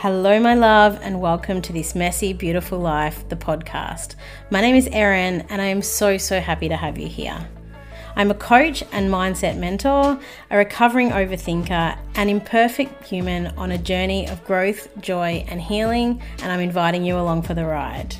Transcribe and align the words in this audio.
Hello, 0.00 0.38
my 0.38 0.52
love, 0.54 0.98
and 1.00 1.22
welcome 1.22 1.62
to 1.62 1.72
this 1.72 1.94
Messy, 1.94 2.34
Beautiful 2.34 2.78
Life, 2.78 3.26
the 3.30 3.34
podcast. 3.34 4.14
My 4.50 4.60
name 4.60 4.76
is 4.76 4.90
Erin, 4.92 5.46
and 5.48 5.62
I 5.62 5.64
am 5.68 5.80
so, 5.80 6.18
so 6.18 6.38
happy 6.38 6.68
to 6.68 6.76
have 6.76 6.98
you 6.98 7.08
here. 7.08 7.48
I'm 8.14 8.30
a 8.30 8.34
coach 8.34 8.84
and 8.92 9.10
mindset 9.10 9.56
mentor, 9.56 10.20
a 10.50 10.56
recovering 10.58 11.12
overthinker, 11.12 11.98
an 12.14 12.28
imperfect 12.28 13.06
human 13.06 13.46
on 13.56 13.70
a 13.70 13.78
journey 13.78 14.28
of 14.28 14.44
growth, 14.44 14.86
joy, 15.00 15.46
and 15.48 15.62
healing, 15.62 16.20
and 16.42 16.52
I'm 16.52 16.60
inviting 16.60 17.02
you 17.02 17.16
along 17.16 17.42
for 17.42 17.54
the 17.54 17.64
ride. 17.64 18.16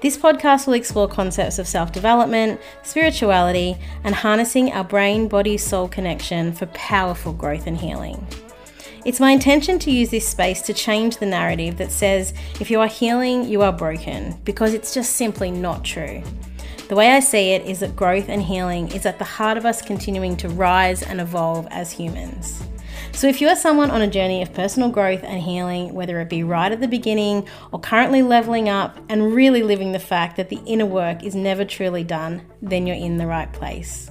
This 0.00 0.18
podcast 0.18 0.66
will 0.66 0.74
explore 0.74 1.06
concepts 1.06 1.60
of 1.60 1.68
self 1.68 1.92
development, 1.92 2.60
spirituality, 2.82 3.76
and 4.02 4.16
harnessing 4.16 4.72
our 4.72 4.82
brain 4.82 5.28
body 5.28 5.58
soul 5.58 5.86
connection 5.86 6.52
for 6.52 6.66
powerful 6.66 7.32
growth 7.32 7.68
and 7.68 7.78
healing. 7.78 8.26
It's 9.02 9.20
my 9.20 9.30
intention 9.30 9.78
to 9.78 9.90
use 9.90 10.10
this 10.10 10.28
space 10.28 10.60
to 10.62 10.74
change 10.74 11.16
the 11.16 11.26
narrative 11.26 11.78
that 11.78 11.90
says 11.90 12.34
if 12.60 12.70
you 12.70 12.80
are 12.80 12.86
healing, 12.86 13.48
you 13.48 13.62
are 13.62 13.72
broken, 13.72 14.38
because 14.44 14.74
it's 14.74 14.92
just 14.92 15.16
simply 15.16 15.50
not 15.50 15.84
true. 15.84 16.22
The 16.88 16.96
way 16.96 17.12
I 17.12 17.20
see 17.20 17.52
it 17.52 17.64
is 17.64 17.80
that 17.80 17.96
growth 17.96 18.28
and 18.28 18.42
healing 18.42 18.88
is 18.92 19.06
at 19.06 19.18
the 19.18 19.24
heart 19.24 19.56
of 19.56 19.64
us 19.64 19.80
continuing 19.80 20.36
to 20.38 20.50
rise 20.50 21.02
and 21.02 21.18
evolve 21.18 21.66
as 21.70 21.92
humans. 21.92 22.62
So, 23.12 23.26
if 23.26 23.40
you 23.40 23.48
are 23.48 23.56
someone 23.56 23.90
on 23.90 24.02
a 24.02 24.06
journey 24.06 24.42
of 24.42 24.52
personal 24.52 24.90
growth 24.90 25.24
and 25.24 25.40
healing, 25.40 25.94
whether 25.94 26.20
it 26.20 26.28
be 26.28 26.42
right 26.42 26.70
at 26.70 26.80
the 26.80 26.88
beginning 26.88 27.48
or 27.72 27.80
currently 27.80 28.22
leveling 28.22 28.68
up 28.68 28.98
and 29.08 29.34
really 29.34 29.62
living 29.62 29.92
the 29.92 29.98
fact 29.98 30.36
that 30.36 30.50
the 30.50 30.60
inner 30.66 30.86
work 30.86 31.24
is 31.24 31.34
never 31.34 31.64
truly 31.64 32.04
done, 32.04 32.42
then 32.60 32.86
you're 32.86 32.96
in 32.96 33.16
the 33.16 33.26
right 33.26 33.50
place. 33.52 34.10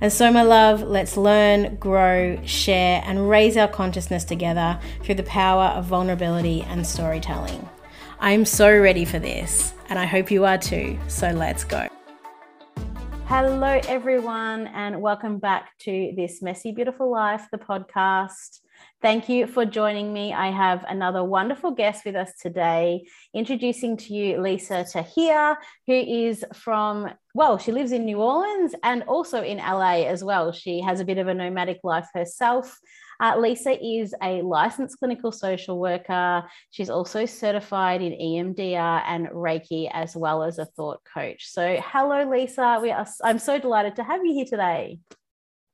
And 0.00 0.12
so, 0.12 0.30
my 0.30 0.42
love, 0.42 0.82
let's 0.82 1.16
learn, 1.16 1.74
grow, 1.74 2.38
share, 2.44 3.02
and 3.04 3.28
raise 3.28 3.56
our 3.56 3.66
consciousness 3.66 4.22
together 4.22 4.78
through 5.02 5.16
the 5.16 5.24
power 5.24 5.64
of 5.64 5.86
vulnerability 5.86 6.62
and 6.62 6.86
storytelling. 6.86 7.68
I'm 8.20 8.44
so 8.44 8.78
ready 8.78 9.04
for 9.04 9.18
this, 9.18 9.74
and 9.88 9.98
I 9.98 10.06
hope 10.06 10.30
you 10.30 10.44
are 10.44 10.56
too. 10.56 10.96
So, 11.08 11.30
let's 11.30 11.64
go. 11.64 11.88
Hello, 13.26 13.80
everyone, 13.88 14.68
and 14.68 15.02
welcome 15.02 15.40
back 15.40 15.76
to 15.80 16.12
this 16.14 16.42
Messy 16.42 16.70
Beautiful 16.70 17.10
Life, 17.10 17.48
the 17.50 17.58
podcast. 17.58 18.60
Thank 19.00 19.28
you 19.28 19.46
for 19.46 19.64
joining 19.64 20.12
me. 20.12 20.32
I 20.32 20.50
have 20.50 20.84
another 20.88 21.22
wonderful 21.22 21.70
guest 21.70 22.04
with 22.04 22.16
us 22.16 22.32
today, 22.42 23.06
introducing 23.32 23.96
to 23.98 24.12
you 24.12 24.40
Lisa 24.40 24.84
Tahir, 24.84 25.56
who 25.86 25.92
is 25.92 26.44
from, 26.52 27.08
well, 27.32 27.58
she 27.58 27.70
lives 27.70 27.92
in 27.92 28.04
New 28.04 28.20
Orleans 28.20 28.74
and 28.82 29.04
also 29.04 29.40
in 29.42 29.58
LA 29.58 30.02
as 30.02 30.24
well. 30.24 30.50
She 30.50 30.80
has 30.80 30.98
a 30.98 31.04
bit 31.04 31.18
of 31.18 31.28
a 31.28 31.34
nomadic 31.34 31.78
life 31.84 32.08
herself. 32.12 32.76
Uh, 33.20 33.36
Lisa 33.38 33.78
is 33.84 34.14
a 34.22 34.42
licensed 34.42 34.98
clinical 34.98 35.30
social 35.30 35.78
worker. 35.78 36.44
She's 36.70 36.90
also 36.90 37.24
certified 37.24 38.02
in 38.02 38.12
EMDR 38.12 39.02
and 39.06 39.28
Reiki, 39.28 39.88
as 39.92 40.16
well 40.16 40.42
as 40.42 40.58
a 40.58 40.66
thought 40.66 41.00
coach. 41.14 41.48
So, 41.48 41.80
hello, 41.84 42.28
Lisa. 42.28 42.78
We 42.82 42.90
are, 42.90 43.06
I'm 43.22 43.38
so 43.38 43.58
delighted 43.58 43.96
to 43.96 44.04
have 44.04 44.24
you 44.24 44.34
here 44.34 44.44
today. 44.44 44.98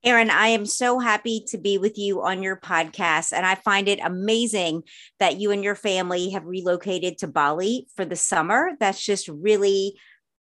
Erin, 0.05 0.29
I 0.29 0.49
am 0.49 0.67
so 0.67 0.99
happy 0.99 1.45
to 1.49 1.57
be 1.57 1.79
with 1.79 1.97
you 1.97 2.23
on 2.23 2.43
your 2.43 2.57
podcast. 2.57 3.33
And 3.33 3.47
I 3.47 3.55
find 3.55 3.89
it 3.89 4.01
amazing 4.05 4.83
that 5.19 5.39
you 5.39 5.51
and 5.51 5.65
your 5.65 5.75
family 5.75 6.31
have 6.31 6.45
relocated 6.45 7.17
to 7.19 7.27
Bali 7.27 7.87
for 7.97 8.05
the 8.05 8.17
summer. 8.17 8.73
That's 8.79 9.03
just 9.03 9.29
really 9.29 9.99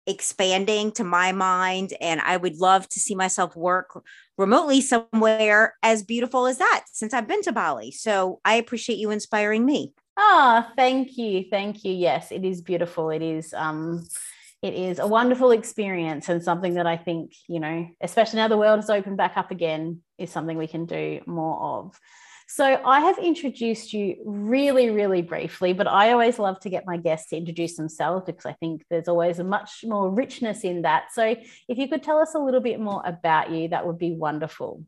expanding 0.08 0.92
to 0.94 1.04
my 1.04 1.34
mind. 1.34 1.94
And 2.02 2.20
I 2.20 2.36
would 2.36 2.58
love 2.58 2.90
to 2.90 3.00
see 3.00 3.14
myself 3.14 3.56
work 3.56 4.04
remotely 4.40 4.82
somewhere 4.82 5.76
as 5.84 6.02
beautiful 6.02 6.48
as 6.48 6.58
that 6.58 6.86
since 6.92 7.14
I've 7.14 7.28
been 7.28 7.44
to 7.44 7.52
Bali. 7.52 7.92
So 7.92 8.40
I 8.44 8.56
appreciate 8.56 8.98
you 8.98 9.12
inspiring 9.12 9.66
me. 9.66 9.94
Oh, 10.18 10.68
thank 10.76 11.18
you. 11.18 11.46
Thank 11.50 11.84
you. 11.84 11.94
Yes, 11.94 12.32
it 12.32 12.44
is 12.44 12.62
beautiful. 12.62 13.12
It 13.12 13.22
is. 13.22 13.54
Um, 13.54 14.08
it 14.64 14.74
is 14.74 14.98
a 14.98 15.06
wonderful 15.06 15.52
experience 15.52 16.30
and 16.30 16.42
something 16.42 16.76
that 16.76 16.88
I 16.88 16.96
think, 16.96 17.34
you 17.50 17.60
know, 17.60 17.86
especially 18.02 18.38
now 18.38 18.48
the 18.48 18.58
world 18.58 18.80
has 18.80 18.90
opened 18.90 19.18
back 19.18 19.34
up 19.36 19.52
again, 19.52 20.02
is 20.18 20.32
something 20.32 20.58
we 20.58 20.68
can 20.68 20.86
do 20.86 21.20
more 21.28 21.62
of. 21.62 22.00
So 22.48 22.82
I 22.86 23.02
have 23.02 23.18
introduced 23.18 23.92
you 23.92 24.16
really, 24.26 24.90
really 24.90 25.22
briefly, 25.22 25.74
but 25.74 25.88
I 25.88 26.14
always 26.14 26.40
love 26.40 26.62
to 26.62 26.70
get 26.70 26.86
my 26.86 26.96
guests 26.96 27.30
to 27.30 27.38
introduce 27.38 27.76
themselves 27.76 28.24
because 28.26 28.46
I 28.46 28.54
think 28.54 28.86
there's 28.90 29.10
always 29.10 29.40
a 29.40 29.44
much 29.44 29.84
more 29.84 30.10
richness 30.10 30.64
in 30.64 30.84
that. 30.84 31.12
So 31.12 31.36
if 31.68 31.78
you 31.78 31.90
could 31.90 32.04
tell 32.04 32.20
us 32.20 32.34
a 32.34 32.40
little 32.40 32.62
bit 32.62 32.80
more 32.80 33.02
about 33.06 33.52
you, 33.52 33.68
that 33.70 33.86
would 33.86 33.98
be 33.98 34.12
wonderful. 34.12 34.86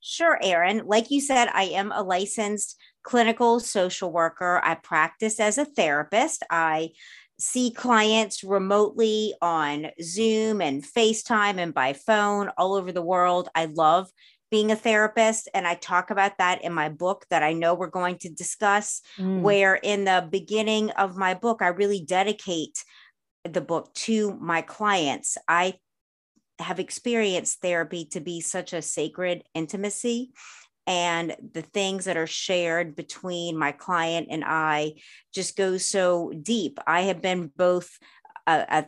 Sure, 0.00 0.38
Erin. 0.40 0.82
Like 0.86 1.10
you 1.10 1.20
said, 1.20 1.48
I 1.52 1.64
am 1.64 1.90
a 1.90 2.02
licensed 2.02 2.76
clinical 3.02 3.58
social 3.58 4.12
worker. 4.12 4.60
I 4.62 4.76
practice 4.76 5.40
as 5.40 5.58
a 5.58 5.64
therapist. 5.64 6.44
I 6.48 6.90
see 7.38 7.70
clients 7.70 8.42
remotely 8.42 9.34
on 9.40 9.88
Zoom 10.02 10.60
and 10.60 10.82
FaceTime 10.82 11.58
and 11.58 11.72
by 11.72 11.92
phone 11.92 12.50
all 12.58 12.74
over 12.74 12.92
the 12.92 13.02
world. 13.02 13.48
I 13.54 13.66
love 13.66 14.08
being 14.50 14.72
a 14.72 14.76
therapist 14.76 15.48
and 15.54 15.66
I 15.66 15.74
talk 15.74 16.10
about 16.10 16.38
that 16.38 16.64
in 16.64 16.72
my 16.72 16.88
book 16.88 17.26
that 17.30 17.42
I 17.42 17.52
know 17.52 17.74
we're 17.74 17.88
going 17.88 18.18
to 18.18 18.30
discuss 18.30 19.02
mm. 19.18 19.40
where 19.40 19.74
in 19.74 20.04
the 20.04 20.26
beginning 20.30 20.90
of 20.92 21.16
my 21.16 21.34
book 21.34 21.60
I 21.60 21.68
really 21.68 22.00
dedicate 22.00 22.82
the 23.44 23.60
book 23.60 23.92
to 23.94 24.34
my 24.40 24.62
clients. 24.62 25.36
I 25.46 25.74
have 26.58 26.80
experienced 26.80 27.60
therapy 27.60 28.06
to 28.06 28.20
be 28.20 28.40
such 28.40 28.72
a 28.72 28.82
sacred 28.82 29.44
intimacy 29.54 30.32
and 30.88 31.36
the 31.52 31.60
things 31.60 32.06
that 32.06 32.16
are 32.16 32.26
shared 32.26 32.96
between 32.96 33.58
my 33.58 33.72
client 33.72 34.28
and 34.30 34.42
I 34.44 34.94
just 35.34 35.54
go 35.54 35.76
so 35.76 36.32
deep. 36.42 36.78
I 36.86 37.02
have 37.02 37.20
been 37.20 37.52
both 37.54 37.90
a, 38.46 38.64
a 38.70 38.86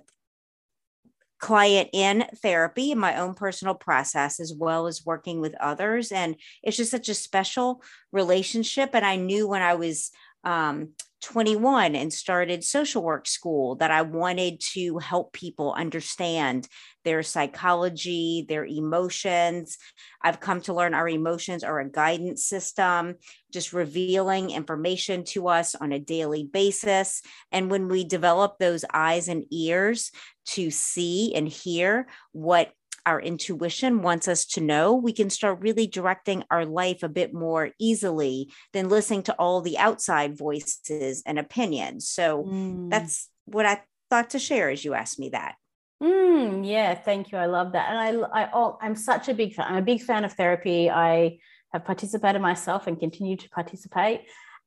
client 1.41 1.91
in 1.93 2.25
therapy 2.43 2.91
in 2.91 2.99
my 2.99 3.17
own 3.17 3.35
personal 3.35 3.75
process 3.75 4.41
as 4.41 4.53
well 4.57 4.87
as 4.87 5.05
working 5.05 5.41
with 5.41 5.55
others 5.61 6.13
and 6.13 6.37
it's 6.63 6.77
just 6.77 6.91
such 6.91 7.09
a 7.09 7.15
special 7.15 7.83
relationship 8.13 8.91
and 8.93 9.07
i 9.07 9.17
knew 9.17 9.49
when 9.49 9.63
i 9.63 9.73
was 9.73 10.11
um, 10.45 10.91
21 11.23 11.95
and 11.95 12.13
started 12.13 12.65
social 12.65 13.03
work 13.03 13.27
school 13.27 13.77
that 13.77 13.91
I 13.91 14.03
wanted 14.03 14.61
to 14.73 14.99
help 14.99 15.33
people 15.33 15.75
understand 15.75 16.67
their 17.05 17.23
psychology, 17.23 18.47
their 18.49 18.65
emotions. 18.65 19.79
I've 20.23 20.41
come 20.41 20.61
to 20.63 20.75
learn 20.75 20.95
our 20.95 21.09
emotions 21.09 21.63
are 21.63 21.79
a 21.79 21.89
guidance 21.89 22.47
system, 22.47 23.17
just 23.53 23.73
revealing 23.73 24.51
information 24.51 25.25
to 25.25 25.49
us 25.49 25.75
on 25.75 25.93
a 25.93 25.99
daily 25.99 26.45
basis. 26.45 27.23
And 27.53 27.71
when 27.71 27.89
we 27.89 28.05
develop 28.05 28.59
those 28.59 28.85
eyes 28.93 29.29
and 29.29 29.45
ears 29.51 30.11
to 30.47 30.71
see 30.71 31.35
and 31.35 31.49
hear 31.49 32.09
what 32.33 32.73
our 33.11 33.21
intuition 33.21 34.03
wants 34.03 34.29
us 34.29 34.45
to 34.45 34.61
know, 34.61 34.95
we 34.95 35.13
can 35.13 35.31
start 35.31 35.59
really 35.61 35.89
directing 35.89 36.45
our 36.49 36.65
life 36.65 37.03
a 37.03 37.09
bit 37.09 37.35
more 37.35 37.71
easily 37.77 38.53
than 38.73 38.89
listening 38.89 39.25
to 39.25 39.35
all 39.35 39.61
the 39.61 39.79
outside 39.79 40.39
voices 40.39 41.25
and 41.27 41.37
opinions. 41.37 42.09
So 42.09 42.45
mm. 42.45 42.89
that's 42.89 43.29
what 43.47 43.67
I 43.67 43.83
thought 44.11 44.31
to 44.31 44.39
share 44.39 44.71
as 44.71 44.85
you 44.85 44.95
asked 44.95 45.19
me 45.19 45.31
that. 45.31 45.57
Mm, 46.01 46.65
yeah, 46.65 46.95
thank 46.95 47.33
you. 47.33 47.39
I 47.39 47.47
love 47.47 47.73
that. 47.73 47.91
And 47.91 47.99
I, 47.99 48.43
I, 48.43 48.51
oh, 48.55 48.79
I'm 48.81 48.95
such 48.95 49.29
a 49.29 49.35
big 49.35 49.55
fan. 49.55 49.67
I'm 49.69 49.79
a 49.79 49.83
big 49.83 50.03
fan 50.03 50.25
of 50.25 50.33
therapy. 50.35 50.89
I 50.89 51.39
have 51.73 51.85
participated 51.85 52.41
myself 52.41 52.87
and 52.87 52.97
continue 52.97 53.37
to 53.37 53.49
participate. 53.51 54.21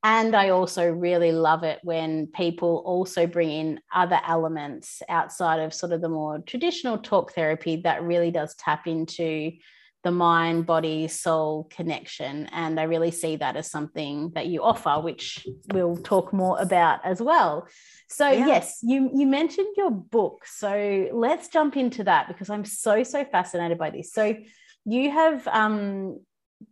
And 0.04 0.36
I 0.36 0.50
also 0.50 0.90
really 0.92 1.32
love 1.32 1.64
it 1.64 1.80
when 1.82 2.28
people 2.28 2.84
also 2.86 3.26
bring 3.26 3.50
in 3.50 3.80
other 3.94 4.20
elements 4.28 5.02
outside 5.08 5.62
of 5.62 5.74
sort 5.74 5.94
of 5.94 6.02
the 6.02 6.10
more 6.10 6.40
traditional 6.40 6.98
talk 6.98 7.34
therapy 7.34 7.78
that 7.84 8.04
really 8.04 8.30
does 8.30 8.54
tap 8.56 8.86
into 8.86 9.54
the 10.04 10.12
mind, 10.12 10.66
body, 10.66 11.08
soul 11.08 11.70
connection. 11.72 12.48
And 12.48 12.78
I 12.78 12.84
really 12.84 13.12
see 13.12 13.38
that 13.38 13.56
as 13.56 13.72
something 13.72 14.32
that 14.36 14.48
you 14.48 14.62
offer, 14.62 15.00
which 15.00 15.48
we'll 15.72 15.96
talk 15.96 16.34
more 16.34 16.60
about 16.60 17.00
as 17.06 17.22
well. 17.22 17.68
So, 18.10 18.30
yeah. 18.30 18.48
yes, 18.48 18.80
you, 18.84 19.10
you 19.16 19.26
mentioned 19.26 19.74
your 19.78 19.92
book. 19.92 20.46
So, 20.46 21.08
let's 21.14 21.48
jump 21.48 21.78
into 21.78 22.04
that 22.04 22.28
because 22.28 22.50
I'm 22.50 22.66
so, 22.66 23.04
so 23.04 23.24
fascinated 23.24 23.78
by 23.78 23.92
this. 23.92 24.12
So, 24.12 24.36
you 24.86 25.10
have 25.12 25.48
um, 25.48 26.20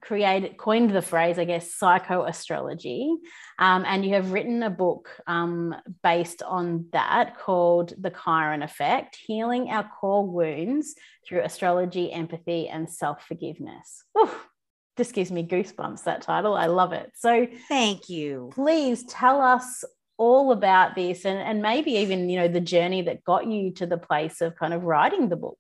created 0.02 0.58
coined 0.58 0.92
the 0.92 1.02
phrase 1.02 1.38
i 1.38 1.46
guess 1.46 1.78
psychoastrology. 1.78 3.16
Um, 3.60 3.84
and 3.86 4.06
you 4.06 4.14
have 4.14 4.32
written 4.32 4.64
a 4.64 4.70
book 4.70 5.10
um, 5.28 5.76
based 6.04 6.42
on 6.44 6.88
that 6.94 7.38
called 7.38 7.94
the 8.00 8.12
chiron 8.12 8.64
effect 8.64 9.16
healing 9.16 9.70
our 9.70 9.90
core 10.00 10.28
wounds 10.28 10.96
through 11.28 11.42
astrology 11.42 12.12
empathy 12.12 12.68
and 12.68 12.90
self-forgiveness. 12.90 14.04
This 14.98 15.14
gives 15.14 15.32
me 15.32 15.48
goosebumps 15.48 16.04
that 16.04 16.22
title. 16.22 16.54
I 16.54 16.68
love 16.68 16.92
it. 16.92 17.12
So 17.16 17.48
thank 17.70 18.10
you. 18.10 18.52
please 18.54 19.04
tell 19.06 19.42
us 19.42 19.84
all 20.18 20.52
about 20.52 20.94
this 20.94 21.26
and, 21.26 21.40
and 21.40 21.64
maybe 21.64 21.94
even 21.94 22.30
you 22.30 22.38
know 22.38 22.48
the 22.48 22.62
journey 22.62 23.02
that 23.02 23.24
got 23.24 23.48
you 23.48 23.72
to 23.72 23.88
the 23.88 23.98
place 23.98 24.40
of 24.42 24.56
kind 24.56 24.72
of 24.72 24.84
writing 24.84 25.30
the 25.30 25.36
book 25.36 25.58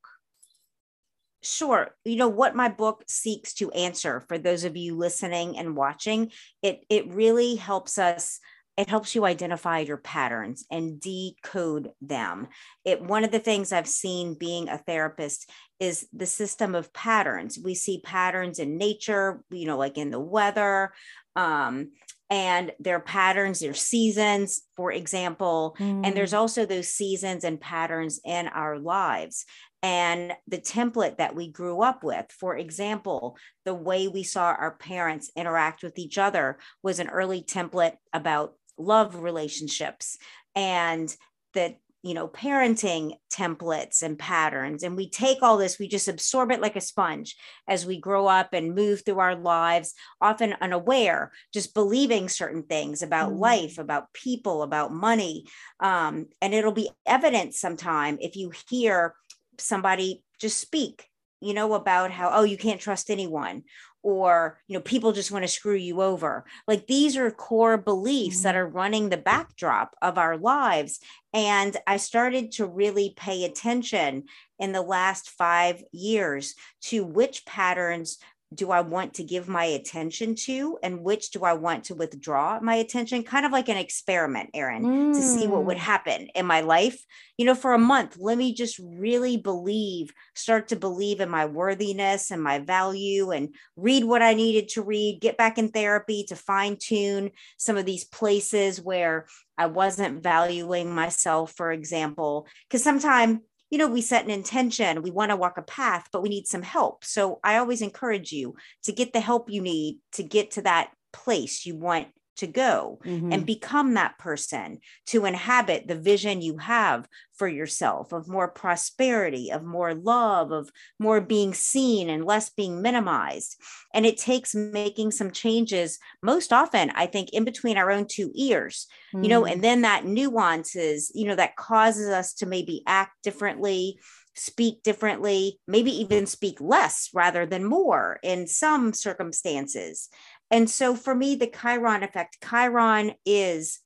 Sure. 1.43 1.95
You 2.05 2.17
know 2.17 2.27
what 2.27 2.55
my 2.55 2.69
book 2.69 3.03
seeks 3.07 3.53
to 3.55 3.71
answer 3.71 4.23
for 4.27 4.38
those 4.38 4.63
of 4.63 4.77
you 4.77 4.95
listening 4.95 5.57
and 5.57 5.75
watching, 5.75 6.31
it 6.61 6.85
it 6.89 7.11
really 7.11 7.55
helps 7.55 7.97
us 7.97 8.39
it 8.77 8.89
helps 8.89 9.15
you 9.15 9.25
identify 9.25 9.79
your 9.79 9.97
patterns 9.97 10.65
and 10.71 10.99
decode 10.99 11.91
them. 12.01 12.47
It 12.85 13.01
one 13.01 13.23
of 13.23 13.31
the 13.31 13.39
things 13.39 13.71
I've 13.71 13.88
seen 13.88 14.35
being 14.35 14.69
a 14.69 14.77
therapist 14.77 15.49
is 15.79 16.07
the 16.13 16.25
system 16.25 16.75
of 16.75 16.93
patterns. 16.93 17.59
We 17.61 17.75
see 17.75 18.01
patterns 18.01 18.59
in 18.59 18.77
nature, 18.77 19.43
you 19.49 19.65
know, 19.65 19.77
like 19.77 19.97
in 19.97 20.11
the 20.11 20.19
weather, 20.19 20.93
um, 21.35 21.91
and 22.29 22.71
their 22.79 23.01
patterns, 23.01 23.59
their 23.59 23.73
seasons, 23.73 24.61
for 24.77 24.91
example. 24.91 25.75
Mm. 25.79 26.05
And 26.05 26.15
there's 26.15 26.31
mm. 26.31 26.38
also 26.38 26.65
those 26.65 26.88
seasons 26.88 27.43
and 27.43 27.59
patterns 27.59 28.21
in 28.23 28.47
our 28.47 28.79
lives 28.79 29.45
and 29.83 30.33
the 30.48 30.60
template 30.60 31.18
that 31.18 31.36
we 31.36 31.48
grew 31.48 31.81
up 31.81 32.04
with. 32.04 32.25
For 32.31 32.56
example, 32.56 33.38
the 33.66 33.74
way 33.74 34.07
we 34.07 34.24
saw 34.24 34.45
our 34.45 34.75
parents 34.75 35.31
interact 35.36 35.83
with 35.83 35.98
each 35.98 36.18
other 36.18 36.60
was 36.83 37.00
an 37.00 37.10
early 37.10 37.42
template 37.42 37.95
about 38.13 38.54
love 38.78 39.16
relationships 39.16 40.18
and 40.56 41.16
the 41.54 41.75
you 42.04 42.16
know 42.16 42.28
parenting 42.28 43.13
templates 43.31 44.01
and 44.01 44.18
patterns 44.18 44.81
and 44.81 44.98
we 44.98 45.07
take 45.07 45.44
all 45.44 45.57
this 45.57 45.78
we 45.78 45.88
just 45.88 46.07
absorb 46.07 46.51
it 46.51 46.62
like 46.62 46.75
a 46.75 46.81
sponge 46.81 47.36
as 47.68 47.86
we 47.86 48.00
grow 48.00 48.25
up 48.25 48.54
and 48.54 48.74
move 48.74 49.04
through 49.06 49.19
our 49.19 49.36
lives 49.36 49.94
often 50.19 50.56
unaware 50.62 51.31
just 51.54 51.75
believing 51.75 52.27
certain 52.27 52.63
things 52.63 53.04
about 53.04 53.30
mm-hmm. 53.30 53.42
life 53.42 53.77
about 53.77 54.12
people 54.13 54.63
about 54.63 54.92
money 54.92 55.45
um, 55.80 56.25
and 56.42 56.54
it'll 56.54 56.72
be 56.72 56.89
evident 57.06 57.54
sometime 57.54 58.18
if 58.19 58.36
you 58.36 58.51
hear 58.69 59.13
somebody 59.62 60.24
just 60.40 60.60
speak 60.60 61.08
you 61.42 61.54
know 61.54 61.74
about 61.74 62.12
how 62.12 62.30
oh 62.34 62.44
you 62.44 62.58
can't 62.58 62.80
trust 62.80 63.10
anyone 63.10 63.63
or 64.04 64.60
you 64.68 64.75
know 64.75 64.81
people 64.81 65.12
just 65.12 65.31
want 65.31 65.44
to 65.44 65.48
screw 65.48 65.75
you 65.75 66.02
over 66.02 66.46
like 66.68 66.88
these 66.88 67.18
are 67.18 67.30
core 67.30 67.78
beliefs 67.78 68.38
mm-hmm. 68.38 68.44
that 68.44 68.56
are 68.56 68.68
running 68.68 69.10
the 69.10 69.18
backdrop 69.18 69.96
of 70.02 70.18
our 70.18 70.38
lives 70.38 71.00
and 71.34 71.78
i 71.88 71.98
started 71.98 72.52
to 72.52 72.66
really 72.66 73.13
pay 73.16 73.44
attention 73.44 74.24
in 74.60 74.72
the 74.72 74.81
last 74.81 75.30
5 75.30 75.84
years 75.92 76.56
to 76.81 77.04
which 77.04 77.46
patterns 77.46 78.18
do 78.53 78.71
I 78.71 78.81
want 78.81 79.13
to 79.15 79.24
give 79.24 79.48
my 79.48 79.63
attention 79.63 80.36
to 80.36 80.77
and 80.83 81.03
which 81.03 81.31
do 81.31 81.44
I 81.44 81.53
want 81.53 81.86
to 81.86 81.95
withdraw 81.95 82.59
my 82.62 82.75
attention? 82.75 83.24
Kind 83.24 83.45
of 83.45 83.51
like 83.53 83.69
an 83.69 83.77
experiment, 83.77 84.50
Erin, 84.53 84.83
mm. 84.83 85.13
to 85.13 85.21
see 85.21 85.48
what 85.48 85.63
would 85.65 85.77
mm. 85.77 85.81
happen 85.81 86.27
in 86.36 86.45
my 86.45 86.62
life. 86.62 87.01
You 87.38 87.45
know, 87.45 87.56
for 87.56 87.74
a 87.74 87.80
month, 87.80 88.18
let 88.19 88.38
me 88.38 88.53
just 88.53 88.77
really 88.80 89.38
believe, 89.38 90.12
start 90.36 90.68
to 90.69 90.75
believe 90.75 91.21
in 91.21 91.30
my 91.30 91.45
worthiness 91.45 92.30
and 92.30 92.44
my 92.44 92.59
value 92.59 93.31
and 93.31 93.56
read 93.77 94.03
what 94.03 94.21
I 94.21 94.33
needed 94.33 94.69
to 94.69 94.81
read, 94.81 95.21
get 95.21 95.38
back 95.38 95.57
in 95.57 95.69
therapy 95.69 96.25
to 96.25 96.36
fine 96.36 96.77
tune 96.77 97.31
some 97.57 97.77
of 97.77 97.86
these 97.86 98.03
places 98.03 98.81
where 98.81 99.27
I 99.57 99.68
wasn't 99.68 100.24
valuing 100.24 100.94
myself, 100.94 101.53
for 101.53 101.71
example. 101.71 102.48
Because 102.68 102.83
sometimes 102.83 103.39
you 103.71 103.77
know, 103.77 103.88
we 103.88 104.01
set 104.01 104.25
an 104.25 104.29
intention, 104.29 105.01
we 105.01 105.12
want 105.12 105.31
to 105.31 105.38
walk 105.38 105.57
a 105.57 105.63
path, 105.63 106.07
but 106.12 106.21
we 106.21 106.29
need 106.29 106.45
some 106.45 106.62
help. 106.62 107.06
So 107.06 107.39
I 107.44 107.57
always 107.57 107.81
encourage 107.81 108.31
you 108.31 108.56
to 108.83 108.91
get 108.91 109.13
the 109.13 109.21
help 109.21 109.50
you 109.50 109.62
need 109.62 110.00
to 110.13 110.23
get 110.23 110.51
to 110.51 110.62
that 110.63 110.91
place 111.13 111.65
you 111.65 111.75
want 111.75 112.07
to 112.41 112.47
go 112.47 112.99
mm-hmm. 113.05 113.31
and 113.31 113.45
become 113.45 113.93
that 113.93 114.17
person 114.17 114.79
to 115.05 115.25
inhabit 115.25 115.88
the 115.88 115.95
vision 115.95 116.41
you 116.41 116.57
have 116.57 117.07
for 117.33 117.47
yourself 117.47 118.11
of 118.11 118.27
more 118.27 118.47
prosperity, 118.47 119.51
of 119.51 119.63
more 119.63 119.93
love, 119.93 120.51
of 120.51 120.69
more 120.99 121.21
being 121.21 121.53
seen 121.53 122.09
and 122.09 122.25
less 122.25 122.49
being 122.49 122.81
minimized. 122.81 123.61
And 123.93 124.05
it 124.05 124.17
takes 124.17 124.55
making 124.55 125.11
some 125.11 125.31
changes 125.31 125.99
most 126.23 126.51
often, 126.51 126.91
I 126.95 127.05
think, 127.05 127.29
in 127.29 127.45
between 127.45 127.77
our 127.77 127.91
own 127.91 128.07
two 128.07 128.31
ears, 128.35 128.88
mm-hmm. 129.13 129.23
you 129.23 129.29
know, 129.29 129.45
and 129.45 129.59
mm. 129.59 129.63
then 129.63 129.81
that 129.81 130.05
nuances, 130.05 131.11
you 131.13 131.25
know, 131.25 131.35
that 131.35 131.55
causes 131.55 132.09
us 132.09 132.33
to 132.35 132.45
maybe 132.45 132.83
act 132.88 133.13
differently 133.23 133.99
speak 134.33 134.81
differently, 134.83 135.59
maybe 135.67 135.91
even 135.91 136.25
speak 136.25 136.61
less 136.61 137.09
rather 137.13 137.45
than 137.45 137.65
more 137.65 138.17
in 138.23 138.47
some 138.47 138.93
circumstances. 138.93 140.09
And 140.51 140.69
so 140.69 140.95
for 140.95 141.15
me, 141.15 141.36
the 141.36 141.48
Chiron 141.48 142.03
effect, 142.03 142.38
Chiron 142.48 143.13
is 143.25 143.80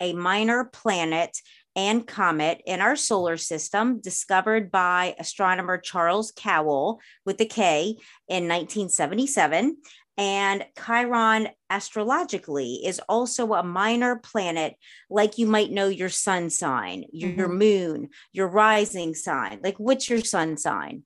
a 0.00 0.12
minor 0.12 0.64
planet 0.64 1.38
and 1.76 2.06
comet 2.06 2.62
in 2.66 2.80
our 2.80 2.96
solar 2.96 3.36
system 3.36 4.00
discovered 4.00 4.72
by 4.72 5.14
astronomer 5.18 5.78
Charles 5.78 6.32
Kowal 6.32 6.98
with 7.24 7.38
the 7.38 7.46
K 7.46 7.96
in 8.28 8.48
1977. 8.48 9.76
And 10.18 10.64
Chiron 10.82 11.48
astrologically 11.68 12.80
is 12.86 13.00
also 13.06 13.52
a 13.52 13.62
minor 13.62 14.16
planet, 14.16 14.74
like 15.10 15.36
you 15.36 15.46
might 15.46 15.70
know 15.70 15.88
your 15.88 16.08
sun 16.08 16.48
sign, 16.48 17.04
your, 17.12 17.48
mm-hmm. 17.48 17.58
moon, 17.58 18.08
your 18.32 18.48
rising 18.48 19.14
sign. 19.14 19.60
Like, 19.62 19.78
what's 19.78 20.08
your 20.08 20.22
sun 20.22 20.56
sign, 20.56 21.02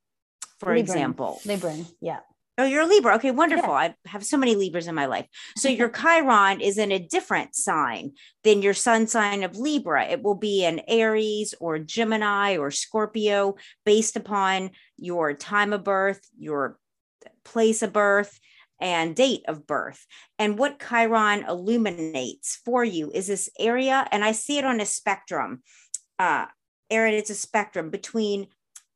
for 0.60 0.72
Libran. 0.72 0.78
example? 0.78 1.40
Libra, 1.44 1.76
yeah. 2.00 2.20
Oh, 2.60 2.64
you're 2.64 2.82
a 2.82 2.86
Libra. 2.86 3.14
Okay, 3.14 3.30
wonderful. 3.30 3.70
Yeah. 3.70 3.94
I 4.04 4.08
have 4.08 4.22
so 4.22 4.36
many 4.36 4.54
Libras 4.54 4.86
in 4.86 4.94
my 4.94 5.06
life. 5.06 5.26
So 5.56 5.70
your 5.70 5.88
Chiron 5.88 6.60
is 6.60 6.76
in 6.76 6.92
a 6.92 6.98
different 6.98 7.54
sign 7.54 8.12
than 8.44 8.60
your 8.60 8.74
sun 8.74 9.06
sign 9.06 9.44
of 9.44 9.56
Libra. 9.56 10.04
It 10.04 10.22
will 10.22 10.34
be 10.34 10.66
an 10.66 10.82
Aries 10.86 11.54
or 11.58 11.78
Gemini 11.78 12.58
or 12.58 12.70
Scorpio 12.70 13.56
based 13.86 14.14
upon 14.14 14.72
your 14.98 15.32
time 15.32 15.72
of 15.72 15.84
birth, 15.84 16.20
your 16.38 16.78
place 17.46 17.80
of 17.80 17.94
birth, 17.94 18.38
and 18.78 19.16
date 19.16 19.44
of 19.48 19.66
birth. 19.66 20.04
And 20.38 20.58
what 20.58 20.86
Chiron 20.86 21.46
illuminates 21.48 22.60
for 22.62 22.84
you 22.84 23.10
is 23.14 23.28
this 23.28 23.48
area, 23.58 24.06
and 24.12 24.22
I 24.22 24.32
see 24.32 24.58
it 24.58 24.66
on 24.66 24.80
a 24.80 24.86
spectrum. 24.86 25.62
Uh, 26.18 26.44
Erin, 26.90 27.14
it's 27.14 27.30
a 27.30 27.34
spectrum 27.34 27.88
between 27.88 28.48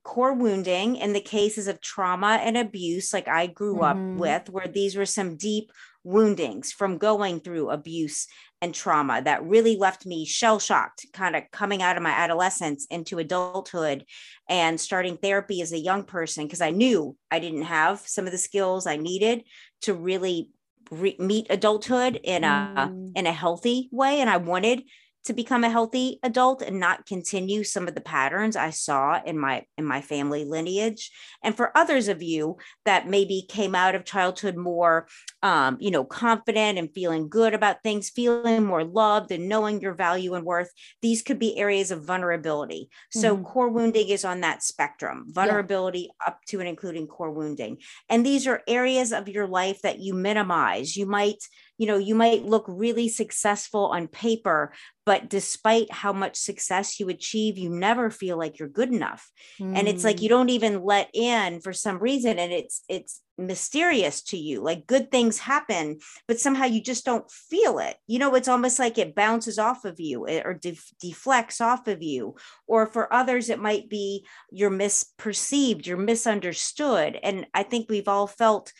core 0.04 0.34
wounding 0.34 0.96
in 0.96 1.12
the 1.12 1.20
cases 1.20 1.66
of 1.66 1.80
trauma 1.80 2.38
and 2.42 2.56
abuse, 2.56 3.12
like 3.12 3.26
I 3.26 3.48
grew 3.48 3.78
mm-hmm. 3.78 4.14
up 4.14 4.20
with, 4.20 4.50
where 4.50 4.68
these 4.68 4.94
were 4.94 5.06
some 5.06 5.36
deep 5.36 5.72
woundings 6.04 6.70
from 6.70 6.98
going 6.98 7.40
through 7.40 7.70
abuse 7.70 8.26
and 8.60 8.74
trauma 8.74 9.22
that 9.22 9.44
really 9.44 9.76
left 9.76 10.06
me 10.06 10.24
shell 10.24 10.58
shocked, 10.58 11.06
kind 11.12 11.34
of 11.34 11.42
coming 11.50 11.82
out 11.82 11.96
of 11.96 12.02
my 12.02 12.10
adolescence 12.10 12.86
into 12.90 13.18
adulthood 13.18 14.04
and 14.48 14.80
starting 14.80 15.16
therapy 15.16 15.60
as 15.62 15.72
a 15.72 15.78
young 15.78 16.04
person 16.04 16.44
because 16.44 16.60
I 16.60 16.70
knew 16.70 17.16
I 17.30 17.40
didn't 17.40 17.62
have 17.62 18.00
some 18.00 18.26
of 18.26 18.32
the 18.32 18.38
skills 18.38 18.86
I 18.86 18.96
needed 18.96 19.44
to 19.82 19.94
really 19.94 20.50
re- 20.90 21.16
meet 21.18 21.46
adulthood 21.50 22.20
in 22.22 22.44
a 22.44 22.74
mm. 22.90 23.12
in 23.16 23.26
a 23.26 23.32
healthy 23.32 23.88
way 23.90 24.20
and 24.20 24.30
I 24.30 24.36
wanted 24.36 24.82
to 25.24 25.32
become 25.32 25.64
a 25.64 25.70
healthy 25.70 26.18
adult 26.22 26.62
and 26.62 26.78
not 26.78 27.06
continue 27.06 27.64
some 27.64 27.88
of 27.88 27.94
the 27.94 28.00
patterns 28.00 28.56
I 28.56 28.70
saw 28.70 29.20
in 29.24 29.38
my 29.38 29.64
in 29.78 29.84
my 29.84 30.00
family 30.00 30.44
lineage. 30.44 31.10
And 31.42 31.56
for 31.56 31.76
others 31.76 32.08
of 32.08 32.22
you 32.22 32.58
that 32.84 33.08
maybe 33.08 33.46
came 33.48 33.74
out 33.74 33.94
of 33.94 34.04
childhood 34.04 34.56
more, 34.56 35.06
um, 35.42 35.76
you 35.80 35.90
know, 35.90 36.04
confident 36.04 36.78
and 36.78 36.92
feeling 36.94 37.28
good 37.28 37.54
about 37.54 37.82
things, 37.82 38.10
feeling 38.10 38.64
more 38.64 38.84
loved 38.84 39.32
and 39.32 39.48
knowing 39.48 39.80
your 39.80 39.94
value 39.94 40.34
and 40.34 40.44
worth, 40.44 40.70
these 41.02 41.22
could 41.22 41.38
be 41.38 41.56
areas 41.58 41.90
of 41.90 42.04
vulnerability. 42.04 42.88
So 43.10 43.34
mm-hmm. 43.34 43.44
core 43.44 43.70
wounding 43.70 44.08
is 44.08 44.24
on 44.24 44.40
that 44.40 44.62
spectrum, 44.62 45.26
vulnerability 45.28 46.10
yeah. 46.10 46.28
up 46.28 46.40
to 46.48 46.60
and 46.60 46.68
including 46.68 47.06
core 47.06 47.32
wounding. 47.32 47.78
And 48.08 48.24
these 48.24 48.46
are 48.46 48.62
areas 48.68 49.12
of 49.12 49.28
your 49.28 49.46
life 49.46 49.80
that 49.82 50.00
you 50.00 50.14
minimize. 50.14 50.96
You 50.96 51.06
might 51.06 51.42
you 51.78 51.86
know 51.86 51.98
you 51.98 52.14
might 52.14 52.44
look 52.44 52.64
really 52.68 53.08
successful 53.08 53.86
on 53.86 54.08
paper 54.08 54.72
but 55.06 55.28
despite 55.28 55.92
how 55.92 56.12
much 56.12 56.36
success 56.36 56.98
you 56.98 57.08
achieve 57.08 57.58
you 57.58 57.68
never 57.68 58.10
feel 58.10 58.38
like 58.38 58.58
you're 58.58 58.68
good 58.68 58.92
enough 58.92 59.30
mm. 59.60 59.76
and 59.76 59.88
it's 59.88 60.04
like 60.04 60.22
you 60.22 60.28
mm. 60.28 60.30
don't 60.30 60.50
even 60.50 60.82
let 60.82 61.10
in 61.12 61.60
for 61.60 61.72
some 61.72 61.98
reason 61.98 62.38
and 62.38 62.52
it's 62.52 62.82
it's 62.88 63.20
mysterious 63.36 64.22
to 64.22 64.36
you 64.36 64.62
like 64.62 64.86
good 64.86 65.10
things 65.10 65.38
happen 65.38 65.98
but 66.28 66.38
somehow 66.38 66.64
you 66.64 66.80
just 66.80 67.04
don't 67.04 67.28
feel 67.28 67.80
it 67.80 67.96
you 68.06 68.16
know 68.16 68.36
it's 68.36 68.46
almost 68.46 68.78
like 68.78 68.96
it 68.96 69.16
bounces 69.16 69.58
off 69.58 69.84
of 69.84 69.98
you 69.98 70.28
eh, 70.28 70.40
or 70.44 70.54
def- 70.54 70.92
deflects 71.00 71.60
off 71.60 71.88
of 71.88 72.00
you 72.00 72.36
or 72.68 72.86
for 72.86 73.12
others 73.12 73.50
it 73.50 73.58
might 73.58 73.88
be 73.88 74.24
you're 74.52 74.70
misperceived 74.70 75.84
you're 75.84 75.96
misunderstood 75.96 77.18
and 77.24 77.44
i 77.52 77.64
think 77.64 77.90
we've 77.90 78.08
all 78.08 78.28
felt 78.28 78.72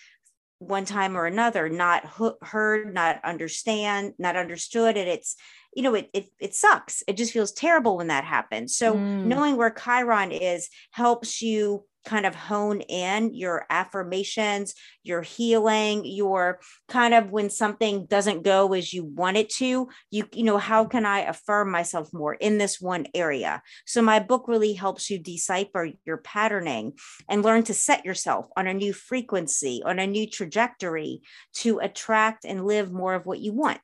one 0.69 0.85
time 0.85 1.17
or 1.17 1.27
another 1.27 1.69
not 1.69 2.05
heard 2.43 2.93
not 2.93 3.21
understand 3.25 4.15
not 4.19 4.37
understood 4.37 4.97
and 4.97 5.09
it's 5.09 5.37
you 5.75 5.83
know 5.83 5.95
it, 5.95 6.11
it 6.13 6.27
it 6.41 6.55
sucks 6.55 7.03
it 7.07 7.17
just 7.17 7.33
feels 7.33 7.53
terrible 7.53 7.97
when 7.97 8.09
that 8.09 8.25
happens 8.25 8.77
so 8.77 8.95
mm. 8.95 9.25
knowing 9.25 9.57
where 9.57 9.71
chiron 9.71 10.33
is 10.33 10.69
helps 10.91 11.43
you 11.43 11.85
kind 12.05 12.27
of 12.27 12.35
hone 12.35 12.81
in 12.83 13.35
your 13.35 13.67
affirmations, 13.71 14.75
your 15.03 15.23
healing, 15.23 16.05
your 16.05 16.61
kind 16.89 17.15
of 17.15 17.31
when 17.31 17.51
something 17.51 18.07
doesn't 18.07 18.43
go 18.43 18.73
as 18.73 18.93
you 18.93 19.05
want 19.05 19.37
it 19.37 19.51
to, 19.51 19.89
you 20.11 20.29
you 20.33 20.45
know, 20.45 20.59
how 20.59 20.85
can 20.85 21.07
I 21.07 21.21
affirm 21.21 21.71
myself 21.71 22.13
more 22.13 22.35
in 22.35 22.59
this 22.59 22.81
one 22.81 23.07
area? 23.15 23.63
So 23.87 24.03
my 24.03 24.21
book 24.21 24.47
really 24.49 24.75
helps 24.75 25.11
you 25.11 25.19
decipher 25.19 25.91
your 26.05 26.19
patterning 26.19 26.95
and 27.29 27.43
learn 27.43 27.63
to 27.65 27.75
set 27.75 28.05
yourself 28.05 28.47
on 28.57 28.67
a 28.67 28.75
new 28.75 28.93
frequency, 28.93 29.83
on 29.85 29.99
a 29.99 30.07
new 30.07 30.29
trajectory 30.29 31.23
to 31.55 31.79
attract 31.79 32.45
and 32.45 32.67
live 32.67 32.93
more 32.93 33.15
of 33.15 33.27
what 33.27 33.41
you 33.41 33.53
want. 33.53 33.81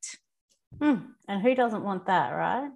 Hmm. 0.78 0.96
And 1.26 1.42
who 1.42 1.54
doesn't 1.54 1.84
want 1.84 2.06
that, 2.06 2.30
right? 2.30 2.70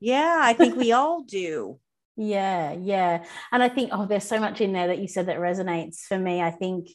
Yeah, 0.00 0.38
I 0.42 0.54
think 0.54 0.76
we 0.76 0.92
all 0.92 1.22
do. 1.22 1.78
Yeah, 2.22 2.72
yeah. 2.72 3.24
And 3.50 3.62
I 3.62 3.70
think, 3.70 3.92
oh, 3.94 4.04
there's 4.04 4.24
so 4.24 4.38
much 4.38 4.60
in 4.60 4.74
there 4.74 4.88
that 4.88 4.98
you 4.98 5.08
said 5.08 5.24
that 5.26 5.38
resonates 5.38 6.00
for 6.00 6.18
me. 6.18 6.42
I 6.42 6.50
think, 6.50 6.88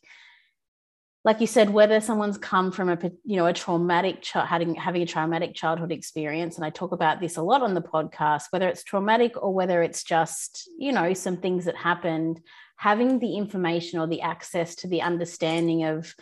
like 1.24 1.42
you 1.42 1.48
said, 1.48 1.72
whether 1.72 2.00
someone's 2.00 2.38
come 2.38 2.72
from 2.72 2.90
a, 2.90 3.12
you 3.24 3.36
know, 3.36 3.48
a 3.48 3.54
traumatic 3.54 4.22
child, 4.22 4.48
having, 4.48 4.76
having 4.76 5.02
a 5.02 5.08
traumatic 5.08 5.56
childhood 5.56 5.92
experience, 5.92 6.58
and 6.58 6.64
I 6.64 6.70
talk 6.70 6.92
about 6.92 7.22
this 7.22 7.38
a 7.38 7.42
lot 7.42 7.64
on 7.64 7.74
the 7.74 7.82
podcast, 7.82 8.44
whether 8.52 8.68
it's 8.68 8.84
traumatic 8.84 9.34
or 9.42 9.52
whether 9.52 9.82
it's 9.82 10.04
just, 10.04 10.70
you 10.78 10.92
know, 10.92 11.12
some 11.16 11.38
things 11.38 11.66
that 11.66 11.76
happened, 11.76 12.40
having 12.78 13.18
the 13.18 13.36
information 13.36 14.00
or 14.00 14.06
the 14.06 14.22
access 14.22 14.76
to 14.76 14.88
the 14.88 15.02
understanding 15.02 15.86
of 15.86 16.14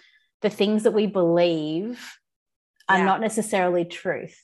the 0.41 0.49
things 0.49 0.83
that 0.83 0.93
we 0.93 1.07
believe 1.07 2.01
are 2.87 2.99
yeah. 2.99 3.03
not 3.03 3.19
necessarily 3.19 3.83
truth 3.83 4.41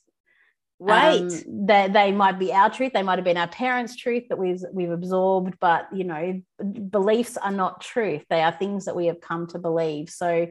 right. 0.79 1.21
Um, 1.21 1.65
they, 1.65 1.89
they 1.91 2.11
might 2.11 2.39
be 2.39 2.53
our 2.53 2.69
truth 2.69 2.93
they 2.93 3.03
might 3.03 3.17
have 3.17 3.25
been 3.25 3.37
our 3.37 3.47
parents 3.47 3.95
truth 3.95 4.23
that 4.29 4.37
we've 4.37 4.63
we've 4.71 4.91
absorbed 4.91 5.59
but 5.59 5.87
you 5.93 6.05
know 6.05 6.41
beliefs 6.63 7.37
are 7.37 7.51
not 7.51 7.81
truth. 7.81 8.23
They 8.29 8.41
are 8.41 8.51
things 8.51 8.85
that 8.85 8.95
we 8.95 9.07
have 9.07 9.21
come 9.21 9.47
to 9.47 9.59
believe. 9.59 10.09
So 10.09 10.47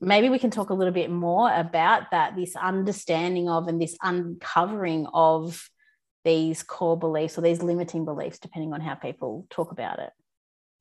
maybe 0.00 0.28
we 0.28 0.38
can 0.38 0.50
talk 0.50 0.70
a 0.70 0.74
little 0.74 0.92
bit 0.92 1.10
more 1.10 1.52
about 1.52 2.10
that 2.10 2.36
this 2.36 2.56
understanding 2.56 3.48
of 3.48 3.68
and 3.68 3.80
this 3.80 3.96
uncovering 4.02 5.06
of 5.12 5.68
these 6.24 6.62
core 6.62 6.98
beliefs 6.98 7.38
or 7.38 7.42
these 7.42 7.62
limiting 7.62 8.04
beliefs 8.04 8.38
depending 8.38 8.72
on 8.72 8.80
how 8.80 8.94
people 8.94 9.46
talk 9.50 9.70
about 9.70 9.98
it. 9.98 10.10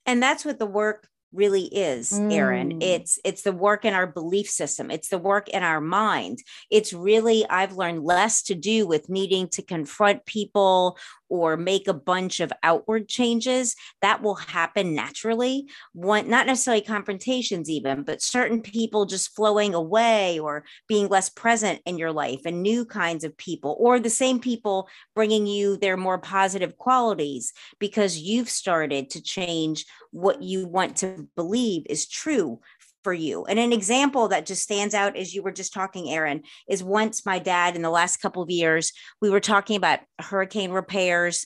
And 0.06 0.22
that's 0.22 0.46
what 0.46 0.60
the 0.60 0.66
work 0.66 1.08
really 1.36 1.66
is 1.66 2.12
erin. 2.14 2.80
Mm. 2.80 2.84
it's 2.84 3.20
it's 3.24 3.44
the 3.44 3.52
work 3.52 3.86
in 3.86 3.94
our 3.94 4.08
belief 4.08 4.50
system. 4.50 4.90
It's 4.90 5.10
the 5.10 5.18
work 5.18 5.50
in 5.50 5.64
our 5.64 5.82
mind. 5.82 6.40
It's 6.72 6.94
really 6.94 7.46
i've 7.50 7.76
learned 7.76 8.04
less 8.04 8.42
to 8.44 8.56
do 8.56 8.88
with 8.88 9.10
needing 9.10 9.48
to 9.50 9.62
confront 9.62 10.26
people 10.26 10.98
or 11.28 11.58
make 11.58 11.88
a 11.88 11.94
bunch 11.94 12.40
of 12.40 12.54
outward 12.64 13.08
changes. 13.08 13.76
That 14.02 14.22
will 14.22 14.36
happen 14.36 14.94
naturally. 14.94 15.68
One 15.94 16.30
not 16.30 16.48
necessarily 16.48 16.82
confrontations 16.82 17.70
even 17.70 18.04
but 18.04 18.22
certain 18.22 18.62
people 18.62 19.06
just 19.06 19.36
flowing 19.36 19.74
away 19.74 20.40
or 20.40 20.64
being 20.88 21.08
less 21.08 21.30
present 21.30 21.82
in 21.86 21.98
your 21.98 22.12
life 22.12 22.42
and 22.46 22.62
new 22.62 22.86
kinds 22.86 23.24
of 23.24 23.36
people 23.38 23.76
or 23.80 24.00
the 24.00 24.10
same 24.10 24.40
people 24.40 24.88
bringing 25.16 25.48
you 25.48 25.78
their 25.78 25.98
more 25.98 26.20
positive 26.20 26.78
qualities 26.78 27.54
because 27.80 28.18
you've 28.18 28.50
started 28.50 29.10
to 29.12 29.22
change 29.22 29.86
what 30.16 30.42
you 30.42 30.66
want 30.66 30.96
to 30.96 31.28
believe 31.36 31.86
is 31.90 32.08
true 32.08 32.62
for 33.04 33.14
you. 33.14 33.44
And 33.46 33.60
an 33.60 33.74
example 33.74 34.30
that 34.30 34.46
just 34.46 34.64
stands 34.64 34.96
out 34.96 35.18
as 35.18 35.36
you 35.36 35.44
were 35.44 35.52
just 35.52 35.74
talking, 35.74 36.10
Erin, 36.10 36.44
is 36.70 36.82
once 36.82 37.26
my 37.26 37.38
dad 37.38 37.76
in 37.76 37.82
the 37.82 37.90
last 37.90 38.18
couple 38.18 38.42
of 38.42 38.50
years, 38.50 38.94
we 39.22 39.30
were 39.30 39.42
talking 39.42 39.76
about 39.76 40.00
hurricane 40.20 40.72
repairs 40.72 41.46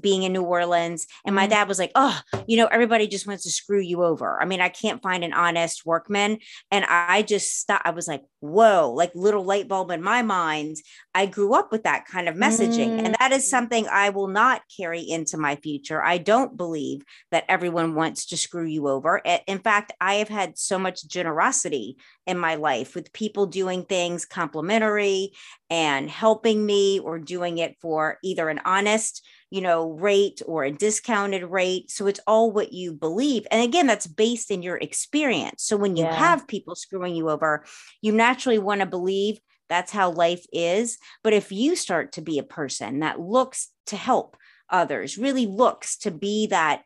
being 0.00 0.22
in 0.22 0.32
New 0.32 0.42
Orleans. 0.42 1.06
And 1.24 1.34
my 1.34 1.44
mm-hmm. 1.44 1.50
dad 1.50 1.68
was 1.68 1.78
like, 1.78 1.92
Oh, 1.94 2.18
you 2.46 2.56
know, 2.56 2.66
everybody 2.66 3.06
just 3.06 3.26
wants 3.26 3.44
to 3.44 3.50
screw 3.50 3.80
you 3.80 4.04
over. 4.04 4.40
I 4.40 4.44
mean, 4.44 4.60
I 4.60 4.68
can't 4.68 5.02
find 5.02 5.24
an 5.24 5.32
honest 5.32 5.84
workman. 5.86 6.38
And 6.70 6.84
I 6.86 7.22
just 7.22 7.58
stopped. 7.58 7.86
I 7.86 7.90
was 7.90 8.08
like, 8.08 8.22
Whoa, 8.40 8.92
like 8.94 9.12
little 9.14 9.44
light 9.44 9.68
bulb 9.68 9.90
in 9.90 10.02
my 10.02 10.22
mind. 10.22 10.76
I 11.14 11.26
grew 11.26 11.54
up 11.54 11.72
with 11.72 11.84
that 11.84 12.06
kind 12.06 12.28
of 12.28 12.34
messaging. 12.34 12.98
Mm. 12.98 13.04
And 13.04 13.16
that 13.18 13.32
is 13.32 13.44
mm. 13.44 13.50
something 13.50 13.86
I 13.88 14.10
will 14.10 14.28
not 14.28 14.62
carry 14.76 15.00
into 15.00 15.36
my 15.36 15.56
future. 15.56 16.02
I 16.02 16.18
don't 16.18 16.56
believe 16.56 17.02
that 17.30 17.44
everyone 17.48 17.94
wants 17.94 18.26
to 18.26 18.36
screw 18.36 18.66
you 18.66 18.88
over. 18.88 19.18
In 19.46 19.58
fact, 19.58 19.92
I 20.00 20.14
have 20.14 20.28
had 20.28 20.58
so 20.58 20.78
much 20.78 21.06
generosity 21.06 21.98
in 22.26 22.38
my 22.38 22.54
life 22.54 22.94
with 22.94 23.12
people 23.12 23.46
doing 23.46 23.84
things 23.84 24.24
complimentary 24.24 25.32
and 25.68 26.08
helping 26.10 26.64
me 26.64 26.98
or 27.00 27.18
doing 27.18 27.58
it 27.58 27.76
for 27.80 28.18
either 28.22 28.48
an 28.48 28.60
honest 28.64 29.26
you 29.50 29.60
know 29.60 29.90
rate 29.90 30.40
or 30.46 30.64
a 30.64 30.70
discounted 30.70 31.42
rate 31.44 31.90
so 31.90 32.06
it's 32.06 32.20
all 32.26 32.50
what 32.50 32.72
you 32.72 32.92
believe 32.92 33.46
and 33.50 33.62
again 33.62 33.86
that's 33.86 34.06
based 34.06 34.50
in 34.50 34.62
your 34.62 34.76
experience 34.76 35.62
so 35.64 35.76
when 35.76 35.96
you 35.96 36.04
yeah. 36.04 36.14
have 36.14 36.48
people 36.48 36.74
screwing 36.74 37.14
you 37.14 37.28
over 37.28 37.64
you 38.00 38.12
naturally 38.12 38.58
want 38.58 38.80
to 38.80 38.86
believe 38.86 39.38
that's 39.68 39.92
how 39.92 40.10
life 40.10 40.46
is 40.52 40.98
but 41.22 41.32
if 41.32 41.52
you 41.52 41.76
start 41.76 42.12
to 42.12 42.22
be 42.22 42.38
a 42.38 42.44
person 42.44 43.00
that 43.00 43.20
looks 43.20 43.68
to 43.86 43.96
help 43.96 44.36
others 44.70 45.18
really 45.18 45.46
looks 45.46 45.98
to 45.98 46.10
be 46.10 46.46
that 46.46 46.82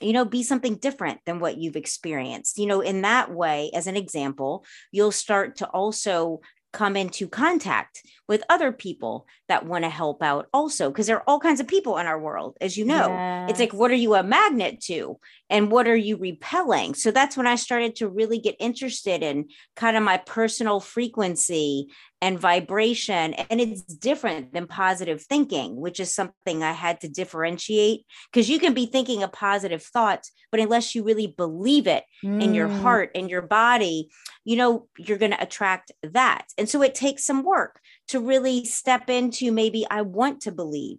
you 0.00 0.12
know 0.12 0.24
be 0.24 0.42
something 0.42 0.74
different 0.76 1.20
than 1.26 1.38
what 1.38 1.56
you've 1.56 1.76
experienced 1.76 2.58
you 2.58 2.66
know 2.66 2.80
in 2.80 3.02
that 3.02 3.32
way 3.32 3.70
as 3.72 3.86
an 3.86 3.96
example 3.96 4.64
you'll 4.90 5.12
start 5.12 5.56
to 5.56 5.66
also 5.68 6.40
come 6.72 6.96
into 6.96 7.28
contact 7.28 8.02
with 8.32 8.42
other 8.48 8.72
people 8.72 9.26
that 9.48 9.66
want 9.66 9.84
to 9.84 9.90
help 9.90 10.22
out 10.22 10.48
also 10.54 10.88
because 10.88 11.06
there 11.06 11.18
are 11.18 11.24
all 11.26 11.38
kinds 11.38 11.60
of 11.60 11.68
people 11.68 11.98
in 11.98 12.06
our 12.06 12.18
world 12.18 12.56
as 12.62 12.78
you 12.78 12.84
know 12.86 13.08
yes. 13.08 13.50
it's 13.50 13.60
like 13.60 13.74
what 13.74 13.90
are 13.90 13.94
you 13.94 14.14
a 14.14 14.22
magnet 14.22 14.80
to 14.80 15.18
and 15.50 15.70
what 15.70 15.86
are 15.86 15.94
you 15.94 16.16
repelling 16.16 16.94
so 16.94 17.10
that's 17.10 17.36
when 17.36 17.46
i 17.46 17.56
started 17.56 17.94
to 17.94 18.08
really 18.08 18.38
get 18.38 18.56
interested 18.58 19.22
in 19.22 19.46
kind 19.76 19.98
of 19.98 20.02
my 20.02 20.16
personal 20.16 20.80
frequency 20.80 21.88
and 22.22 22.40
vibration 22.40 23.34
and 23.34 23.60
it's 23.60 23.82
different 23.82 24.54
than 24.54 24.66
positive 24.66 25.20
thinking 25.20 25.76
which 25.76 26.00
is 26.00 26.14
something 26.14 26.62
i 26.62 26.72
had 26.72 27.02
to 27.02 27.08
differentiate 27.08 28.06
because 28.32 28.48
you 28.48 28.58
can 28.58 28.72
be 28.72 28.86
thinking 28.86 29.22
a 29.22 29.28
positive 29.28 29.82
thought 29.82 30.24
but 30.50 30.60
unless 30.60 30.94
you 30.94 31.02
really 31.02 31.26
believe 31.26 31.86
it 31.86 32.04
mm. 32.24 32.42
in 32.42 32.54
your 32.54 32.68
mm. 32.68 32.80
heart 32.80 33.10
and 33.14 33.28
your 33.28 33.42
body 33.42 34.08
you 34.46 34.56
know 34.56 34.86
you're 34.96 35.18
going 35.18 35.32
to 35.32 35.42
attract 35.42 35.92
that 36.02 36.46
and 36.56 36.66
so 36.66 36.80
it 36.80 36.94
takes 36.94 37.26
some 37.26 37.42
work 37.42 37.78
to 38.12 38.20
really 38.20 38.64
step 38.64 39.08
into 39.08 39.50
maybe 39.52 39.86
I 39.90 40.02
want 40.02 40.42
to 40.42 40.52
believe 40.52 40.98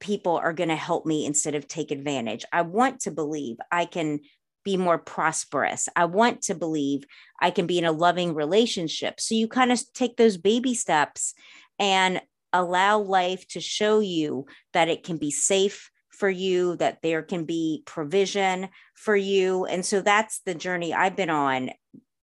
people 0.00 0.36
are 0.36 0.54
going 0.54 0.70
to 0.70 0.76
help 0.76 1.04
me 1.04 1.26
instead 1.26 1.54
of 1.54 1.68
take 1.68 1.90
advantage. 1.90 2.46
I 2.50 2.62
want 2.62 3.00
to 3.00 3.10
believe 3.10 3.58
I 3.70 3.84
can 3.84 4.20
be 4.64 4.78
more 4.78 4.98
prosperous. 4.98 5.86
I 5.94 6.06
want 6.06 6.42
to 6.42 6.54
believe 6.54 7.04
I 7.40 7.50
can 7.50 7.66
be 7.66 7.78
in 7.78 7.84
a 7.84 7.92
loving 7.92 8.34
relationship. 8.34 9.20
So 9.20 9.34
you 9.34 9.48
kind 9.48 9.70
of 9.70 9.80
take 9.92 10.16
those 10.16 10.38
baby 10.38 10.72
steps 10.72 11.34
and 11.78 12.22
allow 12.54 12.98
life 12.98 13.46
to 13.48 13.60
show 13.60 14.00
you 14.00 14.46
that 14.72 14.88
it 14.88 15.02
can 15.02 15.18
be 15.18 15.30
safe 15.30 15.90
for 16.10 16.30
you, 16.30 16.76
that 16.76 17.02
there 17.02 17.22
can 17.22 17.44
be 17.44 17.82
provision 17.84 18.70
for 18.94 19.14
you. 19.14 19.66
And 19.66 19.84
so 19.84 20.00
that's 20.00 20.40
the 20.46 20.54
journey 20.54 20.94
I've 20.94 21.16
been 21.16 21.30
on 21.30 21.70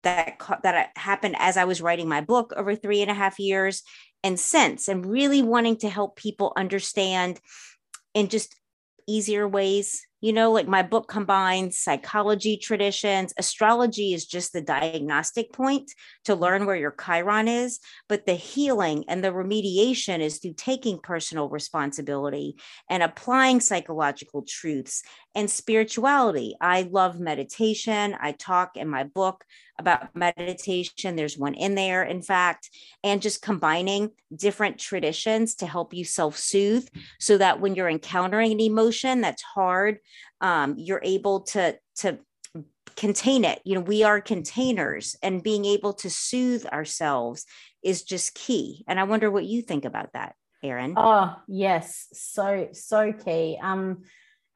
that 0.06 0.40
that 0.64 0.76
uh, 0.76 1.00
happened 1.00 1.36
as 1.38 1.58
I 1.58 1.66
was 1.66 1.82
writing 1.82 2.08
my 2.08 2.22
book 2.22 2.54
over 2.56 2.76
three 2.76 3.02
and 3.02 3.12
a 3.12 3.16
half 3.16 3.40
years 3.40 3.84
and 4.24 4.40
since, 4.40 4.88
and 4.88 5.06
really 5.06 5.42
wanting 5.42 5.78
to 5.78 5.90
help 5.90 6.16
people 6.16 6.54
understand 6.56 7.40
in 8.14 8.30
just 8.30 8.56
easier 9.08 9.48
ways. 9.48 10.02
You 10.22 10.34
know, 10.34 10.52
like 10.52 10.68
my 10.68 10.82
book 10.82 11.08
combines 11.08 11.78
psychology 11.78 12.58
traditions. 12.58 13.34
Astrology 13.38 14.14
is 14.14 14.26
just 14.26 14.54
the 14.54 14.62
diagnostic 14.62 15.54
point 15.54 15.92
to 16.24 16.34
learn 16.34 16.66
where 16.66 16.76
your 16.76 16.96
Chiron 17.00 17.48
is, 17.48 17.80
but 18.10 18.26
the 18.26 18.34
healing 18.34 19.06
and 19.08 19.24
the 19.24 19.32
remediation 19.32 20.22
is 20.22 20.40
through 20.40 20.56
taking 20.58 20.98
personal 20.98 21.50
responsibility 21.50 22.56
and 22.90 23.04
applying 23.04 23.60
psychological 23.60 24.44
truths 24.48 25.04
and 25.36 25.50
spirituality. 25.50 26.56
I 26.62 26.84
love 26.84 27.20
meditation. 27.20 28.16
I 28.20 28.32
talk 28.32 28.78
in 28.78 28.88
my 28.88 29.04
book 29.04 29.44
about 29.78 30.16
meditation. 30.16 31.16
There's 31.16 31.38
one 31.38 31.54
in 31.54 31.76
there, 31.76 32.04
in 32.04 32.22
fact, 32.22 32.70
and 33.04 33.22
just 33.22 33.42
combining 33.42 34.12
different 34.34 34.80
traditions 34.80 35.56
to 35.56 35.68
help 35.68 35.94
you 35.94 36.06
self 36.06 36.38
soothe 36.38 36.88
so 37.20 37.38
that 37.38 37.60
when 37.60 37.76
you're 37.76 37.90
encountering 37.90 38.54
an 38.54 38.62
emotion 38.62 39.22
that's 39.22 39.44
hard, 39.44 40.00
um, 40.40 40.76
you're 40.78 41.02
able 41.04 41.42
to, 41.42 41.78
to 41.98 42.18
contain 42.96 43.44
it. 43.44 43.62
You 43.66 43.76
know, 43.76 43.82
we 43.82 44.04
are 44.04 44.22
containers 44.22 45.18
and 45.22 45.44
being 45.44 45.66
able 45.66 45.94
to 45.96 46.10
soothe 46.10 46.66
ourselves 46.68 47.46
is 47.84 48.04
just 48.04 48.34
key. 48.34 48.86
And 48.88 49.00
I 49.00 49.04
wonder 49.04 49.30
what 49.30 49.46
you 49.46 49.62
think 49.62 49.84
about 49.86 50.14
that, 50.14 50.36
Erin. 50.64 50.94
Oh, 50.96 51.36
yes. 51.48 52.08
So, 52.14 52.70
so 52.72 53.12
key. 53.12 53.60
Um, 53.62 54.04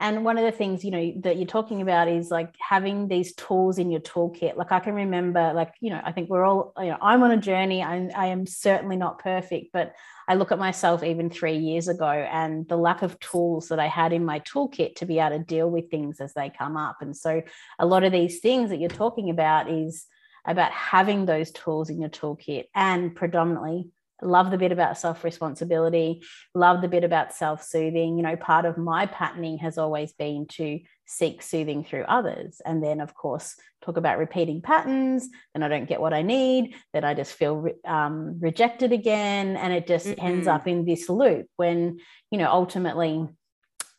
and 0.01 0.23
one 0.23 0.37
of 0.37 0.45
the 0.45 0.51
things 0.51 0.83
you 0.83 0.91
know 0.91 1.13
that 1.21 1.37
you're 1.37 1.45
talking 1.45 1.81
about 1.81 2.07
is 2.07 2.31
like 2.31 2.55
having 2.59 3.07
these 3.07 3.33
tools 3.35 3.77
in 3.77 3.91
your 3.91 4.01
toolkit. 4.01 4.55
Like 4.55 4.71
i 4.71 4.79
can 4.79 4.93
remember 4.93 5.53
like 5.53 5.73
you 5.81 5.89
know 5.89 6.01
i 6.03 6.11
think 6.11 6.29
we're 6.29 6.45
all 6.45 6.73
you 6.77 6.87
know 6.87 6.97
i'm 7.01 7.23
on 7.23 7.31
a 7.31 7.37
journey. 7.37 7.83
I, 7.83 8.09
I 8.15 8.27
am 8.27 8.45
certainly 8.45 8.95
not 8.95 9.19
perfect 9.19 9.71
but 9.73 9.93
i 10.27 10.35
look 10.35 10.51
at 10.51 10.59
myself 10.59 11.03
even 11.03 11.29
three 11.29 11.57
years 11.57 11.87
ago 11.87 12.09
and 12.09 12.67
the 12.67 12.77
lack 12.77 13.01
of 13.01 13.19
tools 13.19 13.69
that 13.69 13.79
i 13.79 13.87
had 13.87 14.13
in 14.13 14.25
my 14.25 14.39
toolkit 14.41 14.95
to 14.95 15.05
be 15.05 15.19
able 15.19 15.37
to 15.37 15.43
deal 15.43 15.69
with 15.69 15.89
things 15.89 16.19
as 16.19 16.33
they 16.33 16.49
come 16.49 16.77
up. 16.77 16.97
And 17.01 17.15
so 17.15 17.41
a 17.77 17.85
lot 17.85 18.03
of 18.03 18.11
these 18.11 18.39
things 18.39 18.69
that 18.69 18.79
you're 18.79 18.89
talking 18.89 19.29
about 19.29 19.69
is 19.69 20.05
about 20.45 20.71
having 20.71 21.25
those 21.25 21.51
tools 21.51 21.89
in 21.89 21.99
your 21.99 22.09
toolkit 22.09 22.65
and 22.73 23.15
predominantly 23.15 23.89
love 24.21 24.51
the 24.51 24.57
bit 24.57 24.71
about 24.71 24.97
self 24.97 25.23
responsibility, 25.23 26.21
love 26.53 26.81
the 26.81 26.87
bit 26.87 27.03
about 27.03 27.33
self 27.33 27.63
soothing. 27.63 28.17
You 28.17 28.23
know, 28.23 28.35
part 28.35 28.65
of 28.65 28.77
my 28.77 29.05
patterning 29.05 29.57
has 29.59 29.77
always 29.77 30.13
been 30.13 30.45
to 30.53 30.79
seek 31.05 31.41
soothing 31.41 31.83
through 31.83 32.03
others. 32.03 32.61
And 32.65 32.83
then, 32.83 33.01
of 33.01 33.13
course, 33.15 33.55
talk 33.83 33.97
about 33.97 34.19
repeating 34.19 34.61
patterns. 34.61 35.27
Then 35.53 35.63
I 35.63 35.67
don't 35.67 35.89
get 35.89 36.01
what 36.01 36.13
I 36.13 36.21
need. 36.21 36.75
Then 36.93 37.03
I 37.03 37.13
just 37.13 37.33
feel 37.33 37.67
um, 37.85 38.39
rejected 38.39 38.91
again. 38.91 39.57
And 39.57 39.73
it 39.73 39.87
just 39.87 40.07
mm-hmm. 40.07 40.25
ends 40.25 40.47
up 40.47 40.67
in 40.67 40.85
this 40.85 41.09
loop 41.09 41.47
when, 41.55 41.99
you 42.31 42.37
know, 42.37 42.49
ultimately 42.49 43.27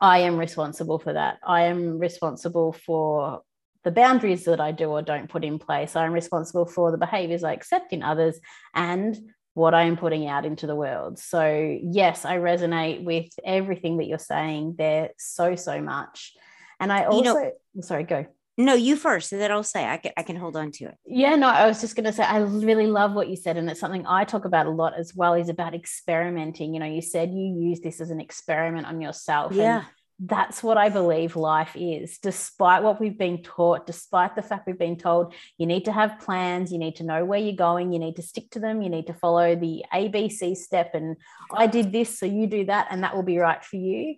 I 0.00 0.20
am 0.20 0.36
responsible 0.36 0.98
for 0.98 1.12
that. 1.12 1.38
I 1.44 1.62
am 1.64 1.98
responsible 1.98 2.72
for 2.72 3.42
the 3.82 3.90
boundaries 3.90 4.44
that 4.44 4.60
I 4.60 4.72
do 4.72 4.90
or 4.90 5.02
don't 5.02 5.28
put 5.28 5.44
in 5.44 5.58
place. 5.58 5.96
I'm 5.96 6.12
responsible 6.12 6.66
for 6.66 6.90
the 6.90 6.98
behaviors 6.98 7.44
I 7.44 7.52
accept 7.52 7.92
in 7.92 8.02
others 8.02 8.38
and 8.74 9.16
what 9.54 9.74
I 9.74 9.82
am 9.82 9.96
putting 9.96 10.26
out 10.26 10.44
into 10.44 10.66
the 10.66 10.76
world. 10.76 11.18
So, 11.18 11.78
yes, 11.82 12.24
I 12.24 12.38
resonate 12.38 13.04
with 13.04 13.28
everything 13.44 13.98
that 13.98 14.06
you're 14.06 14.18
saying 14.18 14.76
there 14.78 15.10
so, 15.18 15.56
so 15.56 15.80
much. 15.80 16.32
And 16.78 16.92
I 16.92 17.04
also, 17.04 17.18
you 17.18 17.24
know, 17.24 17.52
oh, 17.78 17.80
sorry, 17.80 18.04
go. 18.04 18.26
No, 18.56 18.74
you 18.74 18.96
first, 18.96 19.32
and 19.32 19.40
then 19.40 19.50
I'll 19.50 19.62
say 19.62 19.86
I 19.86 19.96
can 19.96 20.12
I 20.18 20.22
can 20.22 20.36
hold 20.36 20.54
on 20.54 20.70
to 20.72 20.86
it. 20.86 20.94
Yeah, 21.06 21.34
no, 21.34 21.48
I 21.48 21.66
was 21.66 21.80
just 21.80 21.96
going 21.96 22.04
to 22.04 22.12
say 22.12 22.24
I 22.24 22.40
really 22.40 22.86
love 22.86 23.14
what 23.14 23.28
you 23.28 23.36
said, 23.36 23.56
and 23.56 23.70
it's 23.70 23.80
something 23.80 24.04
I 24.06 24.24
talk 24.24 24.44
about 24.44 24.66
a 24.66 24.70
lot 24.70 24.98
as 24.98 25.14
well. 25.14 25.32
Is 25.32 25.48
about 25.48 25.74
experimenting. 25.74 26.74
You 26.74 26.80
know, 26.80 26.86
you 26.86 27.00
said 27.00 27.30
you 27.30 27.56
use 27.58 27.80
this 27.80 28.02
as 28.02 28.10
an 28.10 28.20
experiment 28.20 28.86
on 28.86 29.00
yourself. 29.00 29.52
Yeah 29.52 29.84
that's 30.22 30.62
what 30.62 30.76
I 30.76 30.90
believe 30.90 31.34
life 31.34 31.74
is, 31.74 32.18
despite 32.18 32.82
what 32.82 33.00
we've 33.00 33.16
been 33.16 33.42
taught, 33.42 33.86
despite 33.86 34.36
the 34.36 34.42
fact 34.42 34.66
we've 34.66 34.78
been 34.78 34.98
told 34.98 35.32
you 35.56 35.66
need 35.66 35.86
to 35.86 35.92
have 35.92 36.20
plans, 36.20 36.70
you 36.70 36.78
need 36.78 36.96
to 36.96 37.04
know 37.04 37.24
where 37.24 37.38
you're 37.38 37.54
going, 37.54 37.90
you 37.90 37.98
need 37.98 38.16
to 38.16 38.22
stick 38.22 38.50
to 38.50 38.60
them, 38.60 38.82
you 38.82 38.90
need 38.90 39.06
to 39.06 39.14
follow 39.14 39.56
the 39.56 39.82
ABC 39.94 40.56
step. 40.56 40.94
And 40.94 41.16
I 41.54 41.66
did 41.66 41.90
this, 41.90 42.18
so 42.18 42.26
you 42.26 42.46
do 42.46 42.66
that, 42.66 42.88
and 42.90 43.02
that 43.02 43.16
will 43.16 43.22
be 43.22 43.38
right 43.38 43.64
for 43.64 43.76
you. 43.76 44.16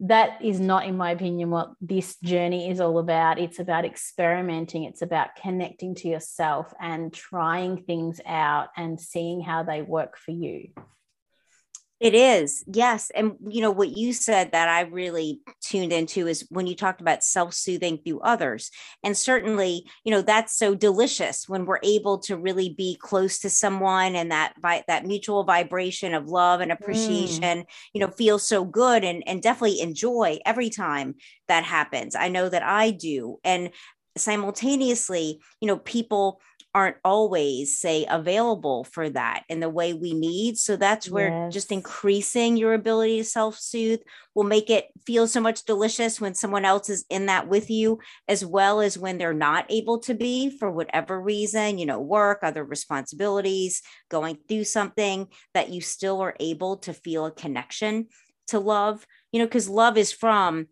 That 0.00 0.42
is 0.42 0.58
not, 0.58 0.86
in 0.86 0.96
my 0.96 1.12
opinion, 1.12 1.50
what 1.50 1.70
this 1.80 2.16
journey 2.16 2.68
is 2.68 2.80
all 2.80 2.98
about. 2.98 3.38
It's 3.38 3.60
about 3.60 3.84
experimenting, 3.84 4.82
it's 4.82 5.02
about 5.02 5.36
connecting 5.40 5.94
to 5.96 6.08
yourself 6.08 6.74
and 6.80 7.14
trying 7.14 7.84
things 7.84 8.20
out 8.26 8.70
and 8.76 9.00
seeing 9.00 9.40
how 9.40 9.62
they 9.62 9.82
work 9.82 10.18
for 10.18 10.32
you. 10.32 10.70
It 12.00 12.14
is, 12.14 12.64
yes. 12.66 13.10
And, 13.14 13.36
you 13.48 13.60
know, 13.60 13.70
what 13.70 13.96
you 13.96 14.12
said 14.12 14.50
that 14.52 14.68
I 14.68 14.80
really 14.80 15.40
tuned 15.62 15.92
into 15.92 16.26
is 16.26 16.44
when 16.50 16.66
you 16.66 16.74
talked 16.74 17.00
about 17.00 17.22
self 17.22 17.54
soothing 17.54 17.98
through 18.04 18.20
others. 18.20 18.70
And 19.04 19.16
certainly, 19.16 19.86
you 20.04 20.10
know, 20.10 20.20
that's 20.20 20.58
so 20.58 20.74
delicious 20.74 21.48
when 21.48 21.64
we're 21.64 21.78
able 21.84 22.18
to 22.20 22.36
really 22.36 22.74
be 22.76 22.98
close 23.00 23.38
to 23.38 23.48
someone 23.48 24.16
and 24.16 24.32
that, 24.32 24.54
that 24.62 25.06
mutual 25.06 25.44
vibration 25.44 26.14
of 26.14 26.26
love 26.28 26.60
and 26.60 26.72
mm. 26.72 26.74
appreciation, 26.74 27.60
mm. 27.60 27.66
you 27.92 28.00
know, 28.00 28.08
feels 28.08 28.46
so 28.46 28.64
good 28.64 29.04
and, 29.04 29.22
and 29.26 29.40
definitely 29.40 29.80
enjoy 29.80 30.40
every 30.44 30.70
time 30.70 31.14
that 31.46 31.62
happens. 31.62 32.16
I 32.16 32.28
know 32.28 32.48
that 32.48 32.64
I 32.64 32.90
do. 32.90 33.38
And 33.44 33.70
simultaneously, 34.16 35.40
you 35.60 35.68
know, 35.68 35.78
people, 35.78 36.40
aren't 36.74 36.96
always 37.04 37.78
say 37.78 38.04
available 38.10 38.82
for 38.84 39.08
that 39.08 39.44
in 39.48 39.60
the 39.60 39.68
way 39.68 39.92
we 39.92 40.12
need 40.12 40.58
so 40.58 40.76
that's 40.76 41.08
where 41.08 41.28
yes. 41.28 41.52
just 41.52 41.70
increasing 41.70 42.56
your 42.56 42.74
ability 42.74 43.18
to 43.18 43.24
self-soothe 43.24 44.00
will 44.34 44.44
make 44.44 44.68
it 44.68 44.88
feel 45.06 45.28
so 45.28 45.40
much 45.40 45.64
delicious 45.64 46.20
when 46.20 46.34
someone 46.34 46.64
else 46.64 46.90
is 46.90 47.04
in 47.08 47.26
that 47.26 47.46
with 47.46 47.70
you 47.70 48.00
as 48.28 48.44
well 48.44 48.80
as 48.80 48.98
when 48.98 49.18
they're 49.18 49.32
not 49.32 49.64
able 49.70 50.00
to 50.00 50.14
be 50.14 50.50
for 50.58 50.70
whatever 50.70 51.20
reason 51.20 51.78
you 51.78 51.86
know 51.86 52.00
work 52.00 52.40
other 52.42 52.64
responsibilities 52.64 53.80
going 54.10 54.36
through 54.48 54.64
something 54.64 55.28
that 55.54 55.70
you 55.70 55.80
still 55.80 56.20
are 56.20 56.36
able 56.40 56.78
to 56.78 56.92
feel 56.92 57.26
a 57.26 57.30
connection 57.30 58.08
to 58.48 58.58
love 58.58 59.06
you 59.30 59.38
know 59.38 59.46
because 59.46 59.68
love 59.68 59.96
is 59.96 60.12
from 60.12 60.66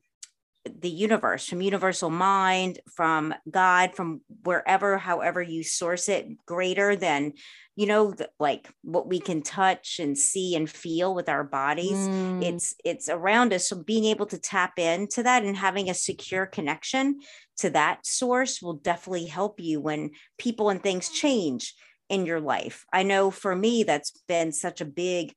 the 0.65 0.91
universe, 0.91 1.49
from 1.49 1.61
universal 1.61 2.11
mind, 2.11 2.79
from 2.95 3.35
God, 3.51 3.95
from 3.95 4.21
wherever, 4.45 4.97
however 4.97 5.43
you 5.43 5.65
source 5.65 6.09
it, 6.09 6.29
greater 6.47 6.95
than, 6.95 7.33
you 7.75 7.87
know, 7.87 8.13
the, 8.13 8.31
like 8.39 8.69
what 8.83 9.09
we 9.09 9.19
can 9.19 9.43
touch 9.43 9.99
and 9.99 10.17
see 10.17 10.55
and 10.55 10.71
feel 10.71 11.15
with 11.15 11.29
our 11.29 11.43
bodies. 11.43 11.97
Mm. 11.97 12.45
It's 12.45 12.75
it's 12.85 13.09
around 13.09 13.53
us. 13.53 13.69
So 13.69 13.83
being 13.83 14.05
able 14.05 14.27
to 14.27 14.39
tap 14.39 14.79
into 14.79 15.23
that 15.25 15.45
and 15.45 15.57
having 15.57 15.91
a 15.91 15.95
secure 15.95 16.47
connection 16.47 17.21
to 17.59 17.71
that 17.71 18.07
source 18.07 18.63
will 18.63 18.75
definitely 18.75 19.27
help 19.27 19.59
you 19.59 19.81
when 19.81 20.11
people 20.39 20.71
and 20.71 20.83
things 20.83 21.09
change 21.09 21.75
in 22.09 22.25
your 22.25 22.41
life. 22.41 22.85
I 22.93 23.03
know 23.03 23.31
for 23.31 23.57
me, 23.57 23.83
that's 23.83 24.13
been 24.29 24.53
such 24.53 24.81
a 24.81 24.85
big 24.87 25.35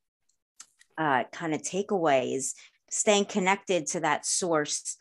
uh, 0.97 1.23
kind 1.31 1.53
of 1.53 1.61
takeaway 1.61 2.35
is 2.35 2.53
staying 2.89 3.25
connected 3.25 3.87
to 3.87 3.99
that 4.01 4.25
source 4.25 4.97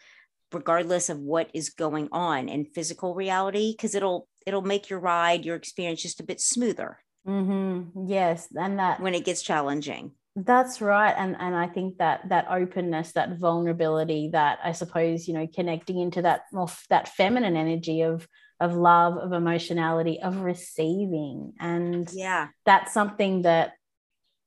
regardless 0.54 1.08
of 1.08 1.18
what 1.18 1.50
is 1.52 1.70
going 1.70 2.08
on 2.12 2.48
in 2.48 2.64
physical 2.64 3.14
reality 3.14 3.72
because 3.72 3.94
it'll 3.94 4.28
it'll 4.46 4.62
make 4.62 4.88
your 4.88 5.00
ride 5.00 5.44
your 5.44 5.56
experience 5.56 6.02
just 6.02 6.20
a 6.20 6.24
bit 6.24 6.40
smoother. 6.40 6.98
Mm-hmm. 7.26 8.06
yes 8.06 8.48
and 8.54 8.78
that 8.78 9.00
when 9.00 9.14
it 9.14 9.24
gets 9.24 9.42
challenging. 9.42 10.12
That's 10.36 10.80
right 10.80 11.14
and 11.16 11.36
and 11.38 11.54
i 11.54 11.68
think 11.68 11.98
that 11.98 12.28
that 12.28 12.46
openness 12.50 13.12
that 13.12 13.38
vulnerability 13.38 14.30
that 14.32 14.58
i 14.64 14.72
suppose 14.72 15.28
you 15.28 15.34
know 15.34 15.46
connecting 15.46 16.00
into 16.00 16.22
that 16.22 16.42
more 16.52 16.66
that 16.90 17.08
feminine 17.08 17.56
energy 17.56 18.02
of 18.02 18.26
of 18.58 18.74
love 18.74 19.16
of 19.16 19.32
emotionality 19.32 20.20
of 20.20 20.40
receiving 20.40 21.52
and 21.60 22.10
yeah. 22.12 22.48
that's 22.66 22.92
something 22.92 23.42
that 23.42 23.74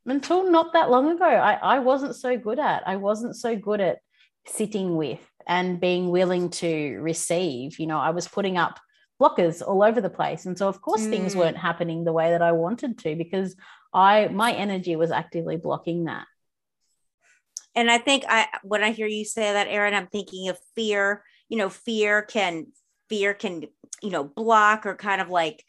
until 0.06 0.52
not 0.52 0.74
that 0.74 0.90
long 0.90 1.10
ago 1.10 1.26
i 1.26 1.54
i 1.54 1.80
wasn't 1.80 2.16
so 2.16 2.38
good 2.38 2.60
at. 2.60 2.84
I 2.86 2.98
wasn't 2.98 3.38
so 3.38 3.56
good 3.56 3.80
at 3.80 4.00
sitting 4.46 4.96
with 4.96 5.20
and 5.48 5.80
being 5.80 6.10
willing 6.10 6.50
to 6.50 7.00
receive. 7.00 7.80
You 7.80 7.88
know, 7.88 7.98
I 7.98 8.12
was 8.12 8.28
putting 8.28 8.58
up 8.58 8.80
blockers 9.20 9.62
all 9.66 9.82
over 9.82 10.02
the 10.02 10.10
place. 10.10 10.46
And 10.46 10.58
so 10.58 10.68
of 10.68 10.82
course 10.82 11.02
mm. 11.02 11.10
things 11.10 11.36
weren't 11.36 11.58
happening 11.58 12.04
the 12.04 12.14
way 12.14 12.32
that 12.32 12.42
I 12.42 12.52
wanted 12.52 13.00
to 13.00 13.16
because 13.16 13.56
I 13.94 14.28
my 14.28 14.52
energy 14.52 14.96
was 14.96 15.12
actively 15.12 15.58
blocking 15.58 16.06
that. 16.06 16.26
And 17.74 17.90
I 17.90 17.98
think 17.98 18.26
I 18.28 18.48
when 18.64 18.84
I 18.84 18.92
hear 18.92 19.08
you 19.08 19.26
say 19.26 19.54
that, 19.54 19.68
Erin, 19.68 19.94
I'm 19.94 20.08
thinking 20.08 20.50
of 20.50 20.58
fear. 20.76 21.24
You 21.50 21.58
know, 21.58 21.70
fear 21.70 22.22
can 22.22 22.68
fear 23.10 23.34
can, 23.34 23.64
you 24.02 24.10
know, 24.10 24.24
block 24.24 24.86
or 24.86 24.96
kind 24.96 25.22
of 25.22 25.30
like 25.30 25.64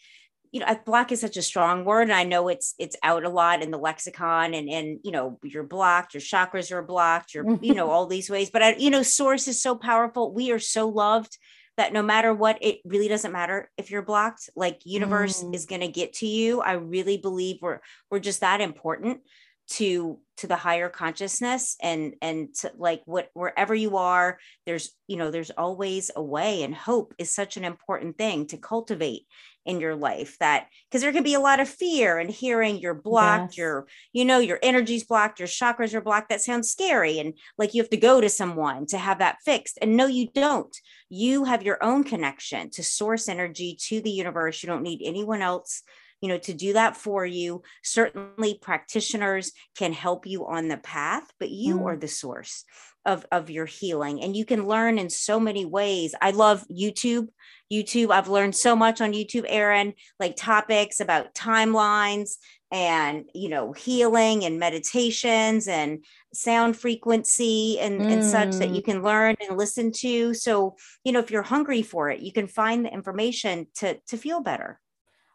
you 0.52 0.60
know 0.60 0.78
block 0.84 1.12
is 1.12 1.20
such 1.20 1.36
a 1.36 1.42
strong 1.42 1.84
word 1.84 2.02
and 2.02 2.12
i 2.12 2.24
know 2.24 2.48
it's 2.48 2.74
it's 2.78 2.96
out 3.02 3.24
a 3.24 3.28
lot 3.28 3.62
in 3.62 3.70
the 3.70 3.78
lexicon 3.78 4.54
and 4.54 4.68
and 4.68 5.00
you 5.02 5.10
know 5.10 5.38
you're 5.42 5.62
blocked 5.62 6.14
your 6.14 6.20
chakras 6.20 6.70
are 6.70 6.82
blocked 6.82 7.34
you're 7.34 7.58
you 7.60 7.74
know 7.74 7.90
all 7.90 8.06
these 8.06 8.30
ways 8.30 8.50
but 8.50 8.62
I, 8.62 8.76
you 8.76 8.90
know 8.90 9.02
source 9.02 9.48
is 9.48 9.60
so 9.60 9.74
powerful 9.74 10.32
we 10.32 10.50
are 10.50 10.58
so 10.58 10.88
loved 10.88 11.36
that 11.76 11.92
no 11.92 12.02
matter 12.02 12.34
what 12.34 12.58
it 12.60 12.78
really 12.84 13.08
doesn't 13.08 13.32
matter 13.32 13.70
if 13.76 13.90
you're 13.90 14.02
blocked 14.02 14.50
like 14.56 14.80
universe 14.84 15.42
mm. 15.42 15.54
is 15.54 15.66
going 15.66 15.80
to 15.80 15.88
get 15.88 16.12
to 16.14 16.26
you 16.26 16.60
i 16.60 16.72
really 16.72 17.18
believe 17.18 17.58
we're 17.60 17.80
we're 18.10 18.18
just 18.18 18.40
that 18.40 18.60
important 18.60 19.20
to 19.68 20.18
to 20.38 20.46
the 20.46 20.56
higher 20.56 20.88
consciousness 20.88 21.76
and 21.82 22.14
and 22.22 22.54
to 22.54 22.72
like 22.78 23.02
what 23.04 23.28
wherever 23.34 23.74
you 23.74 23.98
are 23.98 24.38
there's 24.64 24.90
you 25.06 25.16
know 25.16 25.30
there's 25.30 25.50
always 25.50 26.10
a 26.16 26.22
way 26.22 26.62
and 26.62 26.74
hope 26.74 27.14
is 27.18 27.34
such 27.34 27.56
an 27.56 27.64
important 27.64 28.16
thing 28.16 28.46
to 28.46 28.56
cultivate 28.56 29.26
in 29.68 29.80
your 29.80 29.94
life 29.94 30.36
that 30.40 30.66
because 30.88 31.02
there 31.02 31.12
can 31.12 31.22
be 31.22 31.34
a 31.34 31.40
lot 31.40 31.60
of 31.60 31.68
fear 31.68 32.18
and 32.18 32.30
hearing 32.30 32.78
you're 32.78 32.94
blocked 32.94 33.52
yes. 33.52 33.58
your 33.58 33.86
you 34.12 34.24
know 34.24 34.38
your 34.38 34.58
energy's 34.62 35.04
blocked 35.04 35.38
your 35.38 35.46
chakras 35.46 35.94
are 35.94 36.00
blocked. 36.00 36.30
That 36.30 36.40
sounds 36.40 36.70
scary 36.70 37.18
and 37.18 37.34
like 37.58 37.74
you 37.74 37.82
have 37.82 37.90
to 37.90 37.96
go 37.98 38.20
to 38.20 38.30
someone 38.30 38.86
to 38.86 38.98
have 38.98 39.18
that 39.18 39.38
fixed. 39.44 39.78
And 39.82 39.96
no 39.96 40.06
you 40.06 40.28
don't. 40.34 40.74
You 41.10 41.44
have 41.44 41.62
your 41.62 41.82
own 41.84 42.02
connection 42.02 42.70
to 42.70 42.82
source 42.82 43.28
energy 43.28 43.76
to 43.88 44.00
the 44.00 44.10
universe. 44.10 44.62
You 44.62 44.68
don't 44.68 44.82
need 44.82 45.02
anyone 45.04 45.42
else 45.42 45.82
you 46.20 46.28
know 46.28 46.38
to 46.38 46.52
do 46.52 46.72
that 46.72 46.96
for 46.96 47.24
you 47.24 47.62
certainly 47.82 48.58
practitioners 48.60 49.52
can 49.76 49.92
help 49.92 50.26
you 50.26 50.46
on 50.46 50.68
the 50.68 50.76
path 50.78 51.24
but 51.38 51.50
you 51.50 51.78
mm. 51.78 51.84
are 51.86 51.96
the 51.96 52.08
source 52.08 52.64
of 53.04 53.24
of 53.30 53.50
your 53.50 53.66
healing 53.66 54.22
and 54.22 54.36
you 54.36 54.44
can 54.44 54.66
learn 54.66 54.98
in 54.98 55.10
so 55.10 55.38
many 55.38 55.64
ways 55.64 56.14
i 56.20 56.30
love 56.30 56.64
youtube 56.68 57.28
youtube 57.72 58.10
i've 58.10 58.28
learned 58.28 58.54
so 58.54 58.74
much 58.74 59.00
on 59.00 59.12
youtube 59.12 59.46
erin 59.48 59.92
like 60.18 60.36
topics 60.36 61.00
about 61.00 61.34
timelines 61.34 62.36
and 62.70 63.24
you 63.34 63.48
know 63.48 63.72
healing 63.72 64.44
and 64.44 64.58
meditations 64.58 65.68
and 65.68 66.04
sound 66.34 66.76
frequency 66.76 67.78
and, 67.80 68.00
mm. 68.00 68.12
and 68.12 68.24
such 68.24 68.52
that 68.56 68.70
you 68.70 68.82
mm. 68.82 68.84
can 68.84 69.02
learn 69.02 69.34
and 69.40 69.56
listen 69.56 69.90
to 69.90 70.34
so 70.34 70.76
you 71.04 71.12
know 71.12 71.18
if 71.18 71.30
you're 71.30 71.42
hungry 71.42 71.82
for 71.82 72.10
it 72.10 72.20
you 72.20 72.32
can 72.32 72.46
find 72.46 72.84
the 72.84 72.92
information 72.92 73.66
to 73.74 73.98
to 74.06 74.18
feel 74.18 74.40
better 74.40 74.78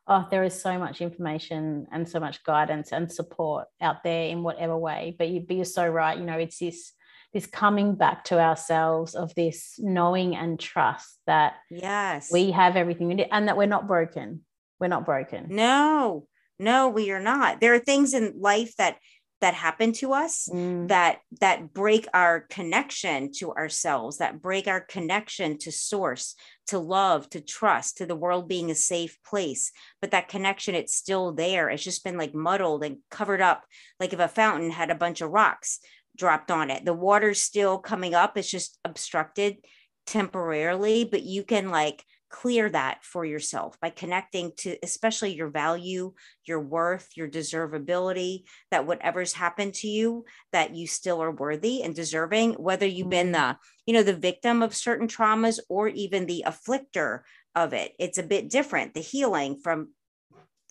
oh 0.07 0.27
there 0.31 0.43
is 0.43 0.59
so 0.59 0.77
much 0.77 1.01
information 1.01 1.87
and 1.91 2.07
so 2.07 2.19
much 2.19 2.43
guidance 2.43 2.91
and 2.91 3.11
support 3.11 3.67
out 3.81 4.03
there 4.03 4.27
in 4.27 4.43
whatever 4.43 4.77
way 4.77 5.15
but, 5.17 5.29
you, 5.29 5.39
but 5.41 5.55
you're 5.55 5.65
so 5.65 5.87
right 5.87 6.17
you 6.17 6.25
know 6.25 6.37
it's 6.37 6.59
this 6.59 6.93
this 7.33 7.45
coming 7.47 7.95
back 7.95 8.23
to 8.23 8.39
ourselves 8.39 9.15
of 9.15 9.33
this 9.35 9.75
knowing 9.79 10.35
and 10.35 10.59
trust 10.59 11.19
that 11.25 11.55
yes 11.69 12.31
we 12.31 12.51
have 12.51 12.75
everything 12.75 13.07
we 13.07 13.15
need 13.15 13.27
and 13.31 13.47
that 13.47 13.57
we're 13.57 13.65
not 13.65 13.87
broken 13.87 14.41
we're 14.79 14.87
not 14.87 15.05
broken 15.05 15.47
no 15.49 16.27
No, 16.59 16.89
we 16.89 17.11
are 17.11 17.19
not. 17.19 17.59
There 17.59 17.73
are 17.73 17.79
things 17.79 18.13
in 18.13 18.35
life 18.39 18.75
that 18.77 18.97
that 19.41 19.53
happen 19.53 19.91
to 19.91 20.13
us 20.13 20.47
mm. 20.49 20.87
that 20.87 21.19
that 21.41 21.73
break 21.73 22.07
our 22.13 22.41
connection 22.49 23.29
to 23.29 23.51
ourselves 23.51 24.19
that 24.19 24.41
break 24.41 24.67
our 24.67 24.79
connection 24.79 25.57
to 25.57 25.69
source 25.69 26.35
to 26.67 26.79
love 26.79 27.29
to 27.29 27.41
trust 27.41 27.97
to 27.97 28.05
the 28.05 28.15
world 28.15 28.47
being 28.47 28.71
a 28.71 28.75
safe 28.75 29.17
place 29.23 29.71
but 30.01 30.11
that 30.11 30.29
connection 30.29 30.75
it's 30.75 30.95
still 30.95 31.31
there. 31.31 31.69
It's 31.69 31.83
just 31.83 32.03
been 32.03 32.17
like 32.17 32.33
muddled 32.33 32.83
and 32.83 32.97
covered 33.09 33.41
up 33.41 33.63
like 33.99 34.13
if 34.13 34.19
a 34.19 34.27
fountain 34.27 34.71
had 34.71 34.91
a 34.91 34.95
bunch 34.95 35.21
of 35.21 35.31
rocks 35.31 35.79
dropped 36.15 36.51
on 36.51 36.69
it. 36.69 36.85
The 36.85 36.93
water's 36.93 37.41
still 37.41 37.79
coming 37.79 38.13
up. 38.13 38.37
It's 38.37 38.49
just 38.49 38.77
obstructed 38.83 39.57
temporarily 40.05 41.05
but 41.05 41.23
you 41.23 41.43
can 41.43 41.69
like 41.69 42.03
clear 42.33 42.67
that 42.67 43.05
for 43.05 43.23
yourself 43.23 43.79
by 43.79 43.91
connecting 43.91 44.51
to 44.57 44.75
especially 44.81 45.35
your 45.35 45.49
value 45.49 46.11
your 46.45 46.59
worth 46.59 47.09
your 47.15 47.29
deservability 47.29 48.41
that 48.71 48.87
whatever's 48.87 49.33
happened 49.33 49.71
to 49.71 49.87
you 49.87 50.25
that 50.51 50.73
you 50.73 50.87
still 50.87 51.21
are 51.21 51.31
worthy 51.31 51.83
and 51.83 51.93
deserving 51.93 52.53
whether 52.53 52.87
you've 52.87 53.07
been 53.07 53.31
mm-hmm. 53.31 53.51
the 53.51 53.57
you 53.85 53.93
know 53.93 54.01
the 54.01 54.15
victim 54.15 54.63
of 54.63 54.75
certain 54.75 55.07
traumas 55.07 55.59
or 55.69 55.87
even 55.89 56.25
the 56.25 56.43
afflictor 56.47 57.19
of 57.53 57.71
it 57.71 57.93
it's 57.99 58.17
a 58.17 58.23
bit 58.23 58.49
different 58.49 58.95
the 58.95 58.99
healing 58.99 59.55
from 59.55 59.89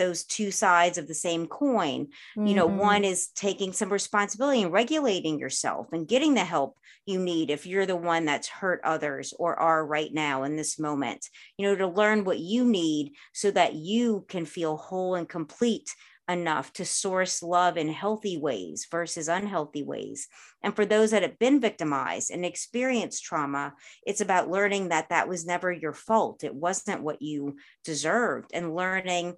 those 0.03 0.25
two 0.25 0.51
sides 0.51 0.99
of 0.99 1.07
the 1.07 1.15
same 1.15 1.47
coin. 1.47 2.07
Mm-hmm. 2.37 2.47
You 2.47 2.55
know, 2.55 2.67
one 2.67 3.03
mm-hmm. 3.03 3.13
is 3.13 3.29
taking 3.29 3.73
some 3.73 3.93
responsibility 3.93 4.63
and 4.63 4.73
regulating 4.73 5.39
yourself 5.39 5.87
and 5.93 6.09
getting 6.09 6.35
the 6.35 6.45
help 6.45 6.77
you 7.07 7.21
need 7.21 7.51
if 7.51 7.67
you're 7.67 7.87
the 7.87 7.97
one 7.97 8.25
that's 8.25 8.49
hurt 8.49 8.81
others 8.85 9.33
or 9.39 9.59
are 9.59 9.85
right 9.85 10.13
now 10.13 10.43
in 10.43 10.57
this 10.57 10.79
moment. 10.79 11.29
You 11.57 11.69
know, 11.69 11.77
to 11.77 11.87
learn 11.87 12.25
what 12.25 12.41
you 12.41 12.65
need 12.65 13.13
so 13.33 13.51
that 13.53 13.75
you 13.75 14.25
can 14.29 14.45
feel 14.45 14.77
whole 14.77 15.15
and 15.15 15.29
complete 15.29 15.95
enough 16.29 16.73
to 16.73 16.85
source 16.85 17.43
love 17.43 17.77
in 17.77 17.89
healthy 17.89 18.37
ways 18.37 18.87
versus 18.91 19.29
unhealthy 19.29 19.83
ways. 19.83 20.29
And 20.63 20.75
for 20.75 20.87
those 20.87 21.11
that 21.11 21.23
have 21.23 21.39
been 21.39 21.61
victimized 21.61 22.31
and 22.31 22.45
experienced 22.45 23.25
trauma, 23.25 23.75
it's 24.07 24.21
about 24.21 24.51
learning 24.51 24.89
that 24.89 25.09
that 25.11 25.29
was 25.29 25.45
never 25.45 25.71
your 25.73 25.93
fault. 25.93 26.45
It 26.45 26.55
wasn't 26.55 27.03
what 27.03 27.23
you 27.23 27.57
deserved 27.85 28.51
and 28.55 28.75
learning 28.75 29.35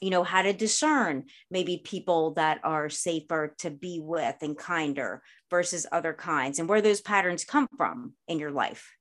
you 0.00 0.10
know 0.10 0.22
how 0.22 0.42
to 0.42 0.52
discern 0.52 1.24
maybe 1.50 1.80
people 1.84 2.34
that 2.34 2.60
are 2.64 2.90
safer 2.90 3.54
to 3.58 3.70
be 3.70 4.00
with 4.02 4.36
and 4.42 4.56
kinder 4.56 5.22
versus 5.50 5.86
other 5.92 6.12
kinds 6.12 6.58
and 6.58 6.68
where 6.68 6.82
those 6.82 7.00
patterns 7.00 7.44
come 7.44 7.68
from 7.76 8.12
in 8.28 8.38
your 8.38 8.50
life. 8.50 8.92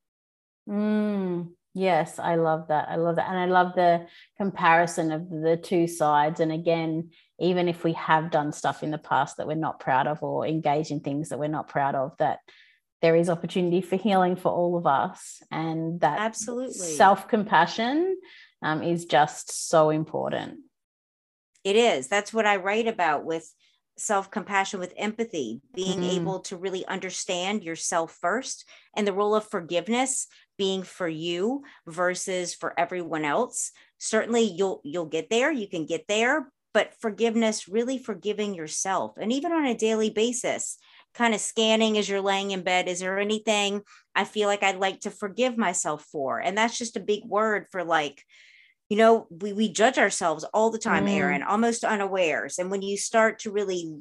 Mm, 0.69 1.49
yes 1.73 2.19
i 2.19 2.35
love 2.35 2.67
that 2.67 2.87
i 2.89 2.95
love 2.95 3.15
that 3.15 3.27
and 3.27 3.37
i 3.37 3.45
love 3.45 3.73
the 3.73 4.05
comparison 4.37 5.11
of 5.11 5.29
the 5.29 5.57
two 5.57 5.87
sides 5.87 6.39
and 6.39 6.51
again 6.51 7.09
even 7.39 7.67
if 7.67 7.83
we 7.83 7.93
have 7.93 8.29
done 8.29 8.51
stuff 8.51 8.83
in 8.83 8.91
the 8.91 8.97
past 8.97 9.37
that 9.37 9.47
we're 9.47 9.55
not 9.55 9.79
proud 9.79 10.05
of 10.05 10.21
or 10.21 10.45
engage 10.45 10.91
in 10.91 10.99
things 10.99 11.29
that 11.29 11.39
we're 11.39 11.47
not 11.47 11.67
proud 11.67 11.95
of 11.95 12.15
that 12.17 12.39
there 13.01 13.15
is 13.15 13.29
opportunity 13.29 13.81
for 13.81 13.95
healing 13.95 14.35
for 14.35 14.51
all 14.51 14.77
of 14.77 14.85
us 14.85 15.41
and 15.51 15.99
that 16.01 16.19
absolutely. 16.19 16.73
self-compassion 16.73 18.17
um, 18.61 18.83
is 18.83 19.05
just 19.05 19.69
so 19.69 19.89
important 19.89 20.59
it 21.63 21.75
is. 21.75 22.07
That's 22.07 22.33
what 22.33 22.45
I 22.45 22.57
write 22.57 22.87
about 22.87 23.25
with 23.25 23.51
self 23.97 24.31
compassion, 24.31 24.79
with 24.79 24.93
empathy, 24.97 25.61
being 25.73 25.99
mm-hmm. 25.99 26.17
able 26.17 26.39
to 26.41 26.57
really 26.57 26.85
understand 26.85 27.63
yourself 27.63 28.17
first, 28.19 28.65
and 28.95 29.07
the 29.07 29.13
role 29.13 29.35
of 29.35 29.49
forgiveness 29.49 30.27
being 30.57 30.83
for 30.83 31.07
you 31.07 31.63
versus 31.87 32.53
for 32.53 32.77
everyone 32.79 33.25
else. 33.25 33.71
Certainly, 33.97 34.43
you'll 34.55 34.81
you'll 34.83 35.05
get 35.05 35.29
there. 35.29 35.51
You 35.51 35.67
can 35.67 35.85
get 35.85 36.07
there, 36.07 36.51
but 36.73 36.93
forgiveness, 36.99 37.67
really 37.67 37.97
forgiving 37.97 38.53
yourself, 38.53 39.13
and 39.17 39.31
even 39.31 39.51
on 39.51 39.65
a 39.65 39.75
daily 39.75 40.09
basis. 40.09 40.77
Kind 41.13 41.35
of 41.35 41.41
scanning 41.41 41.95
as 41.99 42.09
you're 42.09 42.21
laying 42.21 42.49
in 42.49 42.63
bed. 42.63 42.87
Is 42.87 42.99
there 42.99 43.19
anything 43.19 43.83
I 44.15 44.23
feel 44.23 44.47
like 44.47 44.63
I'd 44.63 44.79
like 44.79 45.01
to 45.01 45.11
forgive 45.11 45.59
myself 45.59 46.03
for? 46.11 46.39
And 46.39 46.57
that's 46.57 46.75
just 46.75 46.97
a 46.97 46.99
big 46.99 47.23
word 47.23 47.67
for 47.71 47.83
like, 47.83 48.25
you 48.93 48.99
know 48.99 49.25
we, 49.31 49.53
we 49.53 49.69
judge 49.69 49.97
ourselves 49.97 50.45
all 50.53 50.69
the 50.69 50.77
time 50.77 51.07
mm. 51.07 51.15
erin 51.15 51.41
almost 51.41 51.83
unawares 51.83 52.59
and 52.59 52.69
when 52.69 52.83
you 52.83 52.95
start 52.95 53.39
to 53.39 53.49
really 53.49 53.91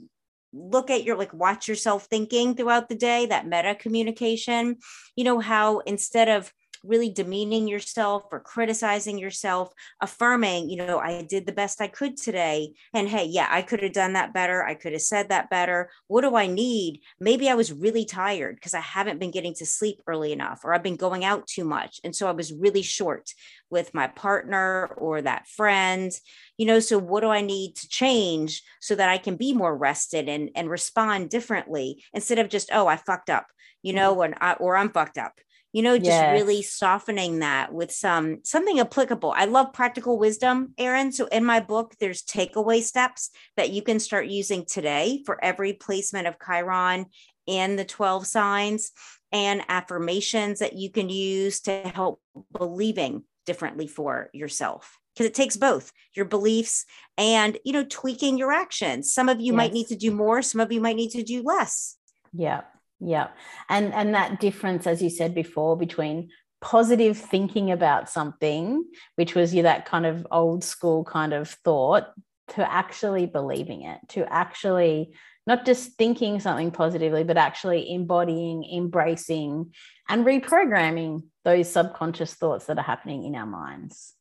look 0.53 0.91
at 0.91 1.03
your 1.03 1.17
like 1.17 1.33
watch 1.33 1.67
yourself 1.67 2.05
thinking 2.11 2.55
throughout 2.55 2.91
the 2.91 2.95
day 2.95 3.25
that 3.25 3.47
meta 3.47 3.75
communication 3.75 4.77
you 5.17 5.25
know 5.25 5.39
how 5.39 5.79
instead 5.79 6.29
of 6.29 6.53
really 6.85 7.11
demeaning 7.11 7.69
yourself 7.69 8.25
or 8.33 8.41
criticizing 8.41 9.19
yourself, 9.19 9.73
affirming, 10.01 10.69
you 10.69 10.77
know, 10.77 10.99
I 10.99 11.23
did 11.23 11.47
the 11.47 11.53
best 11.53 11.81
I 11.81 11.89
could 11.89 12.17
today. 12.17 12.75
And 12.93 13.09
hey, 13.09 13.27
yeah, 13.27 13.49
I 13.51 13.63
could 13.63 13.83
have 13.83 13.93
done 13.93 14.15
that 14.15 14.35
better. 14.35 14.65
I 14.65 14.75
could 14.75 14.93
have 14.93 15.03
said 15.03 15.29
that 15.29 15.51
better. 15.51 15.91
What 16.09 16.23
do 16.23 16.37
I 16.37 16.47
need? 16.47 17.01
Maybe 17.21 17.49
I 17.49 17.55
was 17.55 17.73
really 17.73 18.05
tired 18.05 18.57
because 18.57 18.75
I 18.75 18.81
haven't 18.81 19.21
been 19.21 19.31
getting 19.31 19.55
to 19.55 19.67
sleep 19.67 20.01
early 20.07 20.33
enough, 20.33 20.61
or 20.65 20.75
I've 20.75 20.83
been 20.83 20.97
going 20.97 21.25
out 21.25 21.47
too 21.47 21.65
much. 21.65 22.01
And 22.05 22.15
so 22.15 22.29
I 22.29 22.33
was 22.33 22.53
really 22.53 22.83
short 22.83 23.31
with 23.71 23.95
my 23.95 24.07
partner 24.07 24.87
or 24.97 25.23
that 25.23 25.49
friend. 25.49 26.13
You 26.59 26.67
know, 26.67 26.81
so 26.81 26.99
what 26.99 27.21
do 27.21 27.29
I 27.29 27.41
need 27.41 27.77
to 27.77 27.89
change 27.89 28.63
so 28.81 28.95
that 28.95 29.09
I 29.09 29.19
can 29.19 29.37
be 29.37 29.53
more 29.53 29.77
rested 29.77 30.29
and, 30.29 30.51
and 30.55 30.69
respond 30.69 31.31
differently 31.31 32.05
instead 32.13 32.39
of 32.39 32.49
just, 32.49 32.71
oh, 32.73 32.87
I 32.87 32.97
fucked 32.97 33.31
up, 33.31 33.47
you 33.83 33.93
mm-hmm. 33.93 33.99
know, 33.99 34.13
when 34.15 34.35
I, 34.41 34.55
or 34.55 34.77
I'm 34.77 34.91
fucked 34.91 35.19
up 35.19 35.41
you 35.73 35.83
know 35.83 35.97
just 35.97 36.11
yes. 36.11 36.33
really 36.33 36.63
softening 36.63 37.41
that 37.41 37.73
with 37.73 37.91
some 37.91 38.41
something 38.45 38.79
applicable. 38.79 39.33
I 39.37 39.47
love 39.47 39.73
practical 39.73 40.19
wisdom 40.19 40.75
erin 40.79 41.13
so 41.13 41.27
in 41.27 41.45
my 41.45 41.61
book 41.61 41.95
there's 41.99 42.23
takeaway 42.23 42.83
steps 42.83 43.31
that 43.57 43.71
you 43.71 43.83
can 43.83 43.99
start 43.99 44.27
using 44.27 44.65
today 44.67 45.23
for 45.25 45.43
every 45.43 45.73
placement 45.73 46.27
of 46.27 46.37
chiron 46.45 47.07
in 47.47 47.77
the 47.77 47.85
12 47.85 48.27
signs 48.27 48.93
and 49.33 49.63
affirmations 49.69 50.61
that 50.61 50.75
you 50.75 50.91
can 50.91 51.09
use 51.09 51.61
to 51.61 51.73
help 51.89 52.21
believing 52.57 53.25
differently 53.47 53.87
for 53.87 54.31
yourself. 54.33 54.99
Because 55.15 55.27
it 55.27 55.35
takes 55.35 55.57
both 55.57 55.93
your 56.15 56.25
beliefs 56.25 56.87
and 57.19 57.59
you 57.65 57.73
know 57.73 57.85
tweaking 57.85 58.39
your 58.39 58.53
actions. 58.53 59.13
Some 59.13 59.29
of 59.29 59.41
you 59.41 59.53
yes. 59.53 59.57
might 59.57 59.73
need 59.73 59.89
to 59.89 59.97
do 59.97 60.11
more 60.11 60.43
some 60.43 60.61
of 60.61 60.71
you 60.71 60.81
might 60.81 60.97
need 60.97 61.11
to 61.11 61.23
do 61.23 61.43
less. 61.43 61.97
Yeah 62.35 62.63
yeah. 63.05 63.29
And 63.69 63.93
and 63.93 64.15
that 64.15 64.41
difference 64.41 64.87
as 64.87 65.03
you 65.03 65.11
said 65.11 65.35
before 65.35 65.77
between 65.77 66.31
positive 66.61 67.19
thinking 67.19 67.73
about 67.73 68.09
something 68.09 68.85
which 69.17 69.35
was 69.35 69.53
you 69.53 69.65
that 69.65 69.85
kind 69.85 70.07
of 70.07 70.27
old 70.31 70.63
school 70.63 71.03
kind 71.03 71.33
of 71.33 71.49
thought 71.49 72.13
to 72.49 72.73
actually 72.73 73.27
believing 73.27 73.83
it 73.83 73.99
to 74.09 74.25
actually 74.33 75.13
not 75.45 75.67
just 75.67 75.95
thinking 75.95 76.39
something 76.39 76.71
positively 76.71 77.25
but 77.25 77.37
actually 77.37 77.93
embodying 77.93 78.63
embracing 78.73 79.73
and 80.09 80.25
reprogramming 80.25 81.25
those 81.45 81.71
subconscious 81.71 82.35
thoughts 82.35 82.67
that 82.67 82.79
are 82.79 82.85
happening 82.85 83.25
in 83.25 83.35
our 83.35 83.47
minds. 83.47 84.15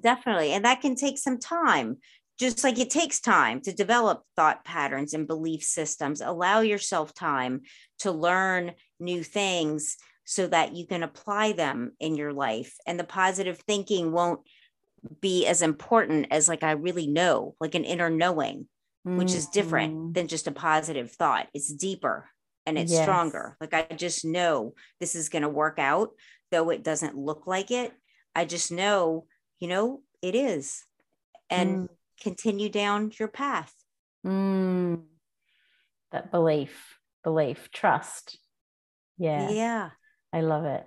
Definitely. 0.00 0.52
And 0.52 0.64
that 0.64 0.80
can 0.80 0.94
take 0.94 1.18
some 1.18 1.38
time 1.38 1.98
just 2.38 2.62
like 2.62 2.78
it 2.78 2.90
takes 2.90 3.20
time 3.20 3.60
to 3.62 3.72
develop 3.72 4.22
thought 4.36 4.64
patterns 4.64 5.12
and 5.12 5.26
belief 5.26 5.62
systems, 5.62 6.20
allow 6.20 6.60
yourself 6.60 7.12
time 7.12 7.62
to 7.98 8.12
learn 8.12 8.72
new 9.00 9.22
things 9.24 9.96
so 10.24 10.46
that 10.46 10.76
you 10.76 10.86
can 10.86 11.02
apply 11.02 11.52
them 11.52 11.92
in 11.98 12.14
your 12.14 12.32
life. 12.32 12.74
And 12.86 12.98
the 12.98 13.04
positive 13.04 13.58
thinking 13.66 14.12
won't 14.12 14.40
be 15.20 15.46
as 15.46 15.62
important 15.62 16.28
as, 16.30 16.48
like, 16.48 16.62
I 16.62 16.72
really 16.72 17.06
know, 17.06 17.54
like 17.60 17.74
an 17.74 17.84
inner 17.84 18.10
knowing, 18.10 18.68
mm-hmm. 19.06 19.16
which 19.16 19.34
is 19.34 19.46
different 19.46 19.94
mm-hmm. 19.94 20.12
than 20.12 20.28
just 20.28 20.46
a 20.46 20.52
positive 20.52 21.10
thought. 21.10 21.48
It's 21.54 21.72
deeper 21.72 22.28
and 22.66 22.78
it's 22.78 22.92
yes. 22.92 23.02
stronger. 23.02 23.56
Like, 23.60 23.74
I 23.74 23.82
just 23.96 24.24
know 24.24 24.74
this 25.00 25.14
is 25.14 25.28
going 25.28 25.42
to 25.42 25.48
work 25.48 25.78
out, 25.78 26.10
though 26.52 26.70
it 26.70 26.84
doesn't 26.84 27.16
look 27.16 27.46
like 27.46 27.70
it. 27.70 27.92
I 28.34 28.44
just 28.44 28.70
know, 28.70 29.26
you 29.58 29.66
know, 29.66 30.02
it 30.22 30.36
is. 30.36 30.84
And 31.50 31.88
mm 31.88 31.88
continue 32.22 32.68
down 32.68 33.12
your 33.18 33.28
path. 33.28 33.72
Mm, 34.26 35.02
that 36.12 36.30
belief, 36.30 36.98
belief, 37.24 37.70
trust. 37.72 38.38
Yeah. 39.18 39.50
Yeah. 39.50 39.90
I 40.32 40.40
love 40.42 40.64
it. 40.64 40.84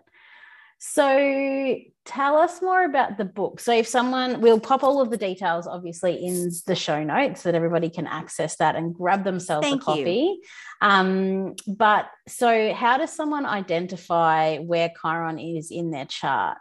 So 0.84 1.78
tell 2.06 2.38
us 2.38 2.60
more 2.60 2.84
about 2.84 3.20
the 3.20 3.26
book. 3.26 3.60
So 3.60 3.72
if 3.72 3.88
someone, 3.88 4.42
we'll 4.42 4.60
pop 4.60 4.84
all 4.84 5.00
of 5.00 5.12
the 5.12 5.18
details 5.18 5.68
obviously 5.68 6.26
in 6.26 6.50
the 6.66 6.74
show 6.74 7.04
notes 7.04 7.44
so 7.44 7.52
that 7.52 7.56
everybody 7.56 7.92
can 7.92 8.08
access 8.08 8.56
that 8.56 8.76
and 8.76 8.92
grab 8.92 9.24
themselves 9.24 9.68
Thank 9.68 9.84
a 9.84 9.86
copy. 9.86 10.40
Um, 10.82 11.54
but 11.68 12.10
so 12.28 12.74
how 12.74 12.98
does 12.98 13.14
someone 13.14 13.46
identify 13.46 14.58
where 14.58 14.92
Chiron 15.00 15.38
is 15.38 15.70
in 15.70 15.92
their 15.92 16.06
chart? 16.06 16.58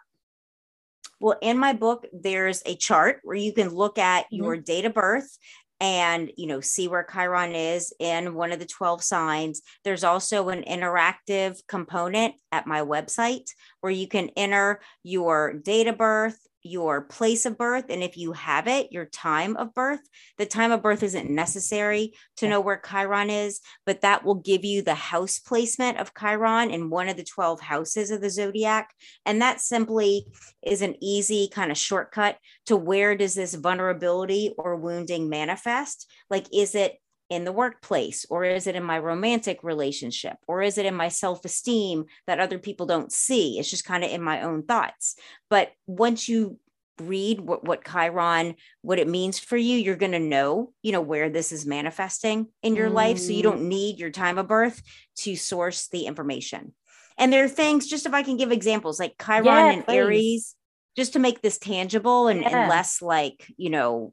Well, 1.21 1.39
in 1.43 1.59
my 1.59 1.75
book, 1.75 2.07
there's 2.13 2.63
a 2.67 2.75
chart 2.75 3.21
where 3.23 3.37
you 3.37 3.53
can 3.53 3.69
look 3.69 3.99
at 3.99 4.25
mm-hmm. 4.25 4.37
your 4.37 4.57
date 4.57 4.87
of 4.87 4.95
birth 4.95 5.39
and 5.81 6.31
you 6.37 6.47
know 6.47 6.61
see 6.61 6.89
where 6.89 7.07
chiron 7.11 7.55
is 7.55 7.93
in 7.99 8.35
one 8.35 8.53
of 8.53 8.59
the 8.59 8.67
12 8.67 9.03
signs 9.03 9.63
there's 9.83 10.05
also 10.05 10.51
an 10.51 10.63
interactive 10.65 11.59
component 11.67 12.35
at 12.53 12.67
my 12.67 12.83
website 12.83 13.47
where 13.81 13.93
you 13.93 14.07
can 14.07 14.29
enter 14.37 14.81
your 15.03 15.55
date 15.55 15.87
of 15.87 15.97
birth 15.97 16.39
your 16.63 17.03
place 17.03 17.47
of 17.47 17.57
birth 17.57 17.87
and 17.89 18.03
if 18.03 18.17
you 18.17 18.33
have 18.33 18.67
it 18.67 18.93
your 18.93 19.07
time 19.07 19.57
of 19.57 19.75
birth. 19.75 20.01
The 20.39 20.47
time 20.47 20.73
of 20.73 20.83
birth 20.83 21.03
isn't 21.03 21.31
necessary 21.31 22.13
to 22.37 22.49
know 22.49 22.61
where 22.61 22.77
chiron 22.77 23.31
is 23.31 23.61
but 23.87 24.03
that 24.03 24.25
will 24.25 24.37
give 24.37 24.65
you 24.65 24.83
the 24.83 24.95
house 24.95 25.39
placement 25.39 25.99
of 25.99 26.15
chiron 26.15 26.71
in 26.71 26.91
one 26.91 27.09
of 27.09 27.17
the 27.17 27.25
12 27.25 27.61
houses 27.61 28.11
of 28.11 28.21
the 28.21 28.31
zodiac. 28.31 28.95
And 29.25 29.41
that 29.43 29.61
simply 29.61 30.27
is 30.63 30.83
an 30.83 30.97
easy 31.03 31.49
kind 31.53 31.71
of 31.71 31.79
shortcut 31.79 32.37
to 32.67 32.77
where 32.77 33.17
does 33.17 33.35
this 33.35 33.55
vulnerability 33.55 34.55
or 34.59 34.77
wounding 34.77 35.29
manifest? 35.29 36.11
Like 36.29 36.47
is 36.53 36.75
it 36.75 36.99
in 37.31 37.45
the 37.45 37.53
workplace 37.53 38.27
or 38.29 38.45
is 38.45 38.67
it 38.67 38.75
in 38.75 38.83
my 38.83 38.99
romantic 38.99 39.63
relationship 39.63 40.37
or 40.49 40.63
is 40.63 40.77
it 40.77 40.85
in 40.85 40.95
my 40.95 41.09
self-esteem 41.09 42.05
that 42.27 42.41
other 42.41 42.59
people 42.59 42.87
don't 42.87 43.13
see 43.13 43.59
it's 43.59 43.71
just 43.71 43.85
kind 43.85 44.05
of 44.05 44.11
in 44.11 44.21
my 44.21 44.43
own 44.43 44.65
thoughts 44.65 45.15
but 45.49 45.71
once 45.87 46.29
you 46.29 46.59
read 47.01 47.41
what, 47.41 47.65
what 47.65 47.85
chiron 47.85 48.55
what 48.83 48.99
it 48.99 49.09
means 49.09 49.39
for 49.39 49.57
you 49.57 49.79
you're 49.79 49.97
going 49.97 50.13
to 50.13 50.19
know 50.19 50.73
you 50.83 50.93
know 50.93 51.01
where 51.01 51.31
this 51.31 51.53
is 51.53 51.65
manifesting 51.65 52.49
in 52.63 52.77
your 52.77 52.91
mm. 52.91 52.95
life 52.95 53.19
so 53.19 53.33
you 53.33 53.43
don't 53.43 53.63
mm. 53.63 53.69
need 53.69 53.99
your 53.99 54.11
time 54.11 54.37
of 54.37 54.49
birth 54.49 54.83
to 55.17 55.37
source 55.37 55.89
the 55.89 56.07
information 56.07 56.75
and 57.17 57.33
there 57.33 57.45
are 57.45 57.49
things 57.49 57.87
just 57.87 58.07
if 58.07 58.13
i 58.13 58.23
can 58.23 58.37
give 58.37 58.53
examples 58.53 58.99
like 58.99 59.15
chiron 59.25 59.47
yeah, 59.47 59.71
and 59.71 59.85
please. 59.85 59.97
aries 59.97 60.57
just 60.97 61.13
to 61.13 61.19
make 61.19 61.41
this 61.41 61.59
tangible 61.59 62.27
and, 62.27 62.43
yeah. 62.43 62.63
and 62.63 62.69
less 62.69 63.01
like 63.01 63.47
you 63.57 63.71
know 63.71 64.13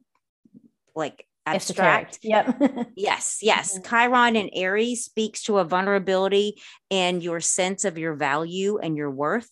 like 0.94 1.27
abstract. 1.54 2.18
Yep. 2.22 2.90
yes, 2.96 3.38
yes. 3.42 3.78
Mm-hmm. 3.78 3.88
Chiron 3.88 4.36
and 4.36 4.50
Aries 4.52 5.04
speaks 5.04 5.42
to 5.44 5.58
a 5.58 5.64
vulnerability 5.64 6.60
and 6.90 7.22
your 7.22 7.40
sense 7.40 7.84
of 7.84 7.98
your 7.98 8.14
value 8.14 8.78
and 8.78 8.96
your 8.96 9.10
worth. 9.10 9.50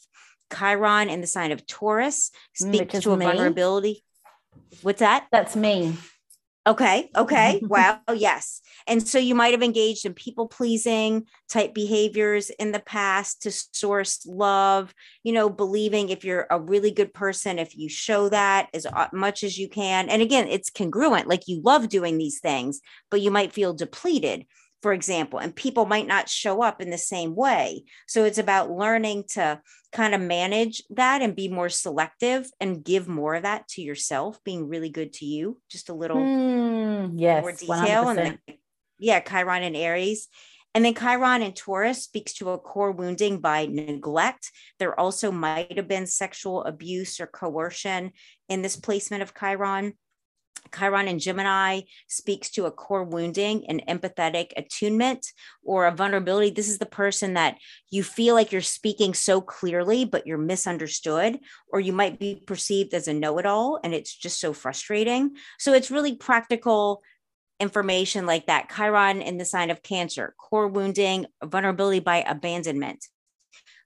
Chiron 0.56 1.08
in 1.08 1.20
the 1.20 1.26
sign 1.26 1.52
of 1.52 1.66
Taurus 1.66 2.30
mm, 2.60 2.68
speaks 2.68 3.00
to 3.00 3.12
a 3.12 3.16
me. 3.16 3.24
vulnerability. 3.24 4.04
What's 4.82 5.00
that? 5.00 5.26
That's 5.32 5.56
me. 5.56 5.96
Okay. 6.66 7.10
Okay. 7.16 7.60
wow. 7.68 8.00
Yes. 8.12 8.60
And 8.88 9.06
so 9.06 9.18
you 9.18 9.36
might 9.36 9.52
have 9.54 9.62
engaged 9.62 10.04
in 10.04 10.14
people 10.14 10.48
pleasing 10.48 11.26
type 11.48 11.74
behaviors 11.74 12.50
in 12.50 12.72
the 12.72 12.80
past 12.80 13.42
to 13.42 13.52
source 13.52 14.26
love, 14.26 14.92
you 15.22 15.32
know, 15.32 15.48
believing 15.48 16.08
if 16.08 16.24
you're 16.24 16.46
a 16.50 16.60
really 16.60 16.90
good 16.90 17.14
person, 17.14 17.60
if 17.60 17.76
you 17.76 17.88
show 17.88 18.28
that 18.30 18.68
as 18.74 18.84
uh, 18.84 19.06
much 19.12 19.44
as 19.44 19.56
you 19.56 19.68
can. 19.68 20.08
And 20.08 20.20
again, 20.22 20.48
it's 20.48 20.70
congruent, 20.70 21.28
like 21.28 21.46
you 21.46 21.60
love 21.62 21.88
doing 21.88 22.18
these 22.18 22.40
things, 22.40 22.80
but 23.10 23.20
you 23.20 23.30
might 23.30 23.52
feel 23.52 23.72
depleted 23.72 24.44
for 24.86 24.92
example, 24.92 25.40
and 25.40 25.52
people 25.52 25.84
might 25.84 26.06
not 26.06 26.28
show 26.28 26.62
up 26.62 26.80
in 26.80 26.90
the 26.90 26.96
same 26.96 27.34
way. 27.34 27.82
So 28.06 28.22
it's 28.22 28.38
about 28.38 28.70
learning 28.70 29.24
to 29.30 29.60
kind 29.90 30.14
of 30.14 30.20
manage 30.20 30.80
that 30.90 31.22
and 31.22 31.34
be 31.34 31.48
more 31.48 31.68
selective 31.68 32.48
and 32.60 32.84
give 32.84 33.08
more 33.08 33.34
of 33.34 33.42
that 33.42 33.66
to 33.70 33.82
yourself, 33.82 34.38
being 34.44 34.68
really 34.68 34.88
good 34.88 35.12
to 35.14 35.24
you, 35.24 35.60
just 35.68 35.88
a 35.88 35.92
little 35.92 36.18
mm, 36.18 37.14
yes, 37.16 37.42
more 37.42 37.50
detail. 37.50 38.04
100%. 38.04 38.08
And 38.10 38.18
then, 38.18 38.38
yeah, 39.00 39.18
Chiron 39.18 39.64
and 39.64 39.74
Aries. 39.74 40.28
And 40.72 40.84
then 40.84 40.94
Chiron 40.94 41.42
and 41.42 41.56
Taurus 41.56 42.04
speaks 42.04 42.34
to 42.34 42.50
a 42.50 42.58
core 42.58 42.92
wounding 42.92 43.40
by 43.40 43.66
neglect. 43.66 44.52
There 44.78 45.00
also 45.00 45.32
might 45.32 45.78
have 45.78 45.88
been 45.88 46.06
sexual 46.06 46.62
abuse 46.62 47.18
or 47.18 47.26
coercion 47.26 48.12
in 48.48 48.62
this 48.62 48.76
placement 48.76 49.24
of 49.24 49.34
Chiron. 49.34 49.94
Chiron 50.76 51.08
and 51.08 51.20
Gemini 51.20 51.82
speaks 52.08 52.50
to 52.50 52.66
a 52.66 52.70
core 52.70 53.04
wounding, 53.04 53.64
an 53.68 53.80
empathetic 53.88 54.52
attunement, 54.56 55.26
or 55.62 55.86
a 55.86 55.94
vulnerability. 55.94 56.50
This 56.50 56.68
is 56.68 56.78
the 56.78 56.86
person 56.86 57.34
that 57.34 57.58
you 57.90 58.02
feel 58.02 58.34
like 58.34 58.52
you're 58.52 58.60
speaking 58.60 59.14
so 59.14 59.40
clearly, 59.40 60.04
but 60.04 60.26
you're 60.26 60.38
misunderstood, 60.38 61.38
or 61.68 61.80
you 61.80 61.92
might 61.92 62.18
be 62.18 62.42
perceived 62.46 62.94
as 62.94 63.08
a 63.08 63.14
know 63.14 63.38
it 63.38 63.46
all, 63.46 63.80
and 63.82 63.94
it's 63.94 64.14
just 64.14 64.40
so 64.40 64.52
frustrating. 64.52 65.36
So 65.58 65.72
it's 65.72 65.90
really 65.90 66.14
practical 66.14 67.02
information 67.58 68.26
like 68.26 68.46
that. 68.46 68.70
Chiron 68.74 69.22
in 69.22 69.38
the 69.38 69.44
sign 69.44 69.70
of 69.70 69.82
Cancer, 69.82 70.34
core 70.38 70.68
wounding, 70.68 71.26
vulnerability 71.42 72.00
by 72.00 72.22
abandonment 72.22 73.06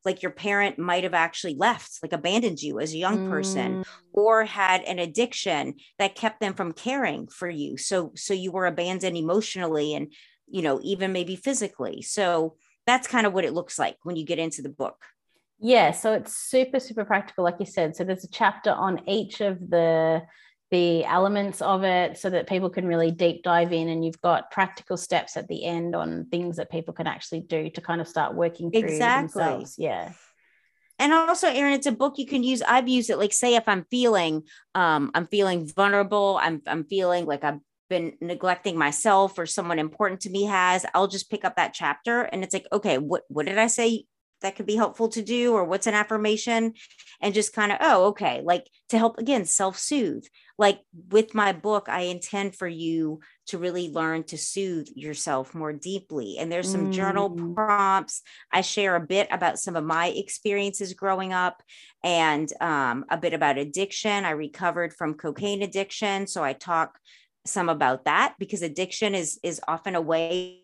like 0.05 0.23
your 0.23 0.31
parent 0.31 0.79
might 0.79 1.05
have 1.05 1.15
actually 1.15 1.55
left, 1.55 1.99
like 2.03 2.13
abandoned 2.13 2.63
you 2.63 2.81
as 2.81 2.93
a 2.93 2.99
young 2.99 3.29
person, 3.29 3.81
mm. 3.81 3.85
or 4.13 4.45
had 4.45 4.83
an 4.83 4.99
addiction 4.99 5.75
that 5.99 6.15
kept 6.15 6.41
them 6.41 6.55
from 6.55 6.73
caring 6.73 7.29
for 7.29 7.49
you. 7.49 7.77
So, 7.77 8.13
so 8.17 8.33
you 8.33 8.53
were 8.53 8.67
abandoned 8.67 9.17
emotionally 9.17 9.95
and, 9.95 10.13
you 10.49 10.63
know, 10.63 10.81
even 10.83 11.13
maybe 11.13 11.37
physically. 11.37 12.03
So 12.03 12.57
that's 12.87 13.07
kind 13.07 13.27
of 13.27 13.33
what 13.33 13.45
it 13.45 13.53
looks 13.53 13.79
like 13.79 13.97
when 14.03 14.17
you 14.17 14.25
get 14.25 14.39
into 14.39 14.63
the 14.63 14.69
book. 14.69 14.97
Yeah, 15.61 15.91
so 15.91 16.15
it's 16.15 16.35
super, 16.35 16.81
super 16.81 17.05
practical, 17.05 17.45
like 17.45 17.57
you 17.61 17.67
said. 17.67 17.95
So 17.95 18.03
there's 18.03 18.25
a 18.25 18.31
chapter 18.31 18.71
on 18.71 19.07
each 19.07 19.43
of 19.43 19.59
the 19.69 20.23
the 20.71 21.05
elements 21.05 21.61
of 21.61 21.83
it 21.83 22.17
so 22.17 22.31
that 22.31 22.49
people 22.49 22.71
can 22.71 22.87
really 22.87 23.11
deep 23.11 23.43
dive 23.43 23.73
in 23.73 23.89
and 23.89 24.05
you've 24.05 24.21
got 24.21 24.51
practical 24.51 24.97
steps 24.97 25.37
at 25.37 25.49
the 25.49 25.65
end 25.65 25.97
on 25.97 26.27
things 26.31 26.57
that 26.57 26.71
people 26.71 26.95
can 26.95 27.07
actually 27.07 27.41
do 27.41 27.71
to 27.71 27.81
kind 27.81 28.01
of 28.01 28.07
start 28.07 28.35
working 28.35 28.71
through 28.71 28.81
exactly. 28.81 29.43
themselves. 29.43 29.75
Yeah. 29.79 30.13
And 31.01 31.13
also 31.13 31.49
Erin, 31.49 31.73
it's 31.73 31.87
a 31.87 31.93
book 31.93 32.19
you 32.19 32.27
can 32.27 32.43
use. 32.43 32.63
I've 32.63 32.89
used 32.89 33.11
it 33.11 33.17
like 33.17 33.33
say 33.33 33.55
if 33.55 33.69
i'm 33.69 33.85
feeling 33.91 34.43
um 34.75 35.11
i'm 35.15 35.27
feeling 35.27 35.67
vulnerable 35.67 36.39
i'm 36.43 36.63
i'm 36.67 36.85
feeling 36.85 37.27
like 37.27 37.45
i've 37.45 37.61
been 37.89 38.13
neglecting 38.21 38.79
myself 38.79 39.39
or 39.39 39.47
someone 39.47 39.79
important 39.79 40.21
to 40.21 40.31
me 40.31 40.45
has 40.45 40.87
i'll 40.95 41.09
just 41.09 41.29
pick 41.29 41.45
up 41.45 41.57
that 41.57 41.75
chapter 41.75 42.23
and 42.23 42.45
it's 42.45 42.55
like 42.55 42.67
okay 42.73 42.99
what 42.99 43.25
what 43.29 43.47
did 43.47 43.59
i 43.59 43.67
say 43.67 44.05
that 44.43 44.57
could 44.57 44.67
be 44.67 44.77
helpful 44.77 45.09
to 45.11 45.23
do 45.23 45.53
or 45.53 45.65
what's 45.65 45.87
an 45.87 45.95
affirmation? 45.95 46.75
And 47.23 47.35
just 47.35 47.53
kind 47.53 47.71
of 47.71 47.79
oh 47.81 48.07
okay 48.07 48.41
like 48.43 48.67
to 48.89 48.99
help 48.99 49.19
again 49.19 49.45
self-soothe. 49.45 50.25
Like 50.59 50.81
with 51.11 51.35
my 51.35 51.53
book 51.53 51.89
i 51.89 52.03
intend 52.03 52.55
for 52.55 52.69
you 52.69 53.21
to 53.47 53.59
really 53.59 53.91
learn 53.91 54.25
to 54.25 54.39
soothe 54.39 54.89
yourself 54.95 55.55
more 55.55 55.73
deeply. 55.73 56.37
And 56.39 56.51
there's 56.51 56.71
some 56.71 56.89
mm. 56.89 56.93
journal 56.93 57.31
prompts. 57.55 58.23
I 58.53 58.61
share 58.61 58.97
a 58.97 59.01
bit 59.01 59.29
about 59.31 59.59
some 59.59 59.77
of 59.77 59.85
my 59.85 60.09
experiences 60.09 60.95
growing 60.95 61.33
up 61.33 61.63
and 62.03 62.51
um, 62.61 63.05
a 63.11 63.19
bit 63.19 63.35
about 63.35 63.59
addiction. 63.59 64.25
I 64.25 64.31
recovered 64.31 64.95
from 64.95 65.15
cocaine 65.15 65.63
addiction 65.63 66.27
so 66.27 66.43
i 66.43 66.53
talk 66.53 66.99
some 67.47 67.69
about 67.69 68.05
that 68.05 68.35
because 68.39 68.61
addiction 68.61 69.15
is 69.15 69.39
is 69.43 69.61
often 69.67 69.95
a 69.95 70.01
way 70.01 70.61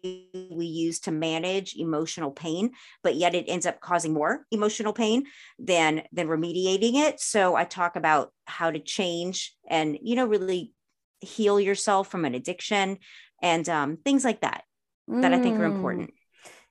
we 0.51 0.67
use 0.67 1.01
to 1.01 1.11
manage 1.11 1.75
emotional 1.75 2.31
pain 2.31 2.71
but 3.03 3.15
yet 3.15 3.35
it 3.35 3.47
ends 3.49 3.65
up 3.65 3.81
causing 3.81 4.13
more 4.13 4.45
emotional 4.51 4.93
pain 4.93 5.25
than 5.59 6.03
than 6.13 6.29
remediating 6.29 6.95
it 6.95 7.19
so 7.19 7.57
i 7.57 7.65
talk 7.65 7.97
about 7.97 8.31
how 8.47 8.71
to 8.71 8.79
change 8.79 9.55
and 9.69 9.97
you 10.03 10.15
know 10.15 10.27
really 10.27 10.73
heal 11.21 11.59
yourself 11.59 12.09
from 12.09 12.27
an 12.27 12.35
addiction 12.35 12.99
and 13.43 13.69
um, 13.69 13.97
things 13.97 14.25
like 14.25 14.43
that 14.43 14.65
that 15.09 15.33
i 15.33 15.41
think 15.41 15.59
are 15.59 15.69
mm. 15.69 15.75
important 15.75 16.11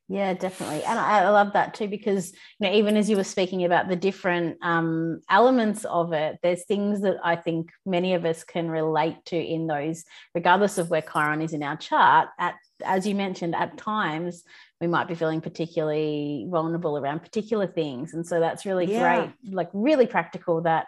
yeah, 0.07 0.33
definitely. 0.35 0.83
And 0.83 0.99
I, 0.99 1.23
I, 1.23 1.29
love 1.29 1.53
that 1.53 1.73
too, 1.73 1.87
because, 1.87 2.31
you 2.59 2.67
know, 2.67 2.73
even 2.73 2.95
as 2.95 3.09
you 3.09 3.17
were 3.17 3.23
speaking 3.23 3.65
about 3.65 3.89
the 3.89 3.95
different 3.95 4.57
um, 4.61 5.21
elements 5.31 5.83
of 5.85 6.13
it, 6.13 6.37
there's 6.43 6.63
things 6.65 7.01
that 7.01 7.17
I 7.23 7.35
think 7.35 7.71
many 7.87 8.13
of 8.13 8.23
us 8.23 8.43
can 8.43 8.69
relate 8.69 9.17
to 9.25 9.37
in 9.37 9.65
those, 9.65 10.05
regardless 10.35 10.77
of 10.77 10.91
where 10.91 11.01
Chiron 11.01 11.41
is 11.41 11.53
in 11.53 11.63
our 11.63 11.75
chart. 11.75 12.29
At, 12.37 12.53
as 12.85 13.07
you 13.07 13.15
mentioned, 13.15 13.55
at 13.55 13.77
times 13.77 14.43
we 14.79 14.85
might 14.85 15.07
be 15.07 15.15
feeling 15.15 15.41
particularly 15.41 16.45
vulnerable 16.49 16.99
around 16.99 17.21
particular 17.21 17.65
things. 17.65 18.13
And 18.13 18.27
so 18.27 18.39
that's 18.39 18.65
really 18.65 18.91
yeah. 18.91 18.99
great, 19.17 19.53
like 19.55 19.69
really 19.73 20.05
practical 20.05 20.61
that 20.61 20.85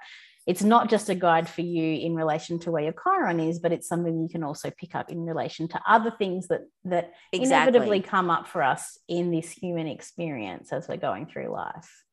it's 0.48 0.64
not 0.64 0.90
just 0.90 1.10
a 1.10 1.16
guide 1.16 1.48
for 1.48 1.62
you 1.62 2.00
in 2.00 2.16
relation 2.16 2.58
to 2.58 2.72
where 2.72 2.84
your 2.84 2.94
chiron 2.94 3.40
is 3.40 3.60
but 3.60 3.72
it's 3.72 3.88
something 3.88 4.22
you 4.22 4.30
can 4.30 4.44
also 4.44 4.72
pick 4.72 4.96
up 4.96 5.12
in 5.12 5.26
relation 5.26 5.68
to 5.68 5.82
other 5.88 6.12
things 6.12 6.48
that 6.48 6.62
that 6.86 7.14
exactly. 7.32 7.46
inevitably 7.46 8.02
come 8.02 8.30
up 8.30 8.48
for 8.48 8.64
us 8.64 8.98
in 9.08 9.30
this 9.32 9.52
human 9.52 9.88
experience 9.88 10.72
as 10.72 10.88
we're 10.88 10.98
going 10.98 11.26
through 11.26 11.52
life 11.52 12.04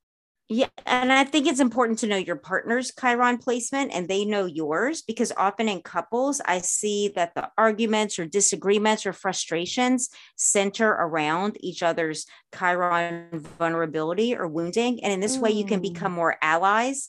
yeah, 0.51 0.69
and 0.85 1.11
I 1.11 1.25
think 1.25 1.47
it's 1.47 1.59
important 1.59 2.01
to 2.01 2.07
know 2.07 2.19
your 2.19 2.37
partner's 2.37 2.93
Chiron 3.01 3.39
placement 3.39 3.93
and 3.95 4.07
they 4.07 4.27
know 4.27 4.45
yours 4.45 5.01
because 5.01 5.33
often 5.39 5.71
in 5.71 5.81
couples, 5.81 6.43
I 6.45 6.59
see 6.59 7.09
that 7.17 7.35
the 7.35 7.49
arguments 7.57 8.19
or 8.19 8.27
disagreements 8.27 9.07
or 9.07 9.15
frustrations 9.15 10.11
center 10.37 10.91
around 10.91 11.57
each 11.61 11.83
other's 11.83 12.27
Chiron 12.55 13.41
vulnerability 13.59 14.37
or 14.37 14.47
wounding. 14.47 15.03
And 15.03 15.15
in 15.15 15.21
this 15.21 15.39
mm. 15.39 15.41
way, 15.41 15.53
you 15.53 15.65
can 15.65 15.81
become 15.81 16.13
mm. 16.13 16.17
more 16.17 16.37
allies 16.43 17.09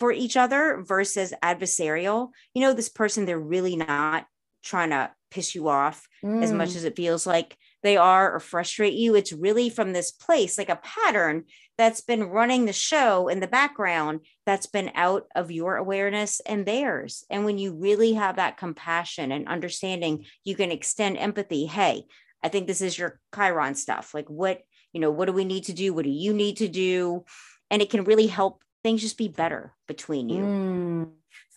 for 0.00 0.10
each 0.10 0.36
other 0.36 0.82
versus 0.82 1.32
adversarial. 1.44 2.30
You 2.54 2.62
know, 2.62 2.72
this 2.72 2.88
person, 2.88 3.26
they're 3.26 3.38
really 3.38 3.76
not 3.76 4.26
trying 4.64 4.90
to 4.90 5.12
piss 5.30 5.54
you 5.54 5.68
off 5.68 6.08
mm. 6.24 6.42
as 6.42 6.52
much 6.52 6.70
mm. 6.70 6.76
as 6.76 6.84
it 6.84 6.96
feels 6.96 7.26
like 7.26 7.56
they 7.82 7.96
are 7.96 8.34
or 8.34 8.40
frustrate 8.40 8.94
you. 8.94 9.14
It's 9.14 9.32
really 9.32 9.70
from 9.70 9.92
this 9.92 10.10
place, 10.10 10.58
like 10.58 10.68
a 10.68 10.80
pattern 10.82 11.44
that's 11.78 12.00
been 12.00 12.24
running 12.24 12.66
the 12.66 12.72
show 12.72 13.28
in 13.28 13.40
the 13.40 13.46
background 13.46 14.20
that's 14.44 14.66
been 14.66 14.90
out 14.94 15.26
of 15.34 15.50
your 15.50 15.76
awareness 15.76 16.40
and 16.40 16.66
theirs. 16.66 17.24
And 17.30 17.44
when 17.44 17.58
you 17.58 17.74
really 17.74 18.14
have 18.14 18.36
that 18.36 18.58
compassion 18.58 19.32
and 19.32 19.48
understanding, 19.48 20.26
you 20.44 20.56
can 20.56 20.70
extend 20.70 21.16
empathy. 21.16 21.66
Hey, 21.66 22.04
I 22.42 22.48
think 22.48 22.66
this 22.66 22.82
is 22.82 22.98
your 22.98 23.18
Chiron 23.34 23.74
stuff. 23.74 24.12
Like, 24.12 24.28
what, 24.28 24.60
you 24.92 25.00
know, 25.00 25.10
what 25.10 25.26
do 25.26 25.32
we 25.32 25.44
need 25.44 25.64
to 25.64 25.72
do? 25.72 25.94
What 25.94 26.04
do 26.04 26.10
you 26.10 26.34
need 26.34 26.58
to 26.58 26.68
do? 26.68 27.24
And 27.70 27.80
it 27.80 27.90
can 27.90 28.04
really 28.04 28.26
help 28.26 28.62
things 28.82 29.00
just 29.00 29.18
be 29.18 29.28
better 29.28 29.74
between 29.86 30.28
you. 30.28 30.42
Mm. 30.42 31.10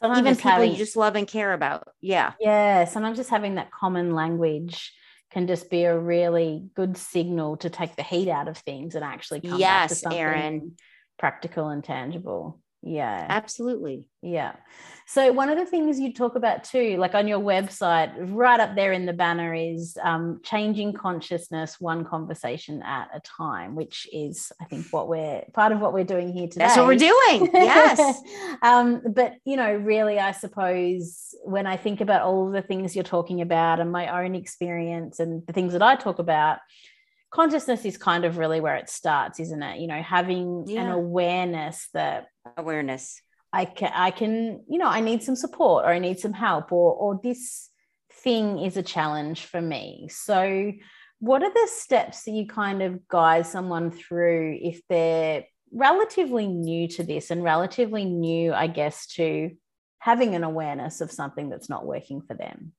Even 0.03 0.35
people 0.35 0.51
having, 0.51 0.71
you 0.71 0.77
just 0.77 0.97
love 0.97 1.15
and 1.15 1.27
care 1.27 1.53
about. 1.53 1.87
Yeah. 2.01 2.33
Yeah. 2.39 2.85
Sometimes 2.85 3.17
just 3.17 3.29
having 3.29 3.55
that 3.55 3.71
common 3.71 4.13
language 4.13 4.91
can 5.31 5.47
just 5.47 5.69
be 5.69 5.83
a 5.83 5.97
really 5.97 6.65
good 6.75 6.97
signal 6.97 7.57
to 7.57 7.69
take 7.69 7.95
the 7.95 8.03
heat 8.03 8.29
out 8.29 8.47
of 8.47 8.57
things 8.57 8.95
and 8.95 9.03
actually 9.03 9.41
come 9.41 9.59
yes, 9.59 9.59
back 9.59 9.89
to 9.89 9.95
something 9.95 10.19
Erin. 10.19 10.71
practical 11.17 11.69
and 11.69 11.83
tangible. 11.83 12.59
Yeah. 12.85 13.25
Absolutely. 13.29 14.05
Yeah. 14.21 14.53
So, 15.05 15.31
one 15.31 15.49
of 15.49 15.57
the 15.57 15.65
things 15.65 15.99
you 15.99 16.13
talk 16.13 16.35
about 16.35 16.63
too, 16.63 16.97
like 16.97 17.13
on 17.13 17.27
your 17.27 17.39
website, 17.39 18.13
right 18.17 18.59
up 18.59 18.75
there 18.75 18.91
in 18.91 19.05
the 19.05 19.13
banner, 19.13 19.53
is 19.53 19.97
um, 20.01 20.41
changing 20.43 20.93
consciousness 20.93 21.79
one 21.79 22.03
conversation 22.03 22.81
at 22.83 23.09
a 23.13 23.21
time, 23.21 23.75
which 23.75 24.07
is, 24.11 24.51
I 24.61 24.65
think, 24.65 24.87
what 24.91 25.07
we're 25.07 25.43
part 25.53 25.71
of 25.71 25.79
what 25.79 25.93
we're 25.93 26.03
doing 26.03 26.33
here 26.33 26.47
today. 26.47 26.65
That's 26.65 26.77
what 26.77 26.87
we're 26.87 26.95
doing. 26.95 27.49
Yes. 27.53 28.21
um, 28.61 29.01
but, 29.05 29.35
you 29.45 29.55
know, 29.55 29.73
really, 29.75 30.19
I 30.19 30.31
suppose 30.31 31.33
when 31.43 31.65
I 31.65 31.77
think 31.77 32.01
about 32.01 32.23
all 32.23 32.51
the 32.51 32.61
things 32.61 32.95
you're 32.95 33.03
talking 33.03 33.41
about 33.41 33.79
and 33.79 33.91
my 33.91 34.23
own 34.23 34.35
experience 34.35 35.19
and 35.19 35.45
the 35.47 35.53
things 35.53 35.73
that 35.73 35.81
I 35.81 35.95
talk 35.95 36.19
about, 36.19 36.59
consciousness 37.31 37.83
is 37.85 37.97
kind 37.97 38.25
of 38.25 38.37
really 38.37 38.61
where 38.61 38.75
it 38.75 38.89
starts, 38.89 39.39
isn't 39.39 39.63
it? 39.63 39.79
You 39.79 39.87
know, 39.87 40.01
having 40.01 40.65
yeah. 40.67 40.83
an 40.83 40.91
awareness 40.91 41.89
that 41.93 42.27
awareness. 42.57 43.21
I 43.51 43.65
can 43.65 43.91
I 43.93 44.11
can, 44.11 44.63
you 44.67 44.79
know, 44.79 44.87
I 44.87 44.99
need 44.99 45.23
some 45.23 45.35
support 45.35 45.85
or 45.85 45.89
I 45.89 45.99
need 45.99 46.19
some 46.19 46.33
help 46.33 46.71
or 46.71 46.93
or 46.93 47.19
this 47.23 47.69
thing 48.11 48.59
is 48.59 48.77
a 48.77 48.83
challenge 48.83 49.45
for 49.45 49.61
me. 49.61 50.07
So 50.09 50.71
what 51.19 51.43
are 51.43 51.53
the 51.53 51.69
steps 51.71 52.23
that 52.23 52.31
you 52.31 52.47
kind 52.47 52.81
of 52.81 53.07
guide 53.07 53.45
someone 53.45 53.91
through 53.91 54.57
if 54.61 54.81
they're 54.89 55.45
relatively 55.71 56.47
new 56.47 56.87
to 56.89 57.03
this 57.03 57.31
and 57.31 57.43
relatively 57.43 58.05
new, 58.05 58.53
I 58.53 58.67
guess, 58.67 59.07
to 59.15 59.51
having 59.99 60.35
an 60.35 60.43
awareness 60.43 61.01
of 61.01 61.11
something 61.11 61.49
that's 61.49 61.69
not 61.69 61.85
working 61.85 62.21
for 62.21 62.33
them? 62.33 62.73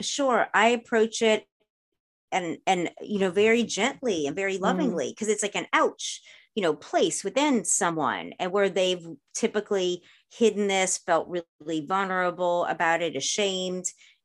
Sure. 0.00 0.46
I 0.54 0.68
approach 0.68 1.22
it 1.22 1.44
and 2.30 2.58
and 2.66 2.90
you 3.00 3.18
know 3.18 3.30
very 3.30 3.62
gently 3.64 4.26
and 4.26 4.36
very 4.36 4.58
mm. 4.58 4.60
lovingly 4.60 5.10
because 5.10 5.28
mm. 5.28 5.32
it's 5.32 5.42
like 5.42 5.56
an 5.56 5.66
ouch 5.72 6.20
you 6.58 6.62
know 6.62 6.74
place 6.74 7.22
within 7.22 7.64
someone 7.64 8.32
and 8.40 8.50
where 8.50 8.68
they've 8.68 9.06
typically 9.32 10.02
hidden 10.28 10.66
this 10.66 10.98
felt 10.98 11.28
really 11.28 11.86
vulnerable 11.86 12.64
about 12.64 13.00
it 13.00 13.14
ashamed 13.14 13.84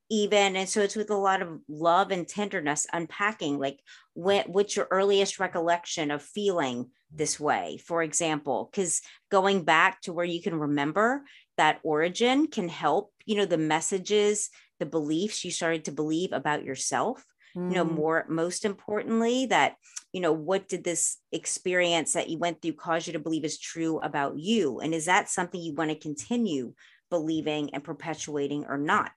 even. 0.10 0.56
And 0.56 0.68
so 0.68 0.82
it's 0.82 0.96
with 0.96 1.12
a 1.12 1.16
lot 1.16 1.44
of 1.44 1.60
love 1.70 2.10
and 2.10 2.28
tenderness 2.28 2.88
unpacking 2.92 3.60
like 3.60 3.80
when, 4.16 4.46
what's 4.46 4.76
your 4.76 4.88
earliest 4.90 5.40
recollection 5.40 6.10
of 6.10 6.24
feeling 6.24 6.90
this 7.12 7.40
way? 7.40 7.80
For 7.86 8.02
example 8.02 8.68
because 8.72 9.02
going 9.30 9.64
back 9.64 10.02
to 10.02 10.14
where 10.14 10.26
you 10.26 10.42
can 10.42 10.56
remember 10.56 11.24
that 11.58 11.80
origin 11.84 12.48
can 12.48 12.68
help 12.68 13.12
you 13.28 13.36
know 13.36 13.46
the 13.46 13.60
messages 13.60 14.50
the 14.80 14.88
beliefs 14.88 15.46
you 15.46 15.52
started 15.52 15.86
to 15.86 15.92
believe 15.92 16.32
about 16.32 16.64
yourself 16.64 17.24
mm. 17.56 17.70
you 17.70 17.76
know 17.76 17.86
mm. 17.86 17.96
more 17.96 18.26
most 18.30 18.66
importantly 18.66 19.46
that 19.48 19.76
you 20.12 20.22
know 20.22 20.32
what 20.32 20.68
did 20.68 20.84
this 20.84 21.18
experience 21.32 22.14
that 22.14 22.30
you 22.30 22.38
went 22.38 22.62
through 22.62 22.74
cause 22.74 23.08
you 23.08 23.14
to 23.14 23.20
believe 23.20 23.46
is 23.46 23.60
true 23.60 24.00
about 24.00 24.38
you 24.38 24.80
and 24.80 24.94
is 24.94 25.06
that 25.06 25.30
something 25.30 25.62
you 25.62 25.74
want 25.74 25.90
to 25.90 25.96
continue 25.96 26.74
believing 27.10 27.70
and 27.74 27.84
perpetuating 27.84 28.66
or 28.66 28.78
not 28.78 29.12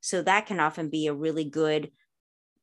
so 0.00 0.22
that 0.22 0.46
can 0.46 0.60
often 0.60 0.88
be 0.88 1.06
a 1.06 1.14
really 1.14 1.44
good 1.44 1.90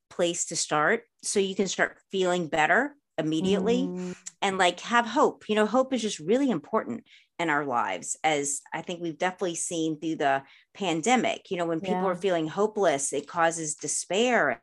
place 0.09 0.45
to 0.45 0.55
start 0.55 1.03
so 1.23 1.39
you 1.39 1.55
can 1.55 1.67
start 1.67 1.97
feeling 2.11 2.47
better 2.47 2.95
immediately 3.17 3.83
mm. 3.83 4.15
and 4.41 4.57
like 4.57 4.79
have 4.79 5.05
hope 5.05 5.49
you 5.49 5.55
know 5.55 5.65
hope 5.65 5.91
is 5.91 6.01
just 6.01 6.19
really 6.19 6.49
important 6.49 7.03
in 7.39 7.49
our 7.49 7.65
lives 7.65 8.17
as 8.23 8.61
i 8.73 8.81
think 8.81 9.01
we've 9.01 9.17
definitely 9.17 9.55
seen 9.55 9.99
through 9.99 10.15
the 10.15 10.41
pandemic 10.73 11.49
you 11.49 11.57
know 11.57 11.65
when 11.65 11.79
people 11.79 11.95
yeah. 11.95 12.05
are 12.05 12.15
feeling 12.15 12.47
hopeless 12.47 13.11
it 13.13 13.27
causes 13.27 13.75
despair 13.75 14.61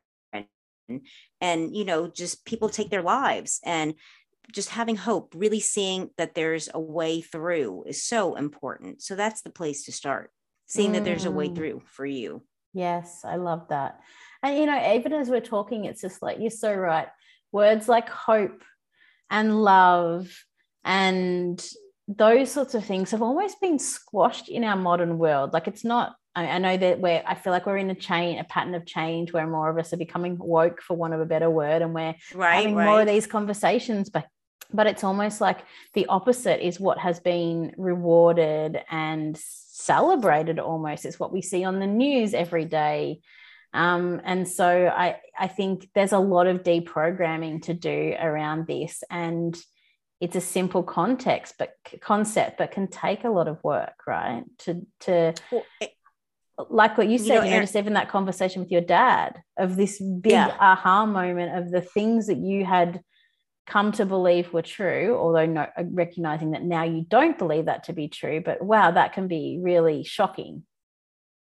and 1.40 1.76
you 1.76 1.84
know 1.84 2.06
just 2.06 2.44
people 2.44 2.68
take 2.68 2.90
their 2.90 3.02
lives 3.02 3.60
and 3.64 3.94
just 4.52 4.70
having 4.70 4.96
hope 4.96 5.32
really 5.36 5.60
seeing 5.60 6.10
that 6.18 6.34
there's 6.34 6.68
a 6.74 6.80
way 6.80 7.20
through 7.20 7.84
is 7.86 8.02
so 8.02 8.34
important 8.34 9.02
so 9.02 9.14
that's 9.14 9.42
the 9.42 9.50
place 9.50 9.84
to 9.84 9.92
start 9.92 10.30
seeing 10.66 10.90
mm. 10.90 10.94
that 10.94 11.04
there's 11.04 11.24
a 11.24 11.30
way 11.30 11.48
mm. 11.48 11.56
through 11.56 11.82
for 11.86 12.06
you 12.06 12.42
yes 12.72 13.22
i 13.24 13.36
love 13.36 13.66
that 13.68 14.00
and 14.42 14.58
you 14.58 14.66
know 14.66 14.94
even 14.94 15.12
as 15.12 15.30
we're 15.30 15.40
talking 15.40 15.84
it's 15.84 16.00
just 16.00 16.22
like 16.22 16.38
you're 16.40 16.50
so 16.50 16.74
right 16.74 17.08
words 17.52 17.88
like 17.88 18.08
hope 18.08 18.62
and 19.30 19.62
love 19.62 20.30
and 20.84 21.66
those 22.06 22.50
sorts 22.50 22.74
of 22.74 22.84
things 22.84 23.10
have 23.10 23.22
almost 23.22 23.60
been 23.60 23.78
squashed 23.78 24.48
in 24.48 24.62
our 24.62 24.76
modern 24.76 25.18
world 25.18 25.52
like 25.52 25.66
it's 25.66 25.84
not 25.84 26.14
I, 26.34 26.46
I 26.46 26.58
know 26.58 26.76
that 26.76 27.00
we're 27.00 27.22
I 27.26 27.34
feel 27.34 27.52
like 27.52 27.66
we're 27.66 27.78
in 27.78 27.90
a 27.90 27.94
chain, 27.94 28.38
a 28.38 28.44
pattern 28.44 28.74
of 28.74 28.86
change 28.86 29.32
where 29.32 29.46
more 29.46 29.70
of 29.70 29.78
us 29.78 29.92
are 29.92 29.98
becoming 29.98 30.36
woke, 30.38 30.82
for 30.82 30.96
want 30.96 31.14
of 31.14 31.20
a 31.20 31.26
better 31.26 31.48
word, 31.48 31.80
and 31.80 31.94
we're 31.94 32.14
right, 32.34 32.56
having 32.56 32.74
right. 32.74 32.86
more 32.86 33.00
of 33.02 33.06
these 33.06 33.26
conversations. 33.26 34.10
But 34.10 34.26
but 34.72 34.86
it's 34.86 35.04
almost 35.04 35.40
like 35.40 35.60
the 35.92 36.06
opposite 36.06 36.66
is 36.66 36.80
what 36.80 36.98
has 36.98 37.20
been 37.20 37.72
rewarded 37.76 38.82
and 38.90 39.36
celebrated 39.36 40.58
almost 40.58 41.04
it's 41.04 41.20
what 41.20 41.32
we 41.32 41.42
see 41.42 41.64
on 41.64 41.78
the 41.78 41.86
news 41.86 42.32
every 42.32 42.64
day 42.64 43.20
um, 43.74 44.20
and 44.24 44.48
so 44.48 44.86
I, 44.86 45.18
I 45.38 45.48
think 45.48 45.90
there's 45.94 46.12
a 46.12 46.18
lot 46.18 46.46
of 46.46 46.62
deprogramming 46.62 47.62
to 47.62 47.74
do 47.74 48.14
around 48.18 48.66
this 48.66 49.02
and 49.10 49.56
it's 50.24 50.37
a 50.37 50.40
simple 50.40 50.82
context 50.82 51.54
but 51.58 51.76
concept 52.00 52.56
but 52.56 52.70
can 52.70 52.88
take 52.88 53.24
a 53.24 53.28
lot 53.28 53.46
of 53.46 53.62
work 53.62 53.94
right 54.06 54.42
to 54.58 54.87
to 54.98 55.34
well, 55.50 55.62
like 56.70 56.96
what 56.96 57.08
you 57.08 57.18
said, 57.18 57.26
you 57.26 57.34
know, 57.34 57.44
you 57.44 57.50
know 57.50 57.60
just 57.60 57.76
even 57.76 57.94
that 57.94 58.08
conversation 58.08 58.62
with 58.62 58.70
your 58.70 58.80
dad 58.80 59.42
of 59.58 59.76
this 59.76 60.00
big 60.00 60.32
yeah. 60.32 60.56
aha 60.58 61.04
moment 61.04 61.56
of 61.56 61.70
the 61.70 61.80
things 61.80 62.28
that 62.28 62.38
you 62.38 62.64
had 62.64 63.00
come 63.66 63.92
to 63.92 64.06
believe 64.06 64.52
were 64.52 64.62
true, 64.62 65.16
although 65.18 65.46
not 65.46 65.72
uh, 65.76 65.84
recognizing 65.90 66.52
that 66.52 66.62
now 66.62 66.84
you 66.84 67.04
don't 67.08 67.38
believe 67.38 67.66
that 67.66 67.84
to 67.84 67.92
be 67.92 68.08
true. 68.08 68.40
But 68.40 68.62
wow, 68.62 68.90
that 68.90 69.14
can 69.14 69.26
be 69.26 69.58
really 69.60 70.04
shocking. 70.04 70.64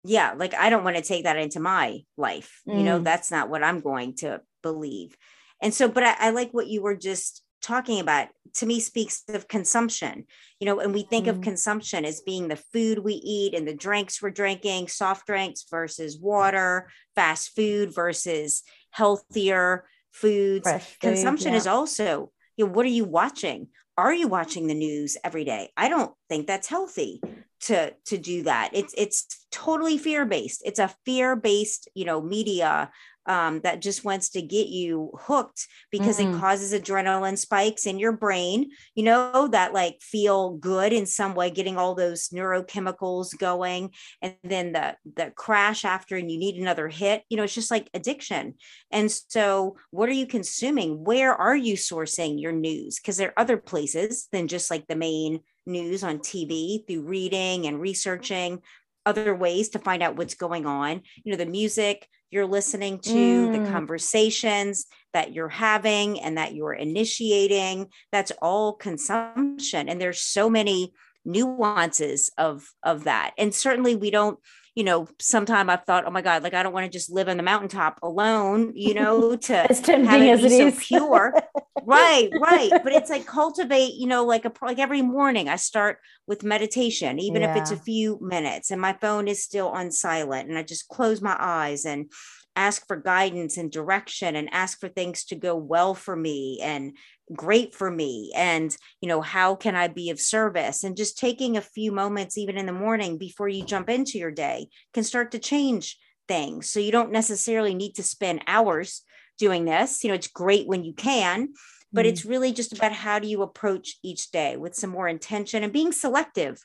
Yeah, 0.05 0.35
like 0.37 0.55
I 0.55 0.71
don't 0.71 0.85
want 0.85 0.97
to 0.97 1.03
take 1.03 1.25
that 1.25 1.39
into 1.39 1.61
my 1.61 2.05
life. 2.17 2.61
Mm. 2.69 2.79
You 2.79 2.83
know, 2.85 3.01
mm. 3.01 3.05
that's 3.05 3.31
not 3.31 3.49
what 3.49 3.63
I'm 3.63 3.81
going 3.81 4.15
to 4.17 4.43
believe. 4.63 5.17
And 5.63 5.73
so, 5.73 5.89
but 5.89 6.03
I, 6.03 6.15
I 6.19 6.31
like 6.31 6.53
what 6.53 6.67
you 6.67 6.83
were 6.83 6.97
just 6.97 7.43
talking 7.65 8.01
about 8.01 8.29
to 8.55 8.67
me 8.67 8.79
speaks 8.79 9.25
of 9.29 9.49
consumption. 9.49 10.27
You 10.61 10.67
know 10.67 10.81
and 10.81 10.95
we 10.95 11.03
think 11.03 11.27
mm 11.27 11.31
of 11.31 11.41
consumption 11.41 12.05
as 12.05 12.21
being 12.21 12.49
the 12.49 12.57
food 12.57 12.99
we 12.99 13.15
eat 13.15 13.55
and 13.55 13.67
the 13.67 13.75
drinks 13.75 14.21
we're 14.23 14.31
drinking 14.31 14.89
soft 14.89 15.27
drinks 15.27 15.65
versus 15.71 16.19
water 16.19 16.91
fast 17.15 17.55
food 17.57 17.95
versus 17.95 18.63
healthier 18.91 19.87
foods 20.13 20.71
food, 20.71 20.83
consumption 21.01 21.53
yeah. 21.53 21.59
is 21.59 21.67
also 21.67 22.31
you 22.57 22.67
know 22.67 22.73
what 22.73 22.87
are 22.87 22.91
you 23.01 23.05
watching? 23.05 23.69
Are 23.97 24.13
you 24.13 24.29
watching 24.29 24.67
the 24.67 24.75
news 24.75 25.17
every 25.25 25.45
day? 25.45 25.71
I 25.77 25.89
don't 25.89 26.13
think 26.29 26.47
that's 26.47 26.69
healthy 26.69 27.21
to 27.63 27.95
to 28.07 28.19
do 28.19 28.43
that. 28.43 28.71
It's 28.73 28.95
it's 28.97 29.47
totally 29.51 29.99
fear 29.99 30.27
based 30.27 30.63
it's 30.65 30.81
a 30.81 30.95
fear 31.05 31.37
based 31.37 31.89
you 31.95 32.05
know 32.05 32.21
media 32.21 32.91
um, 33.27 33.61
that 33.61 33.81
just 33.81 34.05
wants 34.05 34.31
to 34.31 34.43
get 34.43 34.69
you 34.69 35.11
hooked 35.19 35.67
because 35.91 36.19
mm-hmm. 36.19 36.37
it 36.37 36.41
causes 36.41 36.73
adrenaline 36.73 37.39
spikes 37.39 37.87
in 37.87 37.99
your 37.99 38.13
brain, 38.13 38.71
you 38.95 39.03
know, 39.03 39.49
that 39.49 39.73
like 39.73 40.01
feel 40.01 40.55
good 40.55 40.93
in 40.93 41.07
some 41.07 41.35
way, 41.35 41.51
getting 41.51 41.77
all 41.77 41.95
those 41.95 42.29
neurochemicals 42.29 43.37
going. 43.39 43.91
And 44.21 44.35
then 44.43 44.73
the, 44.73 44.97
the 45.17 45.31
crash 45.31 45.85
after, 45.85 46.17
and 46.17 46.31
you 46.31 46.39
need 46.39 46.57
another 46.57 46.89
hit, 46.89 47.23
you 47.29 47.37
know, 47.37 47.45
it's 47.45 47.55
just 47.55 47.71
like 47.71 47.89
addiction. 47.95 48.55
And 48.91 49.11
so, 49.11 49.77
what 49.91 50.09
are 50.09 50.13
you 50.13 50.27
consuming? 50.27 51.05
Where 51.05 51.35
are 51.35 51.57
you 51.57 51.75
sourcing 51.75 52.41
your 52.41 52.53
news? 52.53 52.99
Because 52.99 53.17
there 53.17 53.29
are 53.29 53.41
other 53.41 53.57
places 53.57 54.29
than 54.33 54.49
just 54.49 54.71
like 54.71 54.87
the 54.87 54.97
main 54.97 55.41
news 55.67 56.05
on 56.05 56.19
TV 56.19 56.87
through 56.87 57.03
reading 57.03 57.67
and 57.67 57.81
researching 57.81 58.61
other 59.07 59.35
ways 59.35 59.71
to 59.71 59.79
find 59.79 60.03
out 60.03 60.17
what's 60.17 60.35
going 60.35 60.67
on. 60.67 61.03
You 61.23 61.33
know, 61.33 61.39
the 61.39 61.47
music 61.47 62.09
you're 62.35 62.47
listening 62.47 62.99
to, 62.99 63.49
mm. 63.49 63.53
the 63.65 63.71
conversations 63.71 64.87
that 65.13 65.33
you're 65.33 65.49
having 65.49 66.21
and 66.21 66.37
that 66.37 66.55
you're 66.55 66.75
initiating, 66.75 67.87
that's 68.11 68.33
all 68.43 68.75
consumption. 68.75 69.89
And 69.89 70.01
there's 70.01 70.21
so 70.21 70.51
many 70.51 70.93
nuances 71.25 72.31
of 72.37 72.69
of 72.83 73.05
that. 73.05 73.33
And 73.39 73.55
certainly 73.55 73.95
we 73.95 74.11
don't 74.11 74.39
you 74.75 74.83
know, 74.83 75.07
sometime 75.21 75.71
I've 75.71 75.85
thought, 75.85 76.05
oh 76.07 76.11
my 76.11 76.23
God, 76.23 76.43
like 76.43 76.55
I 76.55 76.63
don't 76.63 76.73
want 76.73 76.85
to 76.85 76.91
just 76.91 77.11
live 77.11 77.29
on 77.29 77.37
the 77.37 77.43
mountaintop 77.43 78.01
alone, 78.03 78.73
you 78.75 78.95
know, 79.01 79.37
to 79.37 79.71
as 79.71 79.81
tempting 79.81 80.31
as 80.31 80.43
it 80.43 80.51
so 80.51 80.67
is. 80.67 80.85
pure. 80.85 81.35
right, 81.85 82.31
right. 82.41 82.71
But 82.83 82.93
it's 82.93 83.11
like 83.11 83.27
cultivate, 83.27 83.95
you 83.95 84.07
know, 84.07 84.25
like 84.25 84.45
a 84.45 84.53
like 84.63 84.79
every 84.79 85.03
morning 85.03 85.49
I 85.49 85.57
start 85.57 85.99
with 86.27 86.43
meditation, 86.43 87.21
even 87.21 87.43
yeah. 87.43 87.53
if 87.53 87.57
it's 87.57 87.71
a 87.71 87.77
few 87.77 88.19
minutes, 88.21 88.71
and 88.71 88.81
my 88.81 88.95
phone 88.95 89.29
is 89.29 89.43
still 89.45 89.69
on 89.69 89.93
silent, 89.93 90.49
and 90.49 90.59
I 90.59 90.63
just 90.63 90.89
close 90.89 91.23
my 91.23 91.37
eyes 91.39 91.85
and 91.85 92.11
ask 92.57 92.87
for 92.87 92.97
guidance 92.97 93.57
and 93.57 93.71
direction 93.71 94.37
and 94.37 94.49
ask 94.53 94.79
for 94.79 94.89
things 94.89 95.25
to 95.25 95.35
go 95.35 95.57
well 95.57 95.95
for 95.95 96.15
me 96.15 96.61
and 96.63 96.97
great 97.33 97.75
for 97.75 97.91
me 97.91 98.31
and 98.37 98.77
you 99.01 99.09
know 99.09 99.23
how 99.23 99.55
can 99.55 99.75
i 99.75 99.89
be 99.89 100.11
of 100.11 100.21
service? 100.21 100.85
And 100.85 100.97
just 100.97 101.19
taking 101.19 101.57
a 101.57 101.63
few 101.63 101.93
moments 101.93 102.37
even 102.37 102.59
in 102.59 102.67
the 102.67 102.73
morning 102.73 103.19
before 103.19 103.49
you 103.49 103.65
jump 103.65 103.89
into 103.89 104.19
your 104.19 104.31
day 104.31 104.69
can 104.93 105.05
start 105.05 105.33
to 105.33 105.39
change 105.39 105.99
things. 106.29 106.71
So 106.71 106.81
you 106.81 106.93
don't 106.93 107.13
necessarily 107.13 107.75
need 107.75 107.95
to 107.95 108.03
spend 108.03 108.45
hours 108.47 109.03
doing 109.39 109.65
this. 109.65 110.05
You 110.05 110.09
know 110.09 110.15
it's 110.15 110.29
great 110.29 110.67
when 110.67 110.85
you 110.85 110.93
can 110.93 111.55
but 111.93 112.07
mm. 112.07 112.09
it's 112.09 112.25
really 112.25 112.53
just 112.53 112.73
about 112.73 112.93
how 112.93 113.19
do 113.19 113.29
you 113.29 113.43
approach 113.43 113.99
each 114.03 114.31
day 114.31 114.57
with 114.57 114.75
some 114.75 114.91
more 114.91 115.07
intention 115.09 115.63
and 115.63 115.73
being 115.73 115.93
selective 115.93 116.59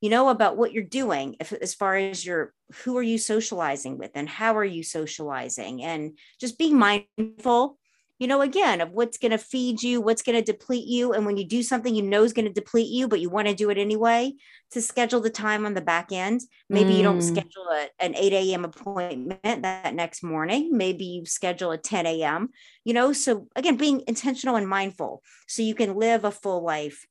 you 0.00 0.10
know 0.10 0.28
about 0.28 0.56
what 0.56 0.72
you're 0.72 0.84
doing 0.84 1.36
if, 1.40 1.52
as 1.52 1.74
far 1.74 1.96
as 1.96 2.24
your 2.24 2.54
who 2.84 2.96
are 2.96 3.02
you 3.02 3.18
socializing 3.18 3.98
with 3.98 4.10
and 4.14 4.28
how 4.28 4.56
are 4.56 4.64
you 4.64 4.82
socializing? 4.82 5.82
And 5.82 6.18
just 6.40 6.58
being 6.58 6.78
mindful 6.78 7.77
you 8.18 8.26
know, 8.26 8.40
again, 8.40 8.80
of 8.80 8.90
what's 8.90 9.16
going 9.16 9.30
to 9.30 9.38
feed 9.38 9.82
you, 9.82 10.00
what's 10.00 10.22
going 10.22 10.36
to 10.36 10.52
deplete 10.52 10.86
you. 10.86 11.12
And 11.12 11.24
when 11.24 11.36
you 11.36 11.44
do 11.44 11.62
something 11.62 11.94
you 11.94 12.02
know 12.02 12.24
is 12.24 12.32
going 12.32 12.46
to 12.46 12.52
deplete 12.52 12.88
you, 12.88 13.06
but 13.06 13.20
you 13.20 13.30
want 13.30 13.46
to 13.46 13.54
do 13.54 13.70
it 13.70 13.78
anyway, 13.78 14.34
to 14.72 14.82
schedule 14.82 15.20
the 15.20 15.30
time 15.30 15.64
on 15.64 15.74
the 15.74 15.80
back 15.80 16.10
end. 16.10 16.40
Maybe 16.68 16.90
mm. 16.90 16.96
you 16.96 17.02
don't 17.04 17.18
mm. 17.18 17.22
schedule 17.22 17.68
a, 17.70 17.88
an 18.00 18.16
8 18.16 18.32
a.m. 18.32 18.64
appointment 18.64 19.62
that 19.62 19.94
next 19.94 20.24
morning. 20.24 20.76
Maybe 20.76 21.04
you 21.04 21.26
schedule 21.26 21.70
a 21.70 21.78
10 21.78 22.06
a.m., 22.06 22.50
you 22.84 22.92
know. 22.92 23.12
So 23.12 23.46
again, 23.54 23.76
being 23.76 24.02
intentional 24.08 24.56
and 24.56 24.68
mindful 24.68 25.22
so 25.46 25.62
you 25.62 25.76
can 25.76 25.94
live 25.94 26.24
a 26.24 26.32
full 26.32 26.64
life, 26.64 27.06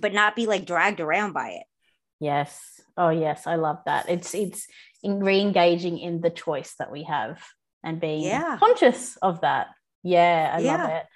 but 0.00 0.12
not 0.12 0.34
be 0.34 0.46
like 0.46 0.66
dragged 0.66 1.00
around 1.00 1.32
by 1.32 1.50
it. 1.50 1.64
Yes. 2.18 2.60
Oh, 2.96 3.10
yes. 3.10 3.46
I 3.46 3.54
love 3.54 3.78
that. 3.86 4.10
It's, 4.10 4.34
it's 4.34 4.66
in 5.02 5.20
re-engaging 5.20 5.98
in 5.98 6.20
the 6.20 6.28
choice 6.28 6.74
that 6.78 6.90
we 6.90 7.04
have 7.04 7.40
and 7.82 8.00
being 8.00 8.24
yeah. 8.24 8.58
conscious 8.58 9.16
of 9.22 9.40
that 9.40 9.68
yeah, 10.02 10.52
I 10.54 10.60
yeah. 10.60 10.76
love 10.76 10.90
it. 10.90 11.06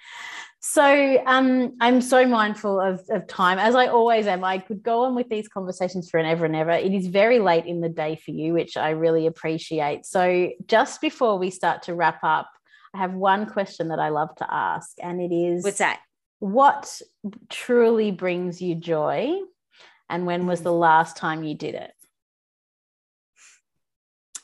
So 0.67 1.23
um, 1.27 1.77
I'm 1.79 2.01
so 2.01 2.25
mindful 2.25 2.79
of, 2.79 2.99
of 3.11 3.27
time, 3.27 3.59
as 3.59 3.75
I 3.75 3.85
always 3.85 4.25
am. 4.25 4.43
I 4.43 4.57
could 4.57 4.81
go 4.81 5.03
on 5.03 5.13
with 5.13 5.29
these 5.29 5.47
conversations 5.47 6.09
for 6.09 6.19
an 6.19 6.25
ever 6.25 6.45
and 6.45 6.55
ever. 6.55 6.71
It 6.71 6.91
is 6.91 7.05
very 7.05 7.37
late 7.37 7.67
in 7.67 7.81
the 7.81 7.89
day 7.89 8.15
for 8.15 8.31
you, 8.31 8.53
which 8.53 8.75
I 8.75 8.89
really 8.89 9.27
appreciate. 9.27 10.07
So 10.07 10.49
just 10.65 11.01
before 11.01 11.37
we 11.37 11.51
start 11.51 11.83
to 11.83 11.93
wrap 11.93 12.23
up, 12.23 12.49
I 12.95 12.97
have 12.97 13.13
one 13.13 13.45
question 13.45 13.89
that 13.89 13.99
I 13.99 14.09
love 14.09 14.35
to 14.37 14.51
ask, 14.51 14.93
and 15.03 15.21
it 15.21 15.31
is 15.31 15.63
What's 15.63 15.77
that? 15.77 15.99
What 16.39 17.01
truly 17.49 18.11
brings 18.11 18.59
you 18.59 18.73
joy? 18.73 19.33
And 20.09 20.25
when 20.25 20.47
was 20.47 20.61
the 20.61 20.73
last 20.73 21.15
time 21.15 21.43
you 21.43 21.55
did 21.55 21.75
it? 21.75 21.91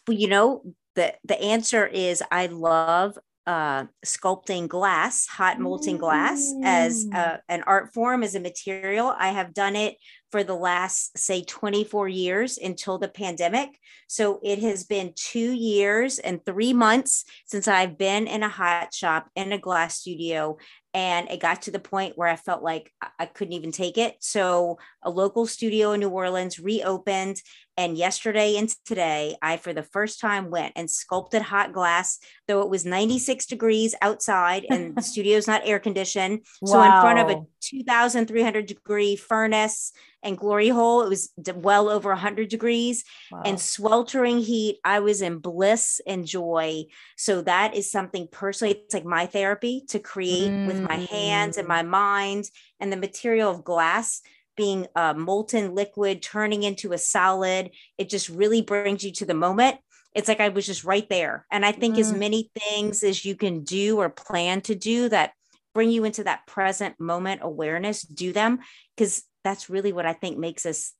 Well, 0.08 0.18
you 0.18 0.28
know, 0.28 0.64
the 0.96 1.16
the 1.24 1.42
answer 1.42 1.86
is 1.86 2.22
I 2.30 2.48
love 2.48 3.18
uh, 3.48 3.86
sculpting 4.06 4.68
glass, 4.68 5.28
hot 5.28 5.60
molten 5.60 5.98
glass, 5.98 6.54
as 6.64 7.06
mm. 7.06 7.16
uh, 7.16 7.38
an 7.50 7.64
art 7.64 7.94
form, 7.94 8.24
as 8.24 8.36
a 8.36 8.40
material. 8.40 9.14
I 9.18 9.30
have 9.30 9.54
done 9.54 9.76
it 9.76 9.98
for 10.32 10.44
the 10.44 10.56
last, 10.56 11.18
say, 11.18 11.44
24 11.44 12.08
years 12.08 12.58
until 12.58 12.98
the 12.98 13.10
pandemic. 13.10 13.78
So 14.08 14.40
it 14.44 14.60
has 14.60 14.84
been 14.86 15.14
two 15.16 15.52
years 15.52 16.20
and 16.20 16.46
three 16.46 16.74
months 16.74 17.26
since 17.46 17.68
I've 17.68 17.98
been 17.98 18.28
in 18.28 18.42
a 18.44 18.50
hot 18.50 18.94
shop 18.94 19.30
in 19.36 19.52
a 19.52 19.58
glass 19.58 20.00
studio. 20.00 20.58
And 20.94 21.30
it 21.30 21.40
got 21.40 21.62
to 21.64 21.72
the 21.72 21.80
point 21.80 22.18
where 22.18 22.28
I 22.28 22.36
felt 22.36 22.64
like 22.64 22.92
I 23.18 23.26
couldn't 23.26 23.54
even 23.54 23.72
take 23.72 23.98
it. 23.98 24.18
So 24.20 24.78
a 25.02 25.10
local 25.10 25.46
studio 25.48 25.94
in 25.94 26.02
New 26.02 26.10
Orleans 26.10 26.60
reopened 26.60 27.42
and 27.78 27.98
yesterday 27.98 28.58
and 28.58 28.70
today, 28.86 29.38
I, 29.42 29.58
for 29.58 29.74
the 29.74 29.82
first 29.82 30.20
time, 30.20 30.52
went 30.52 30.74
and 30.76 30.92
sculpted 30.92 31.42
hot 31.42 31.72
glass, 31.72 32.20
though 32.48 32.62
it 32.62 32.70
was 32.70 32.86
96 32.86 33.46
degrees 33.46 33.96
outside 34.02 34.66
and 34.70 34.96
the 34.96 35.02
studio's 35.02 35.48
not 35.48 35.62
air 35.66 35.80
conditioned. 35.80 36.42
Wow. 36.62 36.72
So, 36.74 36.84
in 36.84 36.92
front 37.02 37.20
of 37.20 37.30
a 37.30 37.46
2,300 37.62 38.66
degree 38.66 39.16
furnace 39.16 39.94
and 40.24 40.38
glory 40.38 40.70
hole, 40.70 41.02
it 41.02 41.10
was 41.10 41.32
well 41.56 41.90
over 41.90 42.10
100 42.10 42.50
degrees 42.50 43.04
wow. 43.32 43.42
and 43.46 43.60
sweltering 43.60 44.40
heat. 44.40 44.78
I 44.84 45.00
was 45.00 45.22
in 45.22 45.40
bliss 45.40 46.00
and 46.06 46.26
joy. 46.26 46.86
So, 47.18 47.42
that 47.42 47.76
is 47.76 47.92
something 47.92 48.28
personally, 48.32 48.76
it's 48.76 48.94
like 48.94 49.06
my 49.06 49.26
therapy 49.26 49.84
to 49.90 50.00
create 50.00 50.52
mm. 50.52 50.68
with 50.68 50.82
my 50.82 50.96
hands 50.96 51.58
and 51.58 51.66
mm. 51.66 51.70
my 51.70 51.84
mind 51.84 52.46
and 52.80 52.92
the 52.92 52.98
material 52.98 53.52
of 53.52 53.64
glass 53.64 54.22
being 54.58 54.88
a 54.96 55.14
molten 55.14 55.74
liquid 55.74 56.22
turning 56.22 56.64
into 56.64 56.94
a 56.94 56.98
solid 56.98 57.72
it 57.98 58.10
just 58.10 58.30
really 58.30 58.62
brings 58.62 59.04
you 59.04 59.12
to 59.12 59.26
the 59.26 59.34
moment 59.34 59.78
it's 60.14 60.28
like 60.28 60.40
i 60.40 60.50
was 60.50 60.66
just 60.66 60.84
right 60.84 61.10
there 61.10 61.46
and 61.52 61.66
i 61.66 61.72
think 61.72 61.96
mm. 61.96 62.00
as 62.00 62.14
many 62.14 62.52
things 62.56 63.04
as 63.04 63.24
you 63.24 63.36
can 63.36 63.64
do 63.64 63.98
or 63.98 64.10
plan 64.10 64.62
to 64.62 64.76
do 64.76 65.10
that 65.10 65.32
bring 65.74 65.90
you 65.90 66.04
into 66.04 66.24
that 66.24 66.46
present 66.48 67.00
moment 67.00 67.42
awareness 67.44 68.02
do 68.02 68.34
them 68.34 68.60
because 68.96 69.24
that's 69.44 69.70
really 69.70 69.94
what 69.94 70.06
i 70.06 70.14
think 70.14 70.38
makes 70.38 70.66
us 70.66 70.94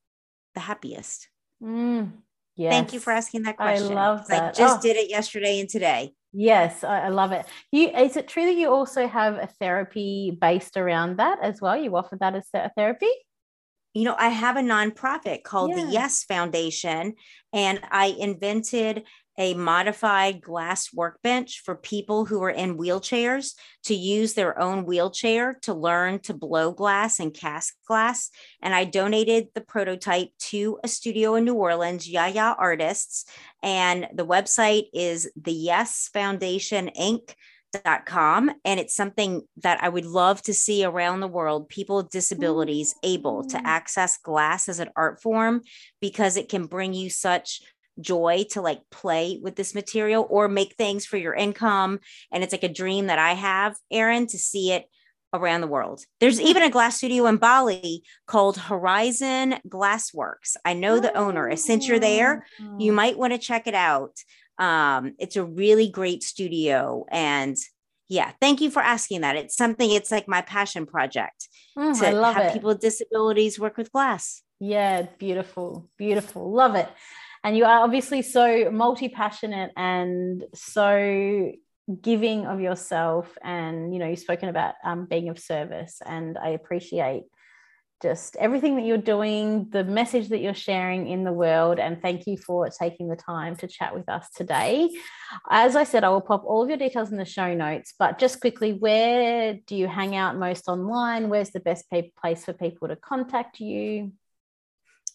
the 0.56 0.62
happiest 0.62 1.30
mm. 1.64 2.12
yes. 2.56 2.72
thank 2.72 2.94
you 2.94 3.00
for 3.00 3.12
asking 3.12 3.44
that 3.44 3.58
question 3.58 3.92
i 3.92 3.96
love 3.96 4.28
that 4.28 4.44
i 4.44 4.52
just 4.52 4.80
oh. 4.80 4.82
did 4.82 4.98
it 4.98 5.10
yesterday 5.10 5.60
and 5.60 5.70
today 5.70 6.14
Yes, 6.34 6.86
I, 6.86 7.08
I, 7.08 7.10
love 7.10 7.34
it. 7.34 7.46
You 7.74 7.90
is 7.90 8.16
it 8.16 8.30
true 8.30 8.46
that 8.46 8.56
you 8.56 8.70
also 8.70 9.06
have 9.06 9.34
a 9.34 9.48
therapy 9.60 10.32
based 10.32 10.78
around 10.78 11.18
that 11.18 11.40
as 11.42 11.60
well? 11.60 11.76
You 11.76 11.94
offer 11.98 12.16
that 12.22 12.36
as 12.36 12.48
a 12.54 12.72
therapy? 12.74 13.12
you 13.94 14.06
know, 14.06 14.16
I 14.18 14.30
have 14.30 14.56
a 14.56 14.62
nonprofit 14.62 15.44
called 15.44 15.72
yeah. 15.72 15.84
the 15.84 15.92
Yes 15.92 16.24
Foundation, 16.24 17.16
and 17.52 17.80
I 17.92 18.16
invented 18.18 19.04
a 19.38 19.54
modified 19.54 20.42
glass 20.42 20.94
workbench 20.94 21.62
for 21.64 21.76
people 21.76 22.26
who 22.26 22.44
are 22.44 22.50
in 22.50 22.78
wheelchairs 22.78 23.56
to 23.86 23.96
use 23.96 24.34
their 24.34 24.60
own 24.60 24.86
wheelchair 24.86 25.58
to 25.64 25.74
learn 25.74 26.20
to 26.20 26.34
blow 26.34 26.72
glass 26.72 27.20
and 27.20 27.34
cast 27.34 27.74
glass. 27.88 28.30
And 28.62 28.76
I 28.76 28.84
donated 28.84 29.48
the 29.54 29.62
prototype 29.62 30.30
to 30.50 30.80
a 30.84 30.88
studio 30.88 31.36
in 31.36 31.46
New 31.46 31.56
Orleans, 31.56 32.10
Yaya 32.10 32.56
Artists. 32.58 33.26
And 33.64 34.08
the 34.14 34.26
website 34.26 34.86
is 34.94 35.32
the 35.36 35.54
Yes 35.54 36.10
Foundation 36.14 36.90
Inc 37.00 37.34
Dot 37.86 38.06
com 38.06 38.52
and 38.66 38.82
it's 38.82 38.94
something 38.94 39.44
that 39.64 39.82
i 39.82 39.88
would 39.88 40.06
love 40.06 40.42
to 40.42 40.54
see 40.54 40.84
around 40.84 41.22
the 41.22 41.28
world 41.28 41.70
people 41.70 41.96
with 41.96 42.10
disabilities 42.10 42.94
able 43.02 43.46
to 43.46 43.56
mm. 43.56 43.62
access 43.64 44.18
glass 44.18 44.68
as 44.68 44.80
an 44.80 44.90
art 44.98 45.22
form 45.22 45.62
because 46.02 46.36
it 46.36 46.50
can 46.50 46.66
bring 46.66 46.94
you 46.94 47.10
such 47.10 47.62
joy 48.00 48.46
to 48.50 48.62
like 48.62 48.82
play 48.90 49.40
with 49.42 49.56
this 49.56 49.76
material 49.76 50.26
or 50.30 50.48
make 50.48 50.76
things 50.76 51.06
for 51.06 51.18
your 51.18 51.34
income 51.34 52.00
and 52.32 52.44
it's 52.44 52.54
like 52.54 52.64
a 52.64 52.70
dream 52.70 53.08
that 53.08 53.20
i 53.20 53.34
have 53.34 53.76
erin 53.92 54.28
to 54.28 54.38
see 54.38 54.72
it 54.72 54.86
around 55.34 55.62
the 55.62 55.68
world 55.68 56.04
there's 56.20 56.42
even 56.42 56.62
a 56.64 56.70
glass 56.70 56.98
studio 56.98 57.26
in 57.26 57.38
bali 57.38 58.04
called 58.28 58.58
horizon 58.58 59.56
glassworks 59.68 60.56
i 60.66 60.74
know 60.74 61.00
the 61.00 61.16
owner 61.18 61.56
since 61.56 61.88
you're 61.88 62.00
there 62.00 62.46
you 62.78 62.92
oh. 62.92 62.96
might 62.96 63.18
want 63.18 63.32
to 63.32 63.40
check 63.40 63.66
it 63.66 63.76
out 63.76 64.14
um, 64.62 65.16
it's 65.18 65.36
a 65.36 65.44
really 65.44 65.90
great 65.90 66.22
studio. 66.22 67.06
And 67.10 67.58
yeah, 68.08 68.32
thank 68.40 68.62
you 68.62 68.70
for 68.70 68.82
asking 68.82 69.22
that. 69.22 69.36
It's 69.36 69.58
something, 69.58 69.90
it's 69.90 70.12
like 70.12 70.28
my 70.28 70.42
passion 70.42 70.86
project 70.86 71.48
mm, 71.76 71.98
to 72.00 72.06
have 72.06 72.46
it. 72.46 72.54
people 72.54 72.68
with 72.68 72.80
disabilities 72.80 73.60
work 73.60 73.76
with 73.76 73.92
glass. 73.92 74.44
Yeah, 74.60 75.08
beautiful, 75.18 75.90
beautiful. 75.98 76.52
Love 76.52 76.76
it. 76.76 76.88
And 77.44 77.58
you 77.58 77.66
are 77.66 77.80
obviously 77.80 78.22
so 78.22 78.70
multi 78.72 79.10
passionate 79.10 79.72
and 79.76 80.44
so 80.54 81.52
giving 82.02 82.46
of 82.46 82.62
yourself. 82.62 83.36
And, 83.44 83.94
you 83.94 84.00
know, 84.00 84.08
you've 84.08 84.20
spoken 84.20 84.50
about 84.50 84.76
um, 84.84 85.06
being 85.06 85.30
of 85.30 85.40
service. 85.40 86.02
And 86.06 86.38
I 86.38 86.50
appreciate 86.50 87.24
just 88.02 88.36
everything 88.38 88.76
that 88.76 88.86
you're 88.86 88.98
doing, 88.98 89.70
the 89.70 89.84
message 89.84 90.30
that 90.30 90.40
you're 90.40 90.54
sharing 90.54 91.08
in 91.08 91.24
the 91.24 91.32
world. 91.32 91.80
And 91.80 92.02
thank 92.02 92.26
you 92.26 92.38
for 92.38 92.68
taking 92.70 93.08
the 93.08 93.16
time 93.16 93.56
to 93.58 93.68
chat 93.68 93.94
with 93.94 94.10
us 94.10 94.28
today. 94.36 94.90
As 95.50 95.76
I 95.76 95.84
said, 95.84 96.04
I 96.04 96.10
will 96.10 96.22
pop 96.22 96.44
all 96.46 96.64
of 96.64 96.70
your 96.70 96.78
details 96.78 97.12
in 97.12 97.18
the 97.18 97.26
show 97.26 97.54
notes, 97.54 97.94
but 97.98 98.18
just 98.18 98.42
quickly, 98.42 98.74
where 98.74 99.58
do 99.68 99.76
you 99.76 99.88
hang 99.88 100.16
out 100.16 100.38
most 100.38 100.68
online? 100.68 101.30
Where's 101.30 101.52
the 101.52 101.60
best 101.60 101.86
place 102.20 102.46
for 102.46 102.54
people 102.54 102.88
to 102.88 102.96
contact 102.96 103.60
you? 103.60 104.14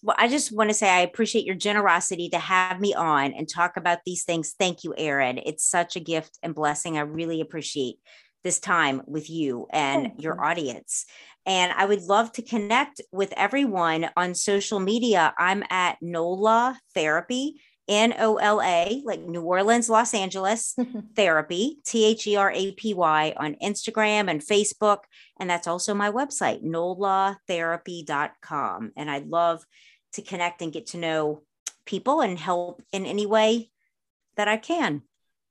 Well, 0.06 0.16
I 0.20 0.28
just 0.28 0.52
want 0.52 0.70
to 0.70 0.74
say 0.74 0.88
I 0.88 1.00
appreciate 1.00 1.44
your 1.44 1.56
generosity 1.56 2.28
to 2.28 2.38
have 2.38 2.80
me 2.80 2.94
on 2.94 3.32
and 3.32 3.48
talk 3.48 3.76
about 3.76 3.98
these 4.06 4.22
things. 4.22 4.54
Thank 4.56 4.84
you, 4.84 4.94
Erin. 4.96 5.40
It's 5.44 5.68
such 5.68 5.96
a 5.96 6.00
gift 6.00 6.38
and 6.44 6.54
blessing. 6.54 6.96
I 6.96 7.00
really 7.00 7.40
appreciate 7.40 7.96
this 8.44 8.60
time 8.60 9.02
with 9.08 9.28
you 9.28 9.66
and 9.72 10.12
your 10.18 10.40
audience. 10.40 11.06
And 11.44 11.72
I 11.72 11.86
would 11.86 12.02
love 12.02 12.30
to 12.34 12.42
connect 12.42 13.00
with 13.10 13.34
everyone 13.36 14.08
on 14.16 14.36
social 14.36 14.78
media. 14.78 15.34
I'm 15.40 15.64
at 15.70 15.96
NOLA 16.00 16.78
Therapy, 16.94 17.60
N 17.88 18.14
O 18.16 18.36
L 18.36 18.62
A, 18.62 19.02
like 19.04 19.22
New 19.22 19.42
Orleans, 19.42 19.90
Los 19.90 20.14
Angeles 20.14 20.76
Therapy, 21.16 21.80
T 21.84 22.04
H 22.04 22.28
E 22.28 22.36
R 22.36 22.52
A 22.52 22.70
P 22.70 22.94
Y 22.94 23.34
on 23.36 23.56
Instagram 23.56 24.30
and 24.30 24.40
Facebook. 24.40 24.98
And 25.40 25.50
that's 25.50 25.66
also 25.66 25.94
my 25.94 26.12
website, 26.12 26.62
nolatherapy.com. 26.62 28.92
And 28.96 29.10
I'd 29.10 29.26
love 29.26 29.66
to 30.14 30.22
connect 30.22 30.62
and 30.62 30.72
get 30.72 30.86
to 30.88 30.98
know 30.98 31.42
people 31.84 32.20
and 32.20 32.38
help 32.38 32.82
in 32.92 33.06
any 33.06 33.26
way 33.26 33.70
that 34.36 34.48
I 34.48 34.56
can. 34.56 35.02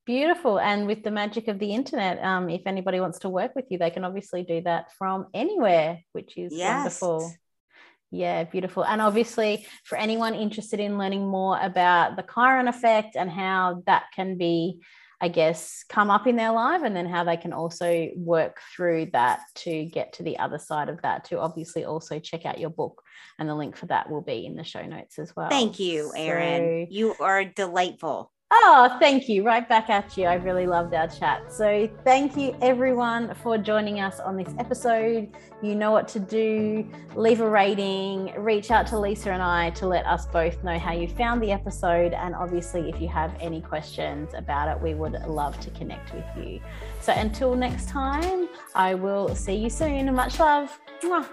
Beautiful. 0.05 0.59
And 0.59 0.85
with 0.85 1.03
the 1.03 1.11
magic 1.11 1.47
of 1.47 1.57
the 1.57 1.73
internet, 1.73 2.23
um, 2.23 2.49
if 2.49 2.67
anybody 2.67 2.99
wants 2.99 3.19
to 3.19 3.29
work 3.29 3.55
with 3.55 3.65
you, 3.69 3.79
they 3.79 3.89
can 3.89 4.03
obviously 4.03 4.43
do 4.43 4.61
that 4.61 4.93
from 4.93 5.27
anywhere, 5.33 6.01
which 6.11 6.37
is 6.37 6.53
yes. 6.53 7.01
wonderful. 7.01 7.31
Yeah, 8.11 8.43
beautiful. 8.43 8.85
And 8.85 9.01
obviously, 9.01 9.65
for 9.83 9.97
anyone 9.97 10.35
interested 10.35 10.79
in 10.79 10.99
learning 10.99 11.27
more 11.27 11.59
about 11.59 12.15
the 12.15 12.23
Chiron 12.23 12.67
effect 12.67 13.15
and 13.15 13.29
how 13.31 13.81
that 13.87 14.05
can 14.15 14.37
be, 14.37 14.81
I 15.25 15.27
guess, 15.27 15.83
come 15.89 16.11
up 16.11 16.27
in 16.27 16.35
their 16.35 16.51
life, 16.51 16.83
and 16.83 16.95
then 16.95 17.07
how 17.07 17.23
they 17.23 17.35
can 17.35 17.51
also 17.51 18.09
work 18.15 18.59
through 18.75 19.07
that 19.13 19.39
to 19.55 19.85
get 19.85 20.13
to 20.13 20.23
the 20.23 20.37
other 20.37 20.59
side 20.59 20.87
of 20.87 21.01
that, 21.01 21.25
to 21.25 21.39
obviously 21.39 21.83
also 21.83 22.19
check 22.19 22.45
out 22.45 22.59
your 22.59 22.69
book. 22.69 23.01
And 23.39 23.49
the 23.49 23.55
link 23.55 23.75
for 23.75 23.87
that 23.87 24.07
will 24.07 24.21
be 24.21 24.45
in 24.45 24.55
the 24.55 24.63
show 24.63 24.85
notes 24.85 25.17
as 25.17 25.35
well. 25.35 25.49
Thank 25.49 25.79
you, 25.79 26.13
Erin. 26.15 26.85
So, 26.87 26.93
you 26.93 27.15
are 27.19 27.43
delightful. 27.43 28.31
Oh, 28.51 28.95
thank 28.99 29.27
you. 29.27 29.43
Right 29.43 29.67
back 29.67 29.89
at 29.89 30.15
you. 30.15 30.25
I 30.25 30.35
really 30.35 30.67
loved 30.67 30.93
our 30.93 31.07
chat. 31.07 31.51
So, 31.51 31.89
thank 32.03 32.37
you 32.37 32.55
everyone 32.61 33.33
for 33.41 33.57
joining 33.57 33.99
us 33.99 34.19
on 34.19 34.37
this 34.37 34.53
episode. 34.59 35.35
You 35.63 35.73
know 35.73 35.91
what 35.91 36.07
to 36.09 36.19
do. 36.19 36.87
Leave 37.15 37.41
a 37.41 37.49
rating, 37.49 38.33
reach 38.37 38.69
out 38.69 38.85
to 38.87 38.99
Lisa 38.99 39.31
and 39.31 39.41
I 39.41 39.71
to 39.71 39.87
let 39.87 40.05
us 40.05 40.27
both 40.27 40.63
know 40.63 40.77
how 40.77 40.93
you 40.93 41.07
found 41.07 41.41
the 41.41 41.51
episode. 41.51 42.13
And 42.13 42.35
obviously, 42.35 42.87
if 42.87 43.01
you 43.01 43.07
have 43.07 43.35
any 43.39 43.61
questions 43.61 44.35
about 44.35 44.67
it, 44.67 44.79
we 44.79 44.93
would 44.93 45.13
love 45.27 45.59
to 45.61 45.71
connect 45.71 46.13
with 46.13 46.25
you. 46.37 46.61
So, 47.01 47.13
until 47.13 47.55
next 47.55 47.89
time, 47.89 48.47
I 48.75 48.93
will 48.93 49.33
see 49.33 49.55
you 49.55 49.71
soon. 49.71 50.13
Much 50.13 50.39
love. 50.39 50.79
Mwah. 51.01 51.27